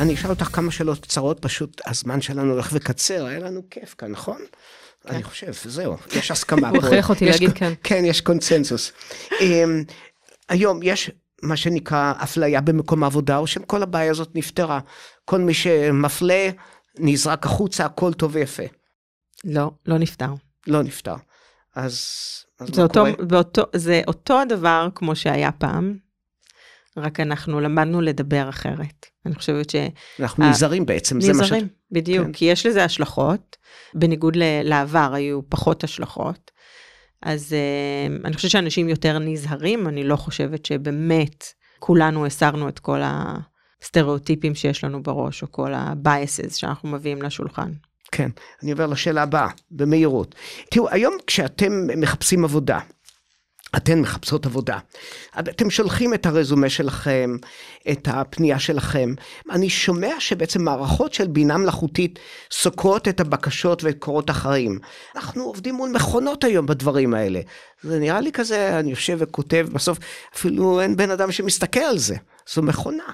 אני 0.00 0.14
אשאל 0.14 0.30
אותך 0.30 0.44
כמה 0.44 0.70
שאלות 0.70 0.98
קצרות, 0.98 1.38
פשוט 1.40 1.80
הזמן 1.86 2.20
שלנו 2.20 2.52
הולך 2.52 2.68
וקצר, 2.72 3.24
היה 3.24 3.38
לנו 3.38 3.62
כיף 3.70 3.94
כאן, 3.98 4.10
נכון? 4.10 4.38
כן. 5.02 5.14
אני 5.14 5.22
חושב, 5.22 5.52
זהו, 5.64 5.96
יש 6.16 6.30
הסכמה 6.30 6.68
הוא. 6.68 6.78
הכריח 6.78 7.10
אותי 7.10 7.24
להגיד 7.24 7.50
כן. 7.54 7.72
כן, 7.82 8.04
יש 8.04 8.20
קונצנזוס. 8.20 8.92
אמ, 9.40 9.84
היום 10.48 10.80
יש 10.82 11.10
מה 11.42 11.56
שנקרא 11.56 12.12
אפליה 12.22 12.60
במקום 12.60 13.02
העבודה, 13.02 13.36
או 13.36 13.46
שכל 13.46 13.82
הבעיה 13.82 14.10
הזאת 14.10 14.30
נפתרה. 14.34 14.80
כל 15.24 15.40
מי 15.40 15.54
שמפלה, 15.54 16.50
נזרק 16.98 17.46
החוצה, 17.46 17.84
הכל 17.84 18.12
טוב 18.12 18.30
ויפה. 18.34 18.62
לא, 19.44 19.70
לא 19.86 19.98
נפתר. 19.98 20.30
לא 20.66 20.82
נפתר. 20.82 21.14
אז, 21.74 21.92
אז 22.60 22.68
זה 22.68 22.76
מה 22.76 22.82
אותו, 22.82 23.00
קורה? 23.00 23.12
באותו, 23.26 23.62
זה 23.76 24.02
אותו 24.06 24.40
הדבר 24.40 24.88
כמו 24.94 25.16
שהיה 25.16 25.52
פעם, 25.52 25.96
רק 26.96 27.20
אנחנו 27.20 27.60
למדנו 27.60 28.00
לדבר 28.00 28.48
אחרת. 28.48 29.09
אני 29.26 29.34
חושבת 29.34 29.70
ש... 29.70 29.76
אנחנו 30.20 30.50
נזהרים 30.50 30.86
בעצם, 30.86 31.20
זה 31.20 31.32
מה 31.32 31.34
שאת... 31.34 31.44
נזהרים, 31.44 31.68
בדיוק, 31.92 32.26
כן. 32.26 32.32
כי 32.32 32.44
יש 32.44 32.66
לזה 32.66 32.84
השלכות, 32.84 33.56
בניגוד 33.94 34.36
לעבר 34.64 35.10
היו 35.14 35.40
פחות 35.48 35.84
השלכות. 35.84 36.50
אז 37.22 37.52
uh, 37.52 38.26
אני 38.26 38.34
חושבת 38.34 38.50
שאנשים 38.50 38.88
יותר 38.88 39.18
נזהרים, 39.18 39.88
אני 39.88 40.04
לא 40.04 40.16
חושבת 40.16 40.66
שבאמת 40.66 41.44
כולנו 41.78 42.26
הסרנו 42.26 42.68
את 42.68 42.78
כל 42.78 43.00
הסטריאוטיפים 43.04 44.54
שיש 44.54 44.84
לנו 44.84 45.02
בראש, 45.02 45.42
או 45.42 45.52
כל 45.52 45.74
ה-biases 45.74 46.54
שאנחנו 46.54 46.88
מביאים 46.88 47.22
לשולחן. 47.22 47.70
כן, 48.12 48.30
אני 48.62 48.72
עובר 48.72 48.86
לשאלה 48.86 49.22
הבאה, 49.22 49.48
במהירות. 49.70 50.34
תראו, 50.70 50.88
היום 50.90 51.14
כשאתם 51.26 51.72
מחפשים 51.96 52.44
עבודה, 52.44 52.78
אתן 53.76 54.00
מחפשות 54.00 54.46
עבודה, 54.46 54.78
אתם 55.38 55.70
שולחים 55.70 56.14
את 56.14 56.26
הרזומה 56.26 56.68
שלכם, 56.68 57.36
את 57.90 58.08
הפנייה 58.10 58.58
שלכם, 58.58 59.14
אני 59.50 59.70
שומע 59.70 60.14
שבעצם 60.18 60.62
מערכות 60.62 61.14
של 61.14 61.26
בינה 61.26 61.56
מלאכותית 61.56 62.18
סוקרות 62.50 63.08
את 63.08 63.20
הבקשות 63.20 63.84
ואת 63.84 63.96
קורות 63.98 64.30
החיים. 64.30 64.78
אנחנו 65.16 65.42
עובדים 65.42 65.74
מול 65.74 65.90
מכונות 65.90 66.44
היום 66.44 66.66
בדברים 66.66 67.14
האלה. 67.14 67.40
זה 67.82 67.98
נראה 67.98 68.20
לי 68.20 68.32
כזה, 68.32 68.78
אני 68.78 68.90
יושב 68.90 69.16
וכותב, 69.20 69.66
בסוף 69.72 69.98
אפילו 70.34 70.80
אין 70.80 70.96
בן 70.96 71.10
אדם 71.10 71.32
שמסתכל 71.32 71.80
על 71.80 71.98
זה, 71.98 72.16
זו 72.54 72.62
מכונה. 72.62 73.04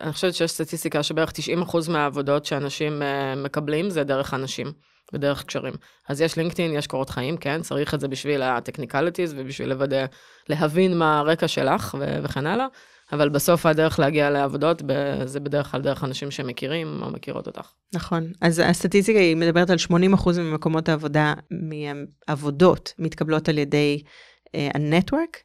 אני 0.00 0.12
חושבת 0.12 0.34
שיש 0.34 0.50
סטטיסטיקה 0.50 1.02
שבערך 1.02 1.32
90% 1.70 1.90
מהעבודות 1.90 2.46
שאנשים 2.46 3.02
אה, 3.02 3.34
מקבלים 3.34 3.90
זה 3.90 4.04
דרך 4.04 4.34
אנשים 4.34 4.72
ודרך 5.12 5.44
קשרים. 5.44 5.74
אז 6.08 6.20
יש 6.20 6.36
לינקדאין, 6.36 6.74
יש 6.74 6.86
קורות 6.86 7.10
חיים, 7.10 7.36
כן, 7.36 7.62
צריך 7.62 7.94
את 7.94 8.00
זה 8.00 8.08
בשביל 8.08 8.42
הטכניקליטיז 8.42 9.34
ובשביל 9.36 9.68
לוודא, 9.68 10.04
להבין 10.48 10.98
מה 10.98 11.18
הרקע 11.18 11.48
שלך 11.48 11.96
ו- 12.00 12.18
וכן 12.22 12.46
הלאה, 12.46 12.66
אבל 13.12 13.28
בסוף 13.28 13.66
הדרך 13.66 13.98
להגיע 13.98 14.30
לעבודות 14.30 14.82
ב- 14.86 15.24
זה 15.24 15.40
בדרך 15.40 15.70
כלל 15.70 15.80
דרך 15.80 16.04
אנשים 16.04 16.30
שמכירים 16.30 17.02
או 17.02 17.10
מכירות 17.10 17.46
אותך. 17.46 17.72
נכון, 17.94 18.32
אז 18.40 18.58
הסטטיסטיקה 18.58 19.18
היא 19.18 19.36
מדברת 19.36 19.70
על 19.70 19.76
80% 19.90 19.92
ממקומות 20.38 20.88
העבודה, 20.88 21.34
מעבודות 21.50 22.92
מתקבלות 22.98 23.48
על 23.48 23.58
ידי 23.58 24.02
uh, 24.46 24.50
ה-network, 24.74 25.36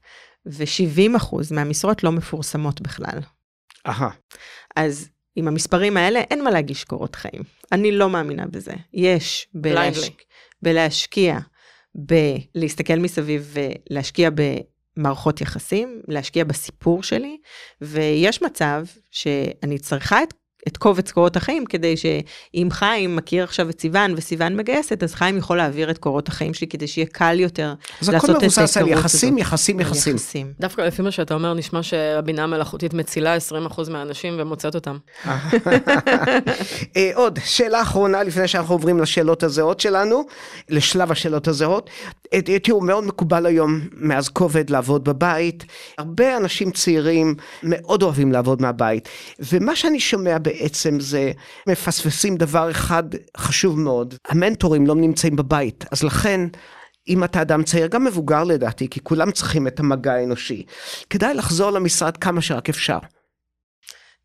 ו-70% 0.45 1.35
מהמשרות 1.51 2.03
לא 2.03 2.11
מפורסמות 2.11 2.81
בכלל. 2.81 3.19
אהה, 3.87 4.09
אז 4.75 5.09
עם 5.38 5.47
המספרים 5.47 5.97
האלה 5.97 6.19
אין 6.19 6.43
מה 6.43 6.51
להגיש 6.51 6.83
קורות 6.83 7.15
חיים. 7.15 7.43
אני 7.71 7.91
לא 7.91 8.09
מאמינה 8.09 8.45
בזה. 8.45 8.73
יש 8.93 9.47
בלהש... 9.53 10.09
בלהשקיע, 10.61 11.39
בלהסתכל 11.95 12.95
מסביב 12.95 13.55
ולהשקיע 13.89 14.29
במערכות 14.97 15.41
יחסים, 15.41 16.01
להשקיע 16.07 16.43
בסיפור 16.43 17.03
שלי, 17.03 17.38
ויש 17.81 18.41
מצב 18.41 18.83
שאני 19.11 19.79
צריכה 19.79 20.23
את, 20.23 20.33
את 20.67 20.77
קובץ 20.77 21.11
קורות 21.11 21.35
החיים 21.35 21.65
כדי 21.65 21.97
שאם 21.97 22.67
חיים 22.71 23.15
מכיר 23.15 23.43
עכשיו 23.43 23.69
את 23.69 23.81
סיוון 23.81 24.13
וסיוון 24.17 24.55
מגייסת, 24.55 25.03
אז 25.03 25.15
חיים 25.15 25.37
יכול 25.37 25.57
להעביר 25.57 25.91
את 25.91 25.97
קורות 25.97 26.27
החיים 26.27 26.53
שלי 26.53 26.67
כדי 26.67 26.87
שיהיה 26.87 27.07
קל 27.07 27.39
יותר 27.39 27.73
אז 28.01 28.09
הכל 28.09 28.15
לעשות 28.15 28.29
את 28.29 28.43
מבוסס 28.43 28.77
על 28.77 28.87
יחסים, 28.87 29.33
הזאת. 29.33 29.41
יחסים, 29.41 29.79
יחסים. 29.79 30.15
יחסים. 30.15 30.53
דווקא 30.59 30.81
לפי 30.81 31.01
מה 31.01 31.11
שאתה 31.11 31.33
אומר, 31.33 31.53
נשמע 31.53 31.83
שהבינה 31.83 32.43
המלאכותית 32.43 32.93
מצילה 32.93 33.37
20% 33.69 33.89
מהאנשים 33.89 34.35
ומוצאת 34.37 34.75
אותם. 34.75 34.97
אה, 36.97 37.11
עוד, 37.13 37.39
שאלה 37.45 37.81
אחרונה 37.81 38.23
לפני 38.23 38.47
שאנחנו 38.47 38.73
עוברים 38.73 38.99
לשאלות 38.99 39.43
הזהות 39.43 39.79
שלנו, 39.79 40.23
לשלב 40.69 41.11
השאלות 41.11 41.47
הזהות. 41.47 41.89
אה, 42.33 42.39
אה, 42.49 42.59
תראו, 42.59 42.81
מאוד 42.81 43.03
מקובל 43.03 43.45
היום 43.45 43.79
מאז 43.93 44.29
כובד 44.29 44.69
לעבוד 44.69 45.03
בבית. 45.03 45.65
הרבה 45.97 46.37
אנשים 46.37 46.71
צעירים 46.71 47.35
מאוד 47.63 48.03
אוהבים 48.03 48.31
לעבוד 48.31 48.61
מהבית. 48.61 49.09
ומה 49.39 49.75
שאני 49.75 49.99
שומע 49.99 50.37
בעצם 50.47 50.99
זה, 50.99 51.31
מפספסים 51.67 52.35
דבר 52.35 52.71
אחד 52.71 53.03
חשוב 53.37 53.79
מאוד, 53.79 54.15
המנטורים 54.27 54.87
לא 54.87 54.95
נמצאים 54.95 55.35
בבית, 55.35 55.85
אז 55.91 56.03
לכן... 56.03 56.41
אם 57.09 57.23
אתה 57.23 57.41
אדם 57.41 57.63
צעיר, 57.63 57.87
גם 57.87 58.03
מבוגר 58.03 58.43
לדעתי, 58.43 58.89
כי 58.89 58.99
כולם 59.03 59.31
צריכים 59.31 59.67
את 59.67 59.79
המגע 59.79 60.13
האנושי, 60.13 60.65
כדאי 61.09 61.33
לחזור 61.33 61.71
למשרד 61.71 62.17
כמה 62.17 62.41
שרק 62.41 62.69
אפשר. 62.69 62.97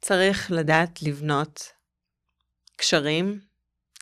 צריך 0.00 0.50
לדעת 0.50 1.02
לבנות 1.02 1.62
קשרים, 2.76 3.38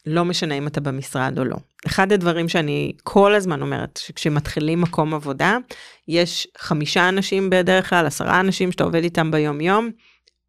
לא 0.06 0.24
משנה 0.24 0.54
אם 0.54 0.66
אתה 0.66 0.80
במשרד 0.80 1.38
או 1.38 1.44
לא. 1.44 1.56
אחד 1.86 2.12
הדברים 2.12 2.48
שאני 2.48 2.92
כל 3.02 3.34
הזמן 3.34 3.62
אומרת, 3.62 3.96
שכשמתחילים 3.96 4.80
מקום 4.80 5.14
עבודה, 5.14 5.56
יש 6.08 6.48
חמישה 6.58 7.08
אנשים 7.08 7.50
בדרך 7.50 7.88
כלל, 7.88 8.06
עשרה 8.06 8.40
אנשים 8.40 8.72
שאתה 8.72 8.84
עובד 8.84 9.02
איתם 9.02 9.30
ביום-יום, 9.30 9.90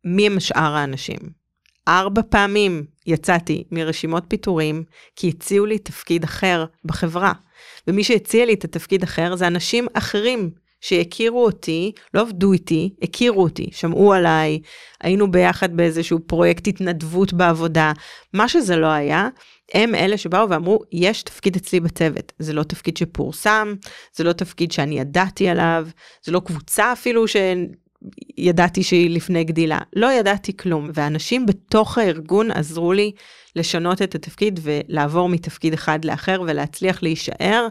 מי 0.05 0.27
הם 0.27 0.39
שאר 0.39 0.75
האנשים? 0.75 1.40
ארבע 1.87 2.21
פעמים 2.29 2.85
יצאתי 3.07 3.63
מרשימות 3.71 4.23
פיטורים, 4.27 4.83
כי 5.15 5.29
הציעו 5.29 5.65
לי 5.65 5.79
תפקיד 5.79 6.23
אחר 6.23 6.65
בחברה. 6.85 7.33
ומי 7.87 8.03
שהציע 8.03 8.45
לי 8.45 8.53
את 8.53 8.63
התפקיד 8.63 9.03
אחר 9.03 9.35
זה 9.35 9.47
אנשים 9.47 9.87
אחרים 9.93 10.49
שהכירו 10.81 11.45
אותי, 11.45 11.91
לא 12.13 12.21
עבדו 12.21 12.53
איתי, 12.53 12.93
הכירו 13.01 13.43
אותי, 13.43 13.69
שמעו 13.71 14.13
עליי, 14.13 14.59
היינו 15.01 15.31
ביחד 15.31 15.77
באיזשהו 15.77 16.19
פרויקט 16.19 16.67
התנדבות 16.67 17.33
בעבודה, 17.33 17.91
מה 18.33 18.49
שזה 18.49 18.75
לא 18.75 18.87
היה, 18.87 19.29
הם 19.73 19.95
אלה 19.95 20.17
שבאו 20.17 20.49
ואמרו, 20.49 20.79
יש 20.91 21.23
תפקיד 21.23 21.55
אצלי 21.55 21.79
בצוות. 21.79 22.31
זה 22.39 22.53
לא 22.53 22.63
תפקיד 22.63 22.97
שפורסם, 22.97 23.73
זה 24.15 24.23
לא 24.23 24.33
תפקיד 24.33 24.71
שאני 24.71 24.99
ידעתי 24.99 25.49
עליו, 25.49 25.87
זה 26.23 26.31
לא 26.31 26.41
קבוצה 26.45 26.93
אפילו 26.93 27.25
שידעתי 28.39 28.83
שהיא 28.83 29.09
לפני 29.09 29.43
גדילה. 29.43 29.79
לא 29.95 30.11
ידעתי 30.11 30.57
כלום, 30.57 30.89
ואנשים 30.93 31.45
בתוך 31.45 31.97
הארגון 31.97 32.51
עזרו 32.51 32.93
לי 32.93 33.11
לשנות 33.55 34.01
את 34.01 34.15
התפקיד 34.15 34.59
ולעבור 34.63 35.29
מתפקיד 35.29 35.73
אחד 35.73 36.05
לאחר 36.05 36.41
ולהצליח 36.47 37.03
להישאר. 37.03 37.67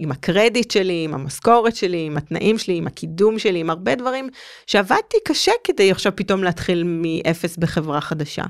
עם 0.00 0.12
הקרדיט 0.12 0.70
שלי, 0.70 1.04
עם 1.04 1.14
המשכורת 1.14 1.76
שלי, 1.76 2.06
עם 2.06 2.16
התנאים 2.16 2.58
שלי, 2.58 2.76
עם 2.76 2.86
הקידום 2.86 3.38
שלי, 3.38 3.60
עם 3.60 3.70
הרבה 3.70 3.94
דברים 3.94 4.28
שעבדתי 4.66 5.16
קשה 5.24 5.52
כדי 5.64 5.90
עכשיו 5.90 6.12
פתאום 6.16 6.44
להתחיל 6.44 6.84
מאפס 6.86 7.56
בחברה 7.56 8.00
חדשה. 8.00 8.44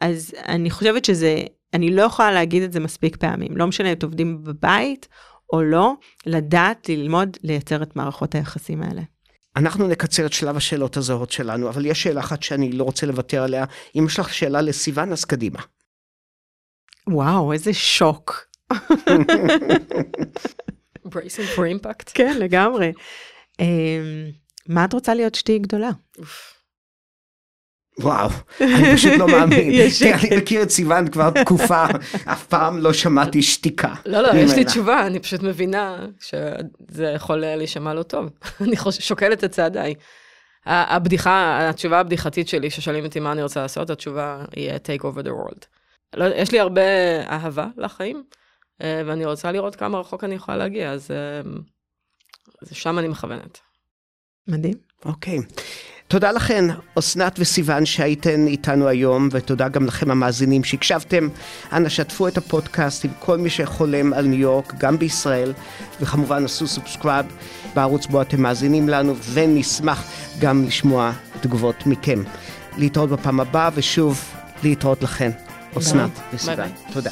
אז 0.00 0.34
אני 0.46 0.70
חושבת 0.70 1.04
שזה, 1.04 1.42
אני 1.74 1.90
לא 1.90 2.02
יכולה 2.02 2.32
להגיד 2.32 2.62
את 2.62 2.72
זה 2.72 2.80
מספיק 2.80 3.16
פעמים, 3.16 3.56
לא 3.56 3.66
משנה 3.66 3.92
אם 3.92 3.96
עובדים 4.02 4.44
בבית 4.44 5.08
או 5.52 5.62
לא, 5.62 5.92
לדעת 6.26 6.88
ללמוד 6.88 7.36
לייצר 7.42 7.82
את 7.82 7.96
מערכות 7.96 8.34
היחסים 8.34 8.82
האלה. 8.82 9.02
אנחנו 9.56 9.88
נקצר 9.88 10.26
את 10.26 10.32
שלב 10.32 10.56
השאלות 10.56 10.96
הזהות 10.96 11.30
שלנו, 11.32 11.68
אבל 11.68 11.86
יש 11.86 12.02
שאלה 12.02 12.20
אחת 12.20 12.42
שאני 12.42 12.72
לא 12.72 12.84
רוצה 12.84 13.06
לוותר 13.06 13.42
עליה. 13.42 13.64
אם 13.98 14.04
יש 14.06 14.18
לך 14.18 14.34
שאלה 14.34 14.60
לסיוון, 14.60 15.12
אז 15.12 15.24
קדימה. 15.24 15.60
וואו, 17.06 17.52
איזה 17.52 17.74
שוק. 17.74 18.48
Bracing 21.08 21.56
for 21.56 21.82
impact. 21.82 22.10
כן, 22.14 22.36
לגמרי. 22.38 22.92
אמ, 23.60 24.30
מה 24.68 24.84
את 24.84 24.92
רוצה 24.92 25.14
להיות 25.14 25.34
שתי 25.34 25.58
גדולה? 25.58 25.90
וואו, 27.98 28.28
אני 28.60 28.96
פשוט 28.96 29.12
לא 29.18 29.28
מאמין. 29.28 29.70
יש 29.80 29.98
שקט. 29.98 30.24
אני 30.24 30.36
מכיר 30.36 30.62
את 30.62 30.70
סיוון 30.70 31.08
כבר 31.08 31.30
תקופה, 31.44 31.84
אף 32.32 32.46
פעם 32.46 32.78
לא 32.78 32.92
שמעתי 32.92 33.42
שתיקה. 33.42 33.94
לא, 34.06 34.20
לא, 34.20 34.28
יש 34.34 34.52
לי. 34.54 34.64
תשובה, 34.64 35.06
אני 35.06 35.18
פשוט 35.20 35.42
מבינה 35.42 36.06
שזה 36.20 37.12
יכול 37.14 37.36
להישמע 37.36 37.94
לא 37.94 38.02
טוב. 38.02 38.30
אני 38.60 38.76
שוקלת 38.98 39.44
את 39.44 39.50
צעדיי. 39.50 39.94
ה- 40.66 40.94
הבדיחה, 40.96 41.68
התשובה 41.68 42.00
הבדיחתית 42.00 42.48
שלי, 42.48 42.70
ששואלים 42.70 43.04
אותי 43.04 43.20
מה 43.20 43.32
אני 43.32 43.42
רוצה 43.42 43.60
לעשות, 43.62 43.90
התשובה 43.90 44.44
היא 44.56 44.70
take 44.72 45.02
over 45.02 45.22
the 45.24 45.28
world. 45.30 45.66
לא, 46.16 46.24
יש 46.34 46.52
לי 46.52 46.60
הרבה 46.60 46.82
אהבה 47.30 47.66
לחיים, 47.76 48.24
אה, 48.82 49.02
ואני 49.06 49.24
רוצה 49.24 49.52
לראות 49.52 49.76
כמה 49.76 49.98
רחוק 49.98 50.24
אני 50.24 50.34
יכולה 50.34 50.56
להגיע, 50.56 50.90
אז 50.90 51.10
אה, 51.10 51.50
אז 52.62 52.68
שם 52.72 52.98
אני 52.98 53.08
מכוונת. 53.08 53.58
מדהים. 54.48 54.74
אוקיי. 55.04 55.38
תודה 56.08 56.32
לכן, 56.32 56.64
אסנת 56.98 57.36
וסיוון, 57.38 57.86
שהייתן 57.86 58.46
איתנו 58.46 58.88
היום, 58.88 59.28
ותודה 59.32 59.68
גם 59.68 59.86
לכם 59.86 60.10
המאזינים 60.10 60.64
שהקשבתם. 60.64 61.28
אנא 61.72 61.88
שתפו 61.88 62.28
את 62.28 62.38
הפודקאסט 62.38 63.04
עם 63.04 63.10
כל 63.18 63.38
מי 63.38 63.50
שחולם 63.50 64.12
על 64.12 64.26
ניו 64.26 64.40
יורק, 64.40 64.74
גם 64.78 64.98
בישראל, 64.98 65.52
וכמובן 66.00 66.44
עשו 66.44 66.66
subscribe 66.66 67.26
בערוץ 67.74 68.06
בו 68.06 68.22
אתם 68.22 68.42
מאזינים 68.42 68.88
לנו, 68.88 69.14
ונשמח 69.32 70.04
גם 70.38 70.64
לשמוע 70.64 71.12
תגובות 71.40 71.86
מכם. 71.86 72.22
להתראות 72.78 73.10
בפעם 73.10 73.40
הבאה, 73.40 73.70
ושוב, 73.74 74.24
להתראות 74.62 75.02
לכן, 75.02 75.30
אסנת. 75.78 76.10
ביי. 76.46 76.70
תודה. 76.92 77.10